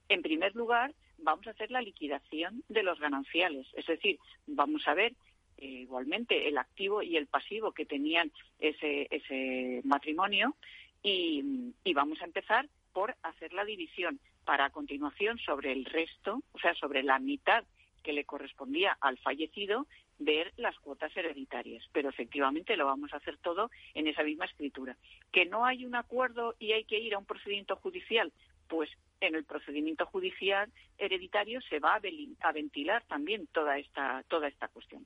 en 0.10 0.22
primer 0.22 0.56
lugar, 0.56 0.94
vamos 1.20 1.48
a 1.48 1.52
hacer 1.52 1.72
la 1.72 1.82
liquidación 1.82 2.64
de 2.68 2.84
los 2.84 3.00
gananciales, 3.00 3.68
es 3.76 3.86
decir, 3.86 4.20
vamos 4.46 4.86
a 4.88 4.94
ver 4.94 5.14
eh, 5.58 5.66
igualmente 5.66 6.50
el 6.50 6.58
activo 6.58 7.02
y 7.02 7.16
el 7.16 7.28
pasivo 7.28 7.72
que 7.72 7.86
tenían 7.86 8.32
ese, 8.60 9.08
ese 9.10 9.82
matrimonio 9.86 10.56
y, 11.02 11.74
y 11.84 11.94
vamos 11.94 12.22
a 12.22 12.26
empezar 12.26 12.68
por 12.92 13.16
hacer 13.24 13.54
la 13.54 13.64
división 13.64 14.20
para 14.50 14.66
a 14.66 14.70
continuación 14.72 15.38
sobre 15.38 15.72
el 15.72 15.86
resto, 15.86 16.42
o 16.54 16.58
sea, 16.58 16.74
sobre 16.74 17.04
la 17.04 17.20
mitad 17.20 17.64
que 18.02 18.14
le 18.14 18.26
correspondía 18.26 18.98
al 19.00 19.20
fallecido, 19.20 19.86
ver 20.18 20.52
las 20.58 20.76
cuotas 20.80 21.16
hereditarias. 21.16 21.86
Pero 21.94 22.10
efectivamente 22.10 22.76
lo 22.76 22.88
vamos 22.88 23.14
a 23.14 23.18
hacer 23.18 23.38
todo 23.38 23.70
en 23.94 24.08
esa 24.08 24.24
misma 24.24 24.46
escritura. 24.46 24.98
Que 25.32 25.46
no 25.46 25.68
hay 25.68 25.86
un 25.86 25.94
acuerdo 25.94 26.56
y 26.58 26.72
hay 26.72 26.84
que 26.86 26.98
ir 26.98 27.14
a 27.14 27.20
un 27.20 27.26
procedimiento 27.26 27.76
judicial, 27.76 28.34
pues 28.68 28.90
en 29.22 29.36
el 29.36 29.44
procedimiento 29.44 30.08
judicial 30.08 30.72
hereditario 30.98 31.62
se 31.62 31.78
va 31.78 32.00
a 32.42 32.52
ventilar 32.52 33.04
también 33.04 33.46
toda 33.54 33.78
esta, 33.78 34.24
toda 34.30 34.48
esta 34.48 34.68
cuestión. 34.70 35.06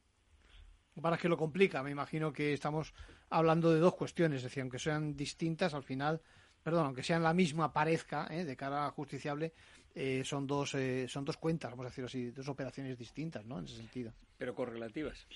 Para 1.01 1.17
que 1.17 1.27
lo 1.27 1.35
complica, 1.35 1.83
me 1.83 1.91
imagino 1.91 2.31
que 2.31 2.53
estamos 2.53 2.93
hablando 3.29 3.73
de 3.73 3.81
dos 3.81 3.95
cuestiones, 3.95 4.37
es 4.37 4.43
decir, 4.43 4.61
aunque 4.61 4.79
sean 4.79 5.17
distintas, 5.17 5.73
al 5.73 5.83
final 5.83 6.21
perdón, 6.63 6.87
aunque 6.87 7.03
sean 7.03 7.21
la 7.21 7.33
misma 7.33 7.73
parezca 7.73 8.27
¿eh? 8.31 8.45
de 8.45 8.55
cara 8.55 8.87
a 8.87 8.91
justiciable, 8.91 9.53
eh, 9.93 10.23
son 10.23 10.47
dos 10.47 10.73
eh, 10.75 11.07
son 11.07 11.25
dos 11.25 11.37
cuentas, 11.37 11.69
vamos 11.71 11.85
a 11.85 11.89
decirlo 11.89 12.07
así, 12.07 12.31
dos 12.31 12.47
operaciones 12.47 12.97
distintas, 12.97 13.45
¿no? 13.45 13.59
En 13.59 13.65
ese 13.65 13.75
sentido. 13.75 14.13
Pero 14.37 14.55
correlativas. 14.55 15.27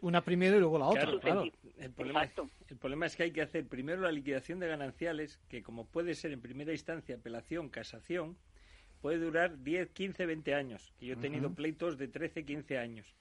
Una 0.00 0.22
primero 0.22 0.56
y 0.56 0.60
luego 0.60 0.78
la 0.78 0.86
otra, 0.86 1.18
claro. 1.20 1.42
El, 1.76 1.90
problema, 1.90 2.22
el 2.68 2.76
problema 2.76 3.06
es 3.06 3.16
que 3.16 3.24
hay 3.24 3.32
que 3.32 3.42
hacer 3.42 3.66
primero 3.66 4.00
la 4.00 4.12
liquidación 4.12 4.60
de 4.60 4.68
gananciales, 4.68 5.40
que 5.48 5.62
como 5.62 5.86
puede 5.86 6.14
ser 6.14 6.32
en 6.32 6.40
primera 6.40 6.70
instancia 6.72 7.16
apelación, 7.16 7.68
casación, 7.68 8.36
puede 9.00 9.18
durar 9.18 9.58
10, 9.62 9.90
15, 9.90 10.26
20 10.26 10.54
años. 10.54 10.92
Y 11.00 11.06
yo 11.06 11.14
he 11.14 11.16
tenido 11.16 11.52
pleitos 11.52 11.98
de 11.98 12.06
13, 12.06 12.44
15 12.44 12.78
años. 12.78 13.14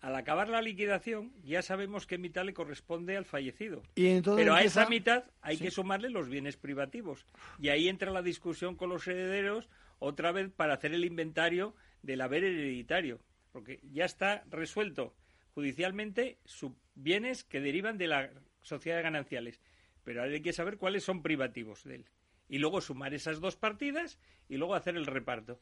Al 0.00 0.16
acabar 0.16 0.48
la 0.48 0.62
liquidación, 0.62 1.30
ya 1.44 1.60
sabemos 1.60 2.06
qué 2.06 2.16
mitad 2.16 2.44
le 2.44 2.54
corresponde 2.54 3.18
al 3.18 3.26
fallecido. 3.26 3.82
Pero 3.94 4.54
a 4.54 4.62
esa 4.62 4.88
mitad 4.88 5.24
hay 5.42 5.58
que 5.58 5.70
sumarle 5.70 6.08
los 6.08 6.28
bienes 6.28 6.56
privativos. 6.56 7.26
Y 7.58 7.68
ahí 7.68 7.86
entra 7.86 8.10
la 8.10 8.22
discusión 8.22 8.76
con 8.76 8.88
los 8.88 9.06
herederos 9.06 9.68
otra 9.98 10.32
vez 10.32 10.50
para 10.50 10.74
hacer 10.74 10.94
el 10.94 11.04
inventario 11.04 11.74
del 12.02 12.22
haber 12.22 12.44
hereditario. 12.44 13.20
Porque 13.52 13.80
ya 13.92 14.06
está 14.06 14.42
resuelto 14.48 15.14
judicialmente 15.54 16.38
sus 16.46 16.72
bienes 16.94 17.44
que 17.44 17.60
derivan 17.60 17.98
de 17.98 18.06
la 18.06 18.30
sociedad 18.62 18.96
de 18.96 19.02
gananciales. 19.02 19.60
Pero 20.02 20.22
ahora 20.22 20.32
hay 20.32 20.40
que 20.40 20.54
saber 20.54 20.78
cuáles 20.78 21.04
son 21.04 21.22
privativos 21.22 21.84
de 21.84 21.96
él. 21.96 22.06
Y 22.48 22.58
luego 22.58 22.80
sumar 22.80 23.12
esas 23.12 23.40
dos 23.40 23.56
partidas 23.56 24.18
y 24.48 24.56
luego 24.56 24.74
hacer 24.74 24.96
el 24.96 25.04
reparto 25.04 25.60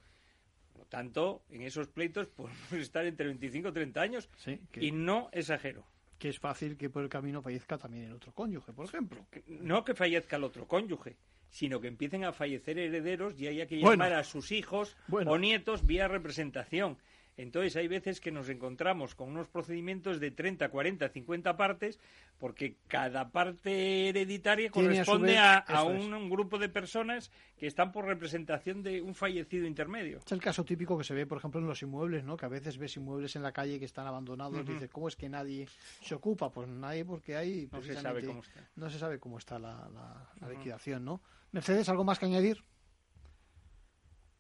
tanto, 0.89 1.43
en 1.51 1.63
esos 1.63 1.89
pleitos 1.89 2.29
podemos 2.29 2.73
estar 2.73 3.05
entre 3.07 3.27
25 3.27 3.69
y 3.69 3.73
30 3.73 4.01
años 4.01 4.29
y 4.75 4.93
no 4.93 5.29
exagero. 5.33 5.85
Que 6.19 6.29
es 6.31 6.41
fácil 6.41 6.77
que 6.77 6.91
por 6.91 7.05
el 7.05 7.09
camino 7.09 7.43
fallezca 7.43 7.79
también 7.79 8.05
el 8.07 8.13
otro 8.13 8.33
cónyuge, 8.33 8.73
por 8.73 8.87
ejemplo. 8.87 9.25
No 9.47 9.85
que 9.85 9.95
fallezca 9.95 10.37
el 10.37 10.45
otro 10.45 10.67
cónyuge, 10.67 11.17
sino 11.49 11.81
que 11.81 11.87
empiecen 11.87 12.25
a 12.25 12.33
fallecer 12.33 12.79
herederos 12.79 13.39
y 13.39 13.47
haya 13.47 13.67
que 13.67 13.79
llamar 13.79 14.13
a 14.15 14.25
sus 14.25 14.51
hijos 14.51 14.97
o 15.11 15.39
nietos 15.39 15.87
vía 15.87 16.09
representación. 16.09 16.99
Entonces 17.39 17.77
hay 17.77 17.87
veces 17.87 18.21
que 18.21 18.33
nos 18.33 18.49
encontramos 18.49 19.15
con 19.15 19.29
unos 19.29 19.47
procedimientos 19.47 20.19
de 20.19 20.33
30, 20.33 20.71
40, 20.71 21.09
50 21.09 21.57
partes, 21.57 22.01
porque 22.37 22.75
cada 22.89 23.31
parte 23.31 24.09
hereditaria 24.09 24.71
corresponde 24.71 25.39
a, 25.39 25.65
un, 25.85 26.29
grupo 26.29 26.59
de 26.59 26.69
personas 26.69 27.31
que 27.57 27.69
están 27.69 27.93
por 27.93 28.07
representación 28.07 28.83
de 28.83 29.01
un 29.01 29.15
fallecido 29.15 29.69
intermedio. 29.69 30.19
Es 30.19 30.33
el 30.33 30.41
caso 30.41 30.65
típico 30.65 30.99
que 30.99 31.05
se 31.05 31.15
ve, 31.15 31.27
por 31.27 31.39
ejemplo, 31.39 31.61
en 31.61 31.69
los 31.69 31.81
inmuebles, 31.81 32.25
¿no? 32.25 32.37
Que 32.37 32.47
a 32.47 32.49
veces 32.49 32.77
ves 32.77 32.97
inmuebles 32.97 33.37
en 33.37 33.45
la 33.45 33.53
calle 33.53 33.79
que 33.79 33.85
están 33.85 34.09
abandonados 34.09 34.59
y 34.69 34.73
dices, 34.73 34.91
¿cómo 34.91 35.07
es 35.07 35.15
que 35.15 35.29
nadie 35.29 35.69
se 36.01 36.17
ocupa? 36.17 36.51
Pues 36.51 36.69
nadie 36.69 37.05
porque 37.05 37.37
hay... 37.37 37.69
No 37.71 37.81
se 37.81 37.95
sabe 37.95 38.27
cómo 38.27 38.41
está. 38.41 38.69
No 38.75 38.91
se 38.91 38.99
sabe 38.99 39.21
cómo 39.21 39.39
está 39.39 39.61
la, 39.61 40.29
liquidación, 40.51 41.05
¿no? 41.05 41.21
Mercedes, 41.53 41.89
¿algo 41.89 42.03
más 42.03 42.19
que 42.19 42.27
añadir? 42.27 42.65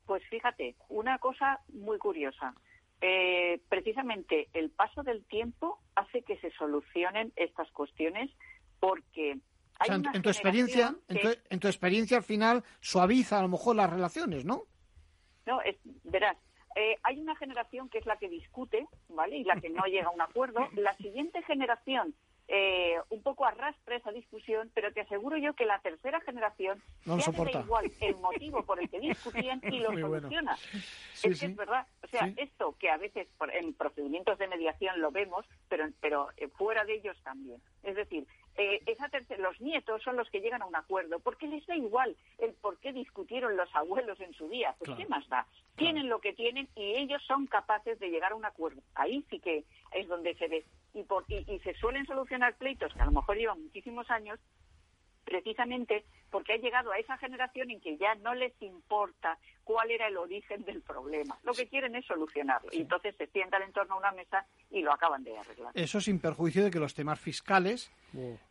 Pues 0.04 0.24
fíjate, 0.28 0.74
una 0.88 1.18
cosa 1.18 1.60
muy 1.68 1.98
curiosa. 1.98 2.54
Eh, 3.00 3.60
precisamente 3.68 4.48
el 4.54 4.70
paso 4.70 5.02
del 5.02 5.24
tiempo 5.24 5.80
hace 5.94 6.22
que 6.22 6.36
se 6.38 6.50
solucionen 6.52 7.32
estas 7.36 7.70
cuestiones 7.70 8.28
porque 8.80 9.38
hay 9.78 9.90
en 9.90 10.22
tu 10.22 10.28
experiencia 10.28 10.96
en, 11.06 11.60
tu, 11.60 11.68
experiencia 11.68 12.16
al 12.16 12.24
final 12.24 12.64
suaviza 12.80 13.38
a 13.38 13.42
lo 13.42 13.48
mejor 13.48 13.76
las 13.76 13.88
relaciones 13.88 14.44
no 14.44 14.64
no 15.46 15.62
es, 15.62 15.76
verás 16.02 16.36
eh, 16.78 16.96
hay 17.02 17.18
una 17.18 17.34
generación 17.34 17.88
que 17.88 17.98
es 17.98 18.06
la 18.06 18.18
que 18.18 18.28
discute 18.28 18.86
vale 19.08 19.38
y 19.38 19.44
la 19.44 19.60
que 19.60 19.68
no 19.68 19.84
llega 19.86 20.06
a 20.06 20.10
un 20.10 20.20
acuerdo. 20.20 20.68
La 20.76 20.96
siguiente 20.96 21.42
generación 21.42 22.14
eh, 22.50 22.96
un 23.10 23.22
poco 23.22 23.44
arrastra 23.44 23.96
esa 23.96 24.10
discusión, 24.10 24.70
pero 24.72 24.90
te 24.90 25.02
aseguro 25.02 25.36
yo 25.36 25.52
que 25.52 25.66
la 25.66 25.80
tercera 25.80 26.18
generación 26.22 26.82
no 27.04 27.20
soporta. 27.20 27.60
igual 27.60 27.90
el 28.00 28.16
motivo 28.16 28.62
por 28.64 28.80
el 28.80 28.88
que 28.88 29.00
discutían 29.00 29.60
y 29.64 29.80
lo 29.80 29.92
soluciona. 29.98 30.56
es 31.22 31.40
que 31.40 31.46
es 31.46 31.56
verdad. 31.56 31.86
O 32.02 32.06
sea, 32.06 32.32
esto 32.36 32.74
que 32.78 32.88
a 32.88 32.96
veces 32.96 33.28
en 33.52 33.74
procedimientos 33.74 34.38
de 34.38 34.48
mediación 34.48 34.98
lo 35.00 35.10
vemos, 35.10 35.44
pero, 35.68 35.88
pero 36.00 36.30
eh, 36.38 36.48
fuera 36.48 36.86
de 36.86 36.94
ellos 36.94 37.20
también. 37.22 37.60
Es 37.82 37.96
decir, 37.96 38.26
eh, 38.58 38.82
esa 38.86 39.08
los 39.38 39.60
nietos 39.60 40.02
son 40.02 40.16
los 40.16 40.28
que 40.30 40.40
llegan 40.40 40.62
a 40.62 40.66
un 40.66 40.74
acuerdo, 40.74 41.20
porque 41.20 41.46
les 41.46 41.64
da 41.66 41.76
igual 41.76 42.16
el 42.38 42.52
por 42.54 42.76
qué 42.78 42.92
discutieron 42.92 43.56
los 43.56 43.74
abuelos 43.74 44.20
en 44.20 44.34
su 44.34 44.48
día. 44.48 44.74
Pues 44.78 44.90
qué 44.96 45.06
más 45.06 45.26
da. 45.28 45.46
tienen 45.76 46.08
lo 46.08 46.20
que 46.20 46.32
tienen 46.32 46.68
y 46.74 46.96
ellos 46.96 47.22
son 47.24 47.46
capaces 47.46 47.98
de 48.00 48.10
llegar 48.10 48.32
a 48.32 48.34
un 48.34 48.44
acuerdo. 48.44 48.82
Ahí 48.96 49.24
sí 49.30 49.38
que 49.38 49.64
es 49.92 50.08
donde 50.08 50.34
se 50.34 50.48
ve. 50.48 50.64
Y, 50.92 51.04
por, 51.04 51.24
y, 51.28 51.44
y 51.46 51.60
se 51.60 51.72
suelen 51.74 52.04
solucionar 52.06 52.56
pleitos 52.56 52.92
que 52.92 53.00
a 53.00 53.04
lo 53.04 53.12
mejor 53.12 53.36
llevan 53.36 53.62
muchísimos 53.62 54.10
años 54.10 54.40
precisamente 55.28 56.04
porque 56.30 56.54
ha 56.54 56.56
llegado 56.56 56.90
a 56.92 56.98
esa 56.98 57.16
generación 57.18 57.70
en 57.70 57.80
que 57.80 57.96
ya 57.98 58.14
no 58.16 58.34
les 58.34 58.52
importa 58.62 59.38
cuál 59.64 59.90
era 59.90 60.08
el 60.08 60.16
origen 60.16 60.64
del 60.64 60.80
problema. 60.82 61.38
Lo 61.44 61.52
que 61.52 61.66
quieren 61.66 61.94
es 61.94 62.06
solucionarlo. 62.06 62.68
Y 62.72 62.80
entonces 62.82 63.14
se 63.16 63.26
sientan 63.28 63.62
en 63.62 63.72
torno 63.72 63.94
a 63.94 63.98
una 63.98 64.12
mesa 64.12 64.46
y 64.70 64.80
lo 64.82 64.92
acaban 64.92 65.22
de 65.24 65.36
arreglar. 65.38 65.72
Eso 65.74 66.00
sin 66.00 66.18
perjuicio 66.18 66.64
de 66.64 66.70
que 66.70 66.78
los 66.78 66.94
temas 66.94 67.20
fiscales, 67.20 67.90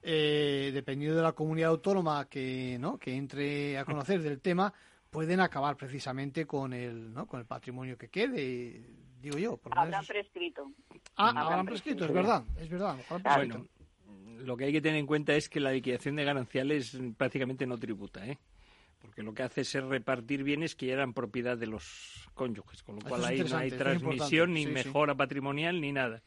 eh, 0.03 0.71
dependiendo 0.73 1.17
de 1.17 1.23
la 1.23 1.33
comunidad 1.33 1.69
autónoma 1.71 2.27
que, 2.29 2.77
¿no? 2.79 2.97
que 2.97 3.15
entre 3.15 3.77
a 3.77 3.85
conocer 3.85 4.21
del 4.21 4.39
tema, 4.41 4.73
pueden 5.09 5.39
acabar 5.39 5.75
precisamente 5.77 6.45
con 6.45 6.73
el, 6.73 7.13
¿no? 7.13 7.25
con 7.27 7.39
el 7.39 7.45
patrimonio 7.45 7.97
que 7.97 8.09
quede, 8.09 8.81
digo 9.19 9.37
yo. 9.37 9.57
por 9.57 9.73
lo 9.73 9.81
Habrán 9.81 9.91
menos- 9.91 10.07
prescrito. 10.07 10.71
Ah, 11.15 11.29
habrán 11.35 11.65
prescrito, 11.65 12.05
es 12.05 12.13
verdad, 12.13 12.43
es 12.59 12.69
verdad. 12.69 12.97
habrán 13.09 13.23
prescrito. 13.23 13.57
Bueno, 13.57 13.69
lo 14.39 14.57
que 14.57 14.65
hay 14.65 14.71
que 14.71 14.81
tener 14.81 14.99
en 14.99 15.05
cuenta 15.05 15.35
es 15.35 15.49
que 15.49 15.59
la 15.59 15.71
liquidación 15.71 16.15
de 16.15 16.23
gananciales 16.23 16.97
prácticamente 17.17 17.65
no 17.65 17.77
tributa, 17.77 18.25
¿eh? 18.27 18.37
Porque 18.99 19.21
lo 19.21 19.33
que 19.33 19.43
hace 19.43 19.61
es 19.61 19.73
repartir 19.73 20.43
bienes 20.43 20.75
que 20.75 20.87
ya 20.87 20.93
eran 20.93 21.13
propiedad 21.13 21.57
de 21.57 21.67
los 21.67 22.29
cónyuges, 22.33 22.83
con 22.83 22.95
lo 22.95 23.01
Eso 23.01 23.09
cual 23.09 23.25
ahí 23.25 23.39
no 23.39 23.57
hay 23.57 23.71
transmisión, 23.71 24.53
ni 24.53 24.65
sí. 24.65 24.71
mejora 24.71 25.15
patrimonial, 25.15 25.79
ni 25.79 25.91
nada. 25.91 26.23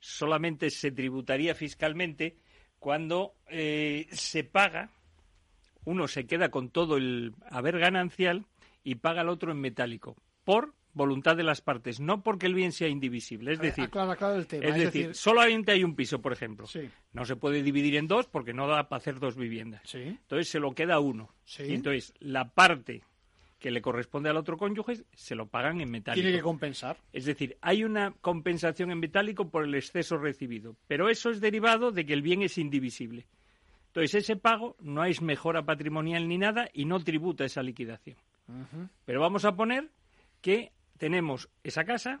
Solamente 0.00 0.70
se 0.70 0.90
tributaría 0.90 1.54
fiscalmente 1.54 2.36
cuando 2.78 3.34
eh, 3.48 4.06
se 4.12 4.44
paga, 4.44 4.90
uno 5.84 6.06
se 6.08 6.26
queda 6.26 6.50
con 6.50 6.68
todo 6.68 6.98
el 6.98 7.34
haber 7.50 7.78
ganancial 7.78 8.44
y 8.82 8.96
paga 8.96 9.22
al 9.22 9.30
otro 9.30 9.52
en 9.52 9.60
metálico, 9.60 10.16
por 10.44 10.74
voluntad 10.94 11.36
de 11.36 11.42
las 11.42 11.60
partes, 11.60 12.00
no 12.00 12.22
porque 12.22 12.46
el 12.46 12.54
bien 12.54 12.72
sea 12.72 12.88
indivisible. 12.88 13.52
Es 13.52 13.58
decir, 13.58 13.84
aclara, 13.84 14.12
aclara 14.12 14.36
el 14.36 14.46
tema. 14.46 14.66
es 14.66 14.76
decir, 14.76 15.14
solamente 15.14 15.72
hay 15.72 15.84
un 15.84 15.94
piso, 15.94 16.20
por 16.20 16.32
ejemplo. 16.32 16.66
Sí. 16.66 16.88
No 17.12 17.24
se 17.24 17.36
puede 17.36 17.62
dividir 17.62 17.96
en 17.96 18.06
dos 18.06 18.26
porque 18.26 18.54
no 18.54 18.66
da 18.66 18.88
para 18.88 18.98
hacer 18.98 19.18
dos 19.18 19.36
viviendas. 19.36 19.94
Entonces 19.94 20.48
se 20.48 20.60
lo 20.60 20.72
queda 20.72 21.00
uno. 21.00 21.30
Sí. 21.44 21.64
Y 21.64 21.74
entonces 21.74 22.14
la 22.20 22.48
parte 22.50 23.02
que 23.58 23.70
le 23.70 23.80
corresponde 23.80 24.28
al 24.28 24.36
otro 24.36 24.58
cónyuge 24.58 25.04
se 25.14 25.34
lo 25.34 25.46
pagan 25.46 25.80
en 25.80 25.90
metálico. 25.90 26.22
tiene 26.22 26.36
que 26.36 26.42
compensar. 26.42 26.98
Es 27.14 27.24
decir, 27.24 27.56
hay 27.62 27.82
una 27.82 28.12
compensación 28.20 28.90
en 28.90 29.00
metálico 29.00 29.48
por 29.48 29.64
el 29.64 29.74
exceso 29.74 30.18
recibido, 30.18 30.76
pero 30.86 31.08
eso 31.08 31.30
es 31.30 31.40
derivado 31.40 31.90
de 31.90 32.04
que 32.04 32.12
el 32.12 32.20
bien 32.20 32.42
es 32.42 32.58
indivisible. 32.58 33.26
Entonces 33.86 34.16
ese 34.16 34.36
pago 34.36 34.76
no 34.80 35.04
es 35.06 35.22
mejora 35.22 35.64
patrimonial 35.64 36.28
ni 36.28 36.36
nada 36.36 36.68
y 36.74 36.84
no 36.84 37.02
tributa 37.02 37.46
esa 37.46 37.62
liquidación. 37.62 38.18
Pero 39.06 39.22
vamos 39.22 39.46
a 39.46 39.56
poner 39.56 39.88
que 40.42 40.72
tenemos 40.98 41.48
esa 41.62 41.84
casa, 41.84 42.20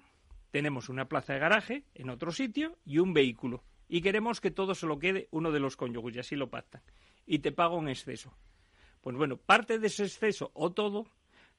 tenemos 0.50 0.88
una 0.88 1.06
plaza 1.06 1.34
de 1.34 1.40
garaje 1.40 1.84
en 1.94 2.10
otro 2.10 2.32
sitio 2.32 2.76
y 2.84 2.98
un 2.98 3.12
vehículo. 3.12 3.62
Y 3.88 4.00
queremos 4.00 4.40
que 4.40 4.50
todo 4.50 4.74
se 4.74 4.86
lo 4.86 4.98
quede 4.98 5.28
uno 5.30 5.52
de 5.52 5.60
los 5.60 5.76
cónyuges 5.76 6.16
y 6.16 6.18
así 6.20 6.36
lo 6.36 6.50
pactan. 6.50 6.82
Y 7.26 7.40
te 7.40 7.52
pago 7.52 7.76
un 7.76 7.88
exceso. 7.88 8.36
Pues 9.00 9.16
bueno, 9.16 9.36
parte 9.36 9.78
de 9.78 9.86
ese 9.86 10.04
exceso 10.04 10.50
o 10.54 10.72
todo 10.72 11.06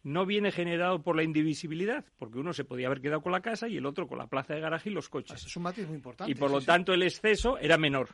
no 0.04 0.26
viene 0.26 0.52
generado 0.52 1.02
por 1.02 1.16
la 1.16 1.24
indivisibilidad, 1.24 2.06
porque 2.18 2.38
uno 2.38 2.54
se 2.54 2.64
podía 2.64 2.88
haber 2.88 3.02
quedado 3.02 3.22
con 3.22 3.32
la 3.32 3.42
casa 3.42 3.68
y 3.68 3.78
el 3.78 3.86
otro 3.86 4.08
con 4.08 4.20
la 4.20 4.28
plaza 4.28 4.54
de 4.54 4.62
garaje 4.62 4.90
y 4.90 4.94
los 4.94 5.10
coches. 5.10 5.44
Es 5.44 5.58
un 5.58 5.64
matiz 5.64 5.88
muy 5.88 5.96
importante. 5.96 6.32
Y 6.32 6.36
por 6.36 6.50
sí, 6.50 6.56
lo 6.56 6.62
sí. 6.62 6.68
tanto 6.68 6.94
el 6.94 7.02
exceso 7.02 7.58
era 7.58 7.78
menor. 7.78 8.10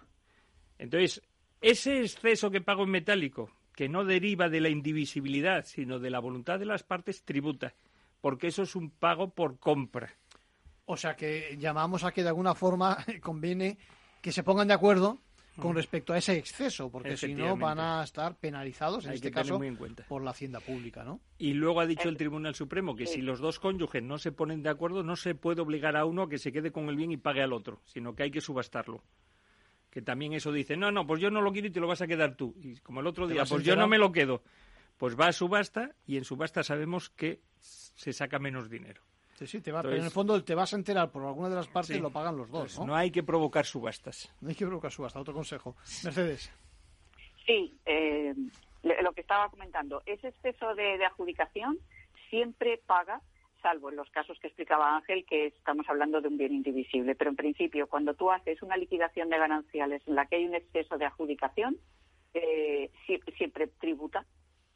Entonces, 0.78 1.22
ese 1.60 2.02
exceso 2.02 2.50
que 2.50 2.62
pago 2.62 2.84
en 2.84 2.92
metálico, 2.92 3.52
que 3.76 3.90
no 3.90 4.06
deriva 4.06 4.48
de 4.50 4.62
la 4.62 4.70
indivisibilidad, 4.70 5.66
sino 5.66 6.00
de 6.00 6.10
la 6.10 6.20
voluntad 6.20 6.60
de 6.60 6.66
las 6.66 6.84
partes, 6.84 7.24
tributa, 7.24 7.76
porque 8.22 8.48
eso 8.48 8.64
es 8.64 8.76
un 8.76 8.90
pago 8.92 9.32
por 9.32 9.60
compra. 9.60 10.14
O 10.86 10.98
sea 10.98 11.16
que 11.16 11.58
llamamos 11.60 12.04
a 12.04 12.12
que 12.12 12.24
de 12.24 12.30
alguna 12.30 12.56
forma 12.56 12.98
conviene 13.22 13.78
que 14.22 14.32
se 14.32 14.44
pongan 14.44 14.68
de 14.68 14.74
acuerdo 14.74 15.20
con 15.58 15.74
Mm. 15.74 15.76
respecto 15.76 16.14
a 16.14 16.18
ese 16.18 16.38
exceso, 16.38 16.90
porque 16.90 17.18
si 17.18 17.34
no 17.36 17.58
van 17.58 17.78
a 17.78 18.04
estar 18.04 18.36
penalizados, 18.38 19.04
en 19.04 19.12
Hay 19.12 19.16
este 19.18 19.32
caso, 19.32 19.58
muy 19.58 19.68
en 19.68 19.76
cuenta. 19.76 20.06
por 20.08 20.24
la 20.24 20.32
hacienda 20.32 20.62
pública, 20.62 21.04
¿no? 21.04 21.20
Y 21.38 21.54
luego 21.54 21.82
ha 21.82 21.86
dicho 21.86 22.08
el 22.08 22.16
Tribunal 22.16 22.56
Supremo 22.56 22.96
que 22.96 23.06
si 23.06 23.22
los 23.22 23.40
dos 23.42 23.60
cónyuges 23.60 24.02
no 24.02 24.18
se 24.18 24.32
ponen 24.32 24.64
de 24.64 24.70
acuerdo, 24.70 25.04
no 25.04 25.18
se 25.18 25.36
puede 25.36 25.62
obligar 25.62 25.98
a 25.98 26.06
uno 26.06 26.24
a 26.24 26.30
que 26.30 26.38
se 26.38 26.54
quede 26.54 26.72
con 26.72 26.88
el 26.88 26.96
bien 26.96 27.12
y 27.12 27.18
pague 27.18 27.42
al 27.44 27.52
otro, 27.52 27.82
sino 27.86 28.16
que 28.16 28.24
hay 28.24 28.32
que 28.32 28.40
subastarlo. 28.40 29.04
Que 29.90 30.02
también 30.02 30.32
eso 30.32 30.54
dice, 30.54 30.78
no, 30.78 30.90
no, 30.90 31.06
pues 31.06 31.22
yo 31.22 31.30
no 31.30 31.42
lo 31.42 31.52
quiero 31.52 31.68
y 31.68 31.72
te 31.72 31.82
lo 31.82 31.88
vas 31.88 32.02
a 32.02 32.08
quedar 32.08 32.36
tú. 32.38 32.56
Y 32.62 32.78
como 32.78 33.02
el 33.02 33.08
otro 33.08 33.28
día, 33.28 33.44
pues 33.44 33.62
yo 33.66 33.76
no 33.76 33.88
me 33.90 33.98
lo 33.98 34.14
quedo. 34.14 34.42
Pues 35.02 35.20
va 35.20 35.30
a 35.30 35.34
subasta 35.34 35.96
y 36.06 36.18
en 36.18 36.24
subasta 36.26 36.62
sabemos 36.62 37.10
que 37.10 37.40
se 37.60 38.14
saca 38.14 38.38
menos 38.38 38.70
dinero. 38.70 39.02
Sí, 39.34 39.48
sí, 39.48 39.60
te 39.60 39.72
va, 39.72 39.80
Entonces- 39.80 39.94
pero 39.96 40.02
en 40.04 40.06
el 40.06 40.12
fondo 40.12 40.44
te 40.44 40.54
vas 40.54 40.74
a 40.74 40.76
enterar 40.76 41.10
por 41.10 41.26
alguna 41.26 41.50
de 41.50 41.56
las 41.56 41.68
partes 41.68 41.96
Sí. 41.96 41.98
y 41.98 42.00
lo 42.00 42.12
pagan 42.12 42.38
los 42.38 42.52
dos, 42.52 42.78
¿no? 42.78 42.86
no 42.86 42.96
hay 42.96 43.10
que 43.10 43.24
provocar 43.24 43.66
subastas. 43.66 44.32
No 44.42 44.50
hay 44.50 44.54
que 44.56 44.68
provocar 44.68 44.92
subasta, 44.92 45.20
otro 45.20 45.34
consejo. 45.34 45.76
Mercedes. 46.04 46.52
Sí, 47.48 47.76
eh, 47.88 48.36
lo 48.84 49.12
que 49.14 49.22
estaba 49.22 49.50
comentando, 49.50 50.04
ese 50.06 50.28
exceso 50.28 50.76
de, 50.76 51.00
de 51.00 51.06
adjudicación 51.06 51.80
siempre 52.30 52.80
paga, 52.86 53.22
salvo 53.64 53.90
en 53.90 53.96
los 53.96 54.10
casos 54.12 54.38
que 54.40 54.50
explicaba 54.50 54.96
Ángel, 54.98 55.26
que 55.26 55.48
estamos 55.48 55.90
hablando 55.90 56.22
de 56.22 56.28
un 56.28 56.38
bien 56.38 56.54
indivisible. 56.54 57.16
Pero 57.16 57.32
en 57.32 57.38
principio, 57.38 57.88
cuando 57.88 58.14
tú 58.14 58.30
haces 58.30 58.62
una 58.62 58.78
liquidación 58.78 59.30
de 59.32 59.40
gananciales 59.40 60.04
en 60.08 60.14
la 60.14 60.28
que 60.28 60.36
hay 60.36 60.46
un 60.46 60.54
exceso 60.54 61.00
de 61.00 61.06
adjudicación, 61.06 61.80
eh, 62.36 62.92
sie- 63.08 63.24
siempre 63.36 63.66
tributa 63.66 64.28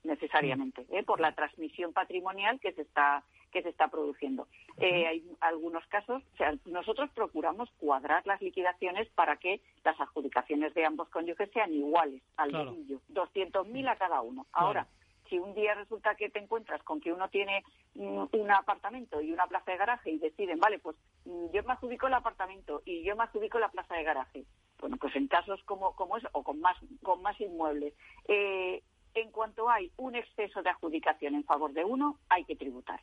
necesariamente 0.06 0.86
¿eh? 0.89 1.03
por 1.03 1.20
la 1.20 1.34
transmisión 1.34 1.93
patrimonial 1.93 2.60
que 2.60 2.72
se 2.74 2.82
está 2.84 3.24
que 3.51 3.62
se 3.64 3.70
está 3.70 3.88
produciendo. 3.88 4.49
Eh, 4.78 5.08
hay 5.08 5.24
algunos 5.39 5.86
casos, 5.88 6.22
o 6.34 6.38
sea, 6.38 6.53
nosotros 6.66 7.10
procuramos 7.16 7.70
cuadrar 7.80 8.28
las 8.28 8.41
liquidaciones 8.41 9.08
para 9.16 9.38
que 9.38 9.62
las 9.86 9.97
adjudicaciones 9.97 10.74
de 10.74 10.84
ambos 10.84 11.08
cónyuges 11.08 11.49
sean 11.53 11.74
iguales 11.74 12.22
al 12.36 12.49
Claro. 12.49 12.72
dedillo, 12.72 12.99
200.000 13.14 13.88
a 13.89 13.95
cada 13.95 14.22
uno. 14.22 14.45
Ahora, 14.51 14.88
si 15.30 15.39
un 15.39 15.53
día 15.56 15.74
resulta 15.74 16.16
que 16.16 16.30
te 16.30 16.39
encuentras 16.39 16.84
con 16.84 16.99
que 16.99 17.14
uno 17.14 17.30
tiene 17.30 17.64
mm, 17.95 18.26
un 18.34 18.51
apartamento 18.51 19.22
y 19.22 19.32
una 19.32 19.47
plaza 19.47 19.72
de 19.72 19.78
garaje 19.78 20.12
y 20.12 20.20
deciden, 20.20 20.60
vale, 20.60 20.80
pues 20.80 20.97
mm, 21.24 21.47
yo 21.53 21.64
me 21.64 21.74
adjudico 21.74 22.08
el 22.08 22.14
apartamento 22.14 22.82
y 22.86 23.03
yo 23.03 23.16
me 23.16 23.24
adjudico 23.24 23.58
la 23.60 23.70
plaza 23.70 23.95
de 23.95 24.03
garaje. 24.03 24.43
Bueno, 24.80 24.97
pues 24.97 25.16
en 25.16 25.28
casos 25.28 25.64
como, 25.64 25.95
como 25.95 26.18
eso, 26.18 26.28
o 26.34 26.43
con 26.43 26.60
más, 26.60 26.76
con 27.01 27.22
más 27.22 27.39
inmuebles, 27.39 27.93
eh, 28.28 28.84
en 29.16 29.32
cuanto 29.32 29.70
hay 29.70 29.91
un 29.97 30.16
exceso 30.16 30.61
de 30.61 30.70
adjudicación 30.70 31.36
en 31.36 31.43
favor 31.45 31.74
de 31.74 31.84
uno, 31.86 32.20
hay 32.30 32.43
que 32.45 32.55
tributar. 32.55 33.01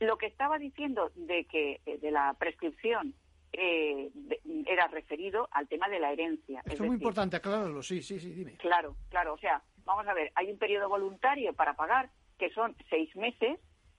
Lo 0.00 0.16
que 0.16 0.26
estaba 0.26 0.58
diciendo 0.58 1.10
de 1.16 1.44
que 1.44 1.80
eh, 1.84 1.98
de 1.98 2.10
la 2.12 2.34
prescripción 2.34 3.14
eh, 3.52 4.10
de- 4.14 4.40
era 4.66 4.86
referido 4.86 5.48
al 5.50 5.66
tema 5.68 5.88
de 5.88 5.98
la 5.98 6.12
herencia. 6.12 6.60
Esto 6.60 6.72
Es 6.74 6.80
muy 6.80 6.88
decir, 6.90 7.02
importante, 7.02 7.36
aclararlo, 7.36 7.82
sí, 7.82 8.00
sí, 8.02 8.20
sí, 8.20 8.30
dime. 8.32 8.52
Claro, 8.58 8.94
claro. 9.08 9.34
O 9.34 9.38
sea, 9.38 9.62
vamos 9.84 10.06
a 10.06 10.14
ver, 10.14 10.30
hay 10.36 10.50
un 10.52 10.58
periodo 10.58 10.88
voluntario 10.88 11.52
para 11.52 11.74
pagar 11.74 12.10
que 12.38 12.50
son 12.50 12.76
seis 12.88 13.14
meses, 13.16 13.58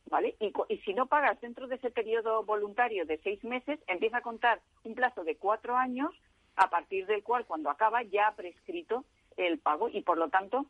¿vale? 0.09 0.37
Y, 0.39 0.53
y 0.69 0.77
si 0.79 0.93
no 0.93 1.07
pagas 1.07 1.41
dentro 1.41 1.67
de 1.67 1.75
ese 1.75 1.91
periodo 1.91 2.43
voluntario 2.45 3.05
de 3.05 3.17
seis 3.17 3.43
meses, 3.43 3.79
empieza 3.87 4.17
a 4.17 4.21
contar 4.21 4.61
un 4.83 4.95
plazo 4.95 5.23
de 5.25 5.35
cuatro 5.35 5.75
años, 5.75 6.11
a 6.55 6.69
partir 6.69 7.05
del 7.07 7.23
cual, 7.23 7.45
cuando 7.45 7.69
acaba, 7.69 8.03
ya 8.03 8.27
ha 8.27 8.35
prescrito 8.35 9.03
el 9.35 9.59
pago 9.59 9.89
y, 9.89 10.01
por 10.01 10.17
lo 10.17 10.29
tanto, 10.29 10.65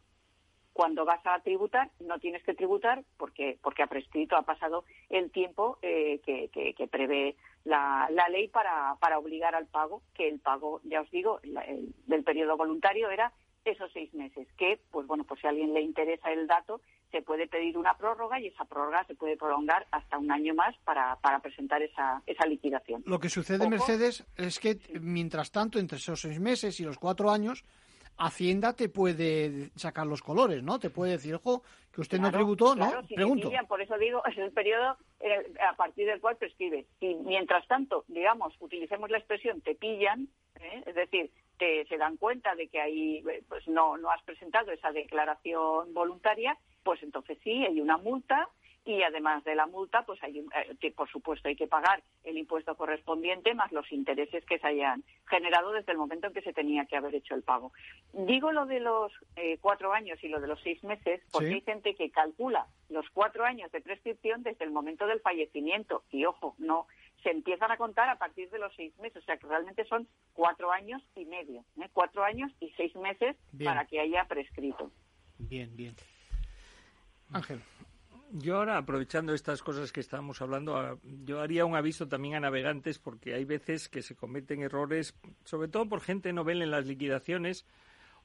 cuando 0.80 1.04
vas 1.04 1.20
a 1.26 1.38
tributar, 1.42 1.90
no 2.00 2.20
tienes 2.20 2.42
que 2.44 2.54
tributar 2.54 3.04
porque, 3.18 3.58
porque 3.62 3.84
ha 3.84 3.88
prescrito, 3.88 4.38
ha 4.38 4.44
pasado 4.44 4.86
el 5.10 5.30
tiempo 5.30 5.78
eh, 5.82 6.22
que, 6.26 6.48
que- 6.54 6.74
que 6.74 6.88
prevé 6.88 7.36
la, 7.66 8.08
la 8.12 8.30
ley 8.30 8.48
para, 8.48 8.96
para 9.02 9.20
obligar 9.20 9.56
al 9.56 9.66
pago, 9.68 10.02
que 10.14 10.30
el 10.30 10.40
pago, 10.40 10.80
ya 10.86 11.02
os 11.02 11.12
digo, 11.12 11.42
la- 11.44 11.64
el- 11.66 11.94
del 12.08 12.24
periodo 12.24 12.56
voluntario 12.56 13.10
era 13.12 13.34
esos 13.66 13.92
seis 13.92 14.14
meses, 14.14 14.48
que, 14.58 14.80
pues 14.90 15.06
bueno, 15.06 15.26
pues 15.26 15.42
si 15.42 15.48
a 15.48 15.50
alguien 15.50 15.74
le 15.74 15.82
interesa 15.82 16.32
el 16.32 16.48
dato, 16.48 16.80
se 17.12 17.22
puede 17.24 17.46
pedir 17.50 17.78
una 17.78 17.96
prórroga 17.98 18.40
y 18.40 18.48
esa 18.48 18.64
prórroga 18.64 19.04
se 19.04 19.16
puede 19.16 19.36
prolongar 19.36 19.86
hasta 19.92 20.18
un 20.18 20.32
año 20.32 20.54
más 20.56 20.78
para, 20.86 21.18
para 21.18 21.40
presentar 21.40 21.82
esa, 21.82 22.22
esa 22.26 22.46
liquidación. 22.48 23.04
Lo 23.06 23.20
que 23.20 23.28
sucede, 23.28 23.64
Ojo. 23.64 23.70
Mercedes, 23.72 24.26
es 24.38 24.60
que 24.60 24.80
mientras 25.02 25.52
tanto, 25.52 25.78
entre 25.78 25.98
esos 25.98 26.22
seis 26.22 26.40
meses 26.40 26.80
y 26.80 26.86
los 26.86 26.98
cuatro 26.98 27.32
años, 27.32 27.66
Hacienda 28.20 28.76
te 28.76 28.90
puede 28.90 29.70
sacar 29.76 30.06
los 30.06 30.22
colores, 30.22 30.62
¿no? 30.62 30.78
Te 30.78 30.90
puede 30.90 31.14
decir, 31.14 31.36
ojo, 31.36 31.64
que 31.94 32.02
usted 32.02 32.20
no 32.20 32.32
tributó, 32.32 32.74
claro, 32.74 33.02
¿no? 33.02 33.08
si 33.08 33.16
Pregunto. 33.16 33.48
pillan, 33.50 33.66
por 33.66 33.82
eso 33.82 33.98
digo, 33.98 34.22
es 34.30 34.38
el 34.38 34.52
periodo 34.52 34.98
eh, 35.22 35.54
a 35.70 35.76
partir 35.78 36.06
del 36.06 36.20
cual 36.20 36.36
prescribe. 36.36 36.86
Si 37.00 37.16
mientras 37.16 37.66
tanto, 37.68 38.04
digamos, 38.10 38.54
utilicemos 38.60 39.10
la 39.10 39.20
expresión 39.20 39.62
te 39.62 39.74
pillan, 39.74 40.28
¿eh? 40.60 40.84
es 40.86 40.96
decir, 40.96 41.32
te, 41.58 41.86
se 41.86 41.98
dan 41.98 42.18
cuenta 42.18 42.56
de 42.56 42.68
que 42.68 42.82
ahí 42.82 43.24
eh, 43.30 43.42
pues 43.48 43.66
no, 43.70 43.98
no 43.98 44.12
has 44.12 44.22
presentado 44.24 44.72
esa 44.72 44.92
declaración 44.92 45.94
voluntaria, 45.94 46.58
pues 46.84 47.02
entonces 47.04 47.38
sí, 47.44 47.66
hay 47.66 47.80
una 47.80 47.98
multa 47.98 48.50
y 48.90 49.04
además 49.04 49.44
de 49.44 49.54
la 49.54 49.68
multa, 49.68 50.02
pues 50.04 50.22
hay, 50.24 50.40
eh, 50.40 50.92
por 50.92 51.08
supuesto 51.10 51.48
hay 51.48 51.56
que 51.56 51.68
pagar 51.68 52.02
el 52.24 52.40
impuesto 52.40 52.76
correspondiente 52.76 53.54
más 53.54 53.72
los 53.72 53.92
intereses 53.92 54.44
que 54.46 54.58
se 54.58 54.66
hayan 54.66 55.04
generado 55.28 55.72
desde 55.72 55.92
el 55.92 56.00
momento 56.00 56.26
en 56.26 56.34
que 56.34 56.42
se 56.42 56.54
tenía 56.54 56.86
que 56.86 56.98
haber 56.98 57.14
hecho 57.14 57.36
el 57.36 57.44
pago. 57.44 57.72
Digo 58.14 58.52
lo 58.52 58.66
de 58.66 58.80
los 58.80 59.12
eh, 59.36 59.60
cuatro 59.62 59.94
años 59.94 60.18
y 60.24 60.28
lo 60.28 60.40
de 60.42 60.48
los 60.48 60.60
seis 60.62 60.84
meses 60.84 61.22
porque 61.32 61.54
hay 61.54 61.62
gente 61.62 61.94
que 61.94 62.10
calcula 62.10 62.66
los 62.90 63.08
cuatro 63.12 63.46
años 63.46 63.72
de 63.72 63.82
prescripción 63.82 64.42
desde 64.42 64.66
el 64.66 64.72
momento 64.72 65.06
del 65.06 65.22
fallecimiento 65.22 66.04
y 66.10 66.26
ojo, 66.26 66.56
no 66.58 66.88
se 67.22 67.30
empiezan 67.30 67.72
a 67.72 67.78
contar 67.78 68.10
a 68.10 68.18
partir 68.18 68.50
de 68.50 68.58
los 68.58 68.74
seis 68.76 68.98
meses, 68.98 69.22
o 69.22 69.26
sea 69.26 69.38
que 69.38 69.46
realmente 69.46 69.86
son 69.86 70.08
cuatro 70.34 70.72
años 70.72 71.04
y 71.16 71.26
medio, 71.26 71.64
¿eh? 71.80 71.90
cuatro 71.94 72.24
años 72.24 72.52
y 72.60 72.72
seis 72.72 72.96
meses 72.96 73.36
para 73.64 73.86
que 73.86 74.00
haya 74.00 74.26
prescrito. 74.26 74.90
Bien, 75.38 75.70
bien. 75.76 75.96
Ángel. 77.32 77.62
Yo 78.32 78.58
ahora, 78.58 78.78
aprovechando 78.78 79.34
estas 79.34 79.64
cosas 79.64 79.92
que 79.92 80.02
estábamos 80.02 80.42
hablando, 80.42 81.00
yo 81.26 81.42
haría 81.42 81.66
un 81.66 81.76
aviso 81.76 82.08
también 82.08 82.36
a 82.36 82.40
navegantes 82.40 83.00
porque 83.00 83.34
hay 83.34 83.44
veces 83.44 83.90
que 83.90 84.04
se 84.04 84.16
cometen 84.16 84.62
errores, 84.62 85.16
sobre 85.46 85.68
todo 85.68 85.88
por 85.88 86.02
gente 86.02 86.32
novel 86.32 86.62
en 86.62 86.70
las 86.70 86.86
liquidaciones 86.86 87.66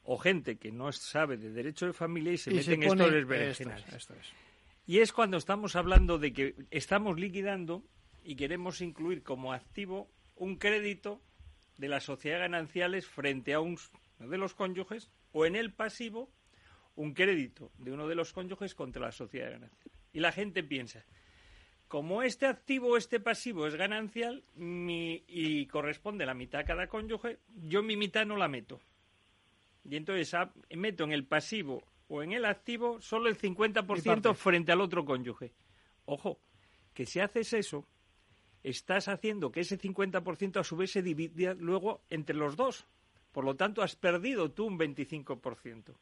o 0.02 0.18
gente 0.18 0.57
que 0.57 0.70
no 0.70 0.92
sabe 0.92 1.38
de 1.38 1.50
derecho 1.50 1.86
de 1.86 1.94
familia 1.94 2.32
y 2.32 2.38
se 2.38 2.50
mete 2.50 2.74
en 2.74 2.82
estos 2.82 3.11
Y 4.86 4.98
es 4.98 5.12
cuando 5.12 5.38
estamos 5.38 5.74
hablando 5.74 6.18
de 6.18 6.34
que 6.34 6.55
estamos 6.70 7.18
liquidando 7.18 7.82
y 8.22 8.36
queremos 8.36 8.82
incluir 8.82 9.22
como 9.22 9.55
activo 9.55 10.11
un 10.36 10.57
crédito 10.57 11.22
de 11.78 11.88
las 11.88 12.05
sociedades 12.05 12.42
gananciales 12.50 13.07
frente 13.07 13.55
a 13.55 13.61
un 13.61 13.78
de 14.18 14.38
los 14.38 14.55
cónyuges 14.55 15.11
o 15.32 15.46
en 15.46 15.57
el 15.57 15.72
pasivo 15.72 16.28
un 16.96 17.14
crédito 17.14 17.72
de 17.78 17.92
uno 17.92 18.07
de 18.07 18.14
los 18.14 18.32
cónyuges 18.32 18.74
contra 18.74 19.02
la 19.02 19.12
sociedad 19.12 19.50
ganancial. 19.50 19.93
Y 20.15 20.21
la 20.21 20.33
gente 20.33 20.62
piensa, 20.62 21.05
como 21.89 22.23
este 22.23 22.47
activo 22.47 22.93
o 22.93 22.97
este 22.97 23.21
pasivo 23.21 23.67
es 23.67 23.75
ganancial 23.75 24.43
y 24.57 25.67
corresponde 25.67 26.25
la 26.25 26.35
mitad 26.35 26.62
a 26.62 26.65
cada 26.65 26.87
cónyuge, 26.87 27.39
yo 27.67 27.83
mi 27.83 27.97
mitad 27.97 28.25
no 28.25 28.37
la 28.37 28.49
meto. 28.49 28.81
Y 29.85 29.97
entonces 29.97 30.35
meto 30.71 31.05
en 31.05 31.12
el 31.12 31.27
pasivo 31.27 31.85
o 32.09 32.23
en 32.23 32.33
el 32.33 32.47
activo 32.47 33.01
solo 33.01 33.29
el 33.29 33.37
50% 33.37 34.35
frente 34.35 34.73
al 34.73 34.81
otro 34.81 35.05
cónyuge. 35.05 35.53
Ojo, 36.07 36.39
que 36.95 37.07
si 37.07 37.21
haces 37.21 37.53
eso, 37.53 37.87
estás 38.62 39.09
haciendo 39.09 39.51
que 39.51 39.61
ese 39.61 39.79
50% 39.79 40.61
a 40.61 40.65
su 40.65 40.77
vez 40.77 40.93
se 40.93 41.03
divida 41.03 41.55
luego 41.55 42.03
entre 42.09 42.37
los 42.37 42.57
dos. 42.57 42.87
Por 43.33 43.45
lo 43.45 43.57
tanto, 43.57 43.83
has 43.83 43.97
perdido 43.97 44.51
tú 44.53 44.67
un 44.67 44.79
25%. 44.79 45.93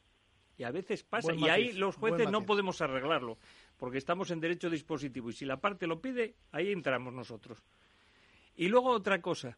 Y 0.55 0.63
a 0.63 0.71
veces 0.71 1.03
pasa, 1.03 1.33
y 1.33 1.49
ahí 1.49 1.73
los 1.73 1.95
jueces 1.95 2.29
no 2.29 2.45
podemos 2.45 2.79
arreglarlo, 2.81 3.39
porque 3.77 3.97
estamos 3.97 4.31
en 4.31 4.39
derecho 4.39 4.69
dispositivo. 4.69 5.29
Y 5.29 5.33
si 5.33 5.45
la 5.45 5.57
parte 5.57 5.87
lo 5.87 6.01
pide, 6.01 6.35
ahí 6.51 6.71
entramos 6.71 7.13
nosotros. 7.13 7.63
Y 8.55 8.67
luego 8.67 8.91
otra 8.91 9.21
cosa, 9.21 9.57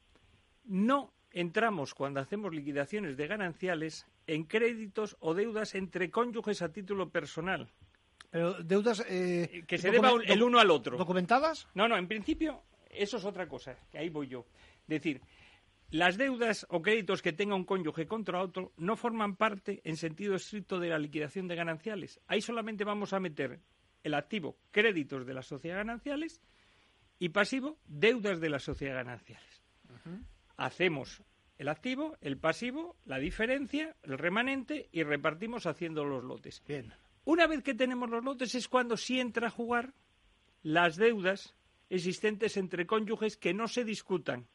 no 0.66 1.14
entramos 1.32 1.94
cuando 1.94 2.22
hacemos 2.22 2.54
liquidaciones 2.54 3.18
de 3.18 3.28
gananciales 3.28 4.08
en 4.26 4.46
créditos 4.46 5.18
o 5.20 5.34
deudas 5.34 5.76
entre 5.76 6.10
cónyuges 6.10 6.62
a 6.62 6.72
título 6.72 7.10
personal. 7.10 7.70
Pero 8.32 8.54
deudas 8.64 9.06
eh, 9.08 9.64
que 9.68 9.78
se 9.78 9.92
deba 9.92 10.12
el 10.26 10.44
uno 10.44 10.60
al 10.60 10.72
otro. 10.72 10.98
¿Documentadas? 10.98 11.68
No, 11.74 11.88
no, 11.88 11.98
en 11.98 12.08
principio 12.08 12.64
eso 12.90 13.18
es 13.18 13.26
otra 13.26 13.48
cosa, 13.48 13.78
que 13.92 13.98
ahí 13.98 14.10
voy 14.10 14.28
yo. 14.28 14.46
Decir, 14.88 15.22
las 15.92 16.18
deudas 16.18 16.66
o 16.70 16.82
créditos 16.82 17.22
que 17.22 17.34
tenga 17.34 17.56
un 17.56 17.66
cónyuge 17.66 18.08
contra 18.08 18.42
otro 18.42 18.72
no 18.78 18.96
forman 18.96 19.36
parte 19.36 19.82
en 19.84 19.98
sentido 19.98 20.36
estricto 20.36 20.80
de 20.80 20.90
la 20.90 21.00
liquidación 21.00 21.48
de 21.48 21.56
gananciales. 21.56 22.20
Ahí 22.28 22.42
solamente 22.42 22.84
vamos 22.84 23.14
a 23.14 23.20
meter 23.20 23.60
el 24.06 24.14
activo 24.14 24.56
créditos 24.72 25.26
de 25.26 25.34
las 25.34 25.48
sociedades 25.48 25.86
gananciales 25.86 26.42
y 27.18 27.30
pasivo 27.30 27.80
deudas 27.88 28.40
de 28.40 28.50
las 28.50 28.64
sociedades 28.64 29.04
gananciales. 29.04 29.64
Hacemos 30.58 31.24
el 31.58 31.70
activo, 31.70 32.16
el 32.22 32.38
pasivo, 32.38 32.98
la 33.06 33.18
diferencia, 33.18 33.96
el 34.04 34.20
remanente 34.20 34.90
y 34.92 35.02
repartimos 35.02 35.66
haciendo 35.66 36.06
los 36.06 36.24
lotes. 36.24 36.62
Bien. 36.68 36.94
Una 37.24 37.48
vez 37.48 37.64
que 37.64 37.74
tenemos 37.74 38.10
los 38.10 38.24
lotes 38.24 38.54
es 38.54 38.68
cuando 38.68 38.96
sí 38.96 39.20
entra 39.20 39.48
a 39.48 39.52
jugar 39.52 39.94
las 40.62 40.98
deudas 40.98 41.56
existentes 41.90 42.58
entre 42.58 42.86
cónyuges 42.86 43.38
que 43.38 43.56
no 43.56 43.68
se 43.68 43.84
discutan. 43.84 44.48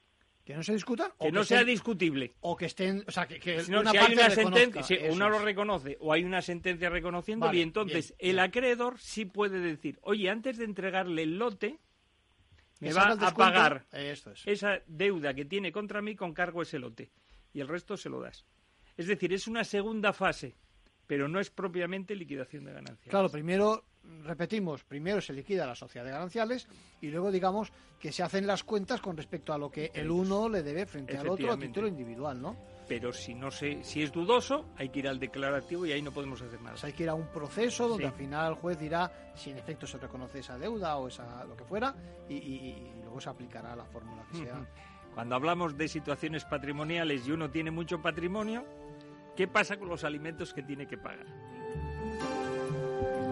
¿Que 0.50 0.56
no 0.56 0.64
se 0.64 0.72
discuta? 0.72 1.14
Que, 1.20 1.30
no 1.30 1.44
sea 1.44 1.62
discutible. 1.62 2.34
O 2.40 2.56
que 2.56 2.66
estén. 2.66 3.04
O 3.06 3.12
sea, 3.12 3.28
que, 3.28 3.38
que 3.38 3.60
si 3.60 3.72
una 3.72 3.92
hay 3.92 4.14
una 4.14 4.30
sentencia, 4.30 4.82
si 4.82 4.98
uno 5.08 5.30
lo 5.30 5.38
reconoce 5.38 5.96
o 6.00 6.12
hay 6.12 6.24
una 6.24 6.42
sentencia 6.42 6.90
reconociendo, 6.90 7.52
y 7.54 7.62
entonces 7.62 8.16
el 8.18 8.40
acreedor 8.40 8.98
sí 8.98 9.26
puede 9.26 9.60
decir, 9.60 10.00
oye, 10.02 10.28
antes 10.28 10.58
de 10.58 10.64
entregarle 10.64 11.22
el 11.22 11.38
lote, 11.38 11.78
me 12.80 12.92
va 12.92 13.12
a 13.12 13.32
pagar 13.32 13.86
esa 13.92 14.80
deuda 14.88 15.34
que 15.34 15.44
tiene 15.44 15.70
contra 15.70 16.02
mí 16.02 16.16
con 16.16 16.34
cargo 16.34 16.62
ese 16.62 16.80
lote. 16.80 17.12
Y 17.52 17.60
el 17.60 17.68
resto 17.68 17.96
se 17.96 18.08
lo 18.08 18.20
das. 18.20 18.44
Es 18.96 19.06
decir, 19.06 19.32
es 19.32 19.46
una 19.46 19.62
segunda 19.62 20.12
fase, 20.12 20.56
pero 21.10 21.26
no 21.26 21.40
es 21.40 21.50
propiamente 21.50 22.14
liquidación 22.14 22.62
de 22.66 22.72
ganancias. 22.72 23.08
Claro, 23.08 23.28
primero 23.28 23.82
repetimos, 24.22 24.84
primero 24.84 25.20
se 25.20 25.32
liquida 25.32 25.66
la 25.66 25.74
sociedad 25.74 26.06
de 26.06 26.12
gananciales 26.12 26.68
y 27.00 27.08
luego 27.08 27.32
digamos 27.32 27.72
que 27.98 28.12
se 28.12 28.22
hacen 28.22 28.46
las 28.46 28.62
cuentas 28.62 29.00
con 29.00 29.16
respecto 29.16 29.52
a 29.52 29.58
lo 29.58 29.72
que 29.72 29.90
el 29.92 30.08
uno 30.08 30.48
le 30.48 30.62
debe 30.62 30.86
frente 30.86 31.18
al 31.18 31.28
otro 31.28 31.50
a 31.50 31.58
título 31.58 31.88
individual, 31.88 32.40
¿no? 32.40 32.56
Pero 32.86 33.12
si 33.12 33.34
no 33.34 33.50
sé, 33.50 33.82
si 33.82 34.04
es 34.04 34.12
dudoso, 34.12 34.66
hay 34.76 34.90
que 34.90 35.00
ir 35.00 35.08
al 35.08 35.18
declarativo 35.18 35.84
y 35.84 35.90
ahí 35.90 36.00
no 36.00 36.12
podemos 36.12 36.40
hacer 36.42 36.62
nada. 36.62 36.76
hay 36.80 36.92
que 36.92 37.02
ir 37.02 37.08
a 37.08 37.14
un 37.14 37.26
proceso 37.26 37.88
donde 37.88 38.06
al 38.06 38.12
final 38.12 38.52
el 38.52 38.54
juez 38.54 38.78
dirá 38.78 39.32
si 39.34 39.50
en 39.50 39.58
efecto 39.58 39.88
se 39.88 39.98
reconoce 39.98 40.38
esa 40.38 40.58
deuda 40.58 40.96
o 40.96 41.08
esa 41.08 41.44
lo 41.44 41.56
que 41.56 41.64
fuera 41.64 41.92
y, 42.28 42.72
luego 43.02 43.20
se 43.20 43.30
aplicará 43.30 43.74
la 43.74 43.84
fórmula 43.84 44.22
que 44.30 44.44
sea. 44.44 44.64
Cuando 45.12 45.34
hablamos 45.34 45.76
de 45.76 45.88
situaciones 45.88 46.44
patrimoniales 46.44 47.26
y 47.26 47.32
uno 47.32 47.50
tiene 47.50 47.72
mucho 47.72 48.00
patrimonio, 48.00 48.64
¿qué 49.40 49.48
pasa 49.48 49.78
con 49.78 49.88
los 49.88 50.04
alimentos 50.04 50.52
que 50.52 50.62
tiene 50.62 50.86
que 50.86 50.98
pagar? 50.98 51.24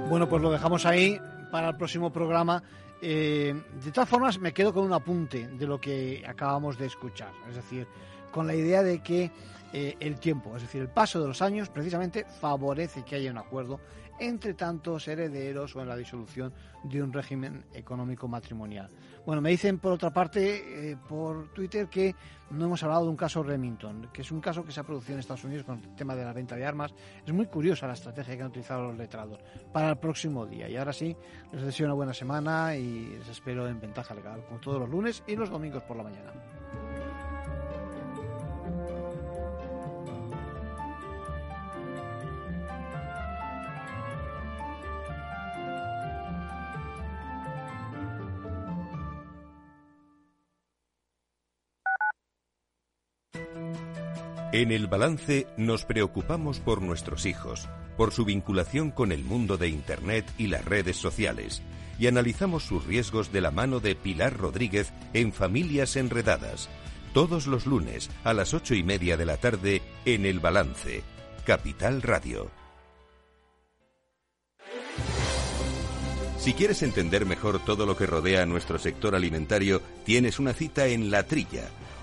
Bueno, 0.09 0.26
pues 0.26 0.40
lo 0.40 0.50
dejamos 0.50 0.86
ahí 0.86 1.20
para 1.52 1.68
el 1.68 1.76
próximo 1.76 2.11
programa. 2.11 2.62
Eh, 3.02 3.54
de 3.84 3.92
todas 3.92 4.09
formas, 4.09 4.38
me 4.38 4.54
quedo 4.54 4.72
con 4.72 4.84
un 4.84 4.94
apunte 4.94 5.48
de 5.48 5.66
lo 5.66 5.78
que 5.78 6.24
acabamos 6.26 6.78
de 6.78 6.86
escuchar. 6.86 7.30
Es 7.50 7.56
decir, 7.56 7.86
con 8.32 8.46
la 8.46 8.54
idea 8.54 8.82
de 8.82 9.02
que 9.02 9.30
eh, 9.74 9.96
el 10.00 10.18
tiempo, 10.18 10.56
es 10.56 10.62
decir, 10.62 10.80
el 10.80 10.88
paso 10.88 11.20
de 11.20 11.28
los 11.28 11.42
años, 11.42 11.68
precisamente 11.68 12.24
favorece 12.40 13.04
que 13.04 13.16
haya 13.16 13.30
un 13.30 13.36
acuerdo 13.36 13.78
entre 14.21 14.55
tantos 14.55 15.09
herederos 15.09 15.75
o 15.77 15.83
en 15.83 15.89
la 15.89 15.97
disolución 15.97 16.53
de 16.85 17.03
un 17.03 17.12
régimen 17.12 17.64
económico 17.73 18.29
matrimonial. 18.29 18.91
Bueno, 19.27 19.43
me 19.43 19.51
dicen 19.51 19.79
por 19.79 19.93
otra 19.93 20.11
parte, 20.11 20.91
eh, 20.91 20.97
por 21.09 21.53
Twitter, 21.53 21.89
que 21.89 22.14
no 22.51 22.64
hemos 22.64 22.83
hablado 22.83 23.05
de 23.05 23.11
un 23.11 23.16
caso 23.16 23.43
Remington, 23.43 24.09
que 24.12 24.23
es 24.23 24.33
un 24.33 24.41
caso 24.41 24.64
que 24.64 24.73
se 24.73 24.81
ha 24.81 24.85
producido 24.85 25.14
en 25.14 25.21
Estados 25.21 25.45
Unidos 25.45 25.64
con 25.64 25.79
el 25.79 25.95
tema 25.95 26.14
de 26.14 26.25
la 26.25 26.33
venta 26.33 26.57
de 26.57 26.64
armas. 26.64 26.95
Es 27.27 27.33
muy 27.33 27.47
curiosa 27.47 27.87
la 27.87 27.93
estrategia 27.93 28.37
que 28.37 28.43
han 28.43 28.49
utilizado 28.49 28.85
los 28.85 28.97
letrados 28.97 29.39
para 29.73 29.91
el 29.91 29.99
próximo 29.99 30.47
día. 30.47 30.69
Y 30.69 30.77
ahora 30.77 30.93
sí, 30.93 31.14
les 31.53 31.62
deseo 31.62 31.87
una 31.87 31.95
buena 31.95 32.14
semana 32.14 32.75
y 32.77 33.16
les 33.19 33.29
espero 33.29 33.69
en 33.69 33.81
Ventaja 33.81 34.14
Legal, 34.14 34.45
como 34.47 34.61
todos 34.61 34.81
los 34.81 34.89
lunes 34.89 35.23
y 35.27 35.37
los 35.37 35.51
domingos 35.51 35.83
por 35.83 35.97
la 35.97 36.05
mañana. 36.05 36.33
En 54.59 54.72
el 54.72 54.88
balance 54.88 55.46
nos 55.56 55.84
preocupamos 55.84 56.59
por 56.59 56.82
nuestros 56.82 57.26
hijos, 57.26 57.68
por 57.96 58.12
su 58.12 58.24
vinculación 58.24 58.90
con 58.90 59.12
el 59.12 59.22
mundo 59.22 59.56
de 59.56 59.68
Internet 59.68 60.28
y 60.36 60.48
las 60.48 60.64
redes 60.64 60.96
sociales, 60.96 61.62
y 61.96 62.09
analizamos 62.09 62.64
sus 62.64 62.84
riesgos 62.84 63.30
de 63.30 63.40
la 63.40 63.52
mano 63.52 63.78
de 63.78 63.94
Pilar 63.94 64.36
Rodríguez 64.36 64.92
en 65.12 65.32
Familias 65.32 65.94
Enredadas, 65.94 66.68
todos 67.14 67.46
los 67.46 67.66
lunes 67.66 68.11
a 68.24 68.32
las 68.32 68.52
ocho 68.52 68.74
y 68.74 68.82
media 68.82 69.16
de 69.16 69.26
la 69.26 69.36
tarde 69.36 69.80
en 70.04 70.26
el 70.26 70.40
balance, 70.40 71.04
Capital 71.46 72.02
Radio. 72.02 72.50
Si 76.36 76.52
quieres 76.52 76.82
entender 76.82 77.26
mejor 77.26 77.64
todo 77.64 77.86
lo 77.86 77.96
que 77.96 78.06
rodea 78.06 78.42
a 78.42 78.46
nuestro 78.46 78.80
sector 78.80 79.14
alimentario, 79.14 79.80
tienes 80.04 80.40
una 80.40 80.52
cita 80.52 80.88
en 80.88 81.12
La 81.12 81.22
Trilla 81.22 81.70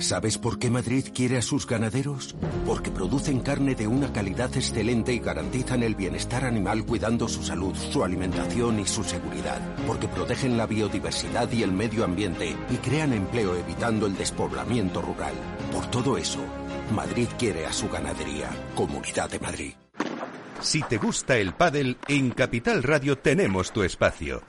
¿Sabes 0.00 0.38
por 0.38 0.58
qué 0.58 0.70
Madrid 0.70 1.06
quiere 1.14 1.38
a 1.38 1.42
sus 1.42 1.68
ganaderos? 1.68 2.34
Porque 2.66 2.90
producen 2.90 3.38
carne 3.38 3.76
de 3.76 3.86
una 3.86 4.12
calidad 4.12 4.50
excelente 4.56 5.12
y 5.12 5.20
garantizan 5.20 5.84
el 5.84 5.94
bienestar 5.94 6.44
animal 6.44 6.84
cuidando 6.84 7.28
su 7.28 7.44
salud, 7.44 7.76
su 7.76 8.02
alimentación 8.02 8.80
y 8.80 8.86
su 8.86 9.04
seguridad. 9.04 9.60
Porque 9.86 10.08
protegen 10.08 10.56
la 10.56 10.66
biodiversidad 10.66 11.48
y 11.52 11.62
el 11.62 11.70
medio 11.70 12.02
ambiente 12.04 12.56
y 12.70 12.76
crean 12.78 13.12
empleo 13.12 13.54
evitando 13.54 14.06
el 14.06 14.16
despoblamiento 14.16 15.00
rural. 15.00 15.34
Por 15.70 15.86
todo 15.86 16.18
eso, 16.18 16.40
Madrid 16.92 17.28
quiere 17.38 17.64
a 17.64 17.72
su 17.72 17.88
ganadería. 17.88 18.50
Comunidad 18.74 19.30
de 19.30 19.38
Madrid. 19.38 19.74
Si 20.60 20.82
te 20.82 20.96
gusta 20.96 21.36
el 21.36 21.54
pádel, 21.54 21.98
en 22.08 22.32
Capital 22.32 22.82
Radio 22.82 23.16
tenemos 23.16 23.72
tu 23.72 23.84
espacio. 23.84 24.42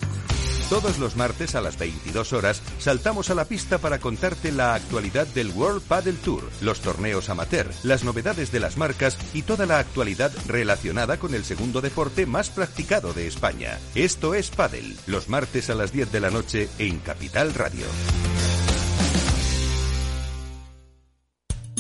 Todos 0.69 0.97
los 0.97 1.15
martes 1.15 1.53
a 1.53 1.61
las 1.61 1.77
22 1.77 2.33
horas 2.33 2.63
saltamos 2.79 3.29
a 3.29 3.35
la 3.35 3.45
pista 3.45 3.77
para 3.77 3.99
contarte 3.99 4.51
la 4.51 4.73
actualidad 4.73 5.27
del 5.27 5.51
World 5.51 5.83
Padel 5.83 6.17
Tour, 6.17 6.49
los 6.59 6.81
torneos 6.81 7.29
amateur, 7.29 7.71
las 7.83 8.03
novedades 8.03 8.51
de 8.51 8.59
las 8.59 8.75
marcas 8.75 9.15
y 9.35 9.43
toda 9.43 9.67
la 9.67 9.77
actualidad 9.77 10.31
relacionada 10.47 11.17
con 11.17 11.35
el 11.35 11.45
segundo 11.45 11.81
deporte 11.81 12.25
más 12.25 12.49
practicado 12.49 13.13
de 13.13 13.27
España. 13.27 13.77
Esto 13.93 14.33
es 14.33 14.49
Padel, 14.49 14.97
los 15.05 15.29
martes 15.29 15.69
a 15.69 15.75
las 15.75 15.91
10 15.91 16.11
de 16.11 16.19
la 16.19 16.31
noche 16.31 16.67
en 16.79 16.97
Capital 16.97 17.53
Radio. 17.53 17.85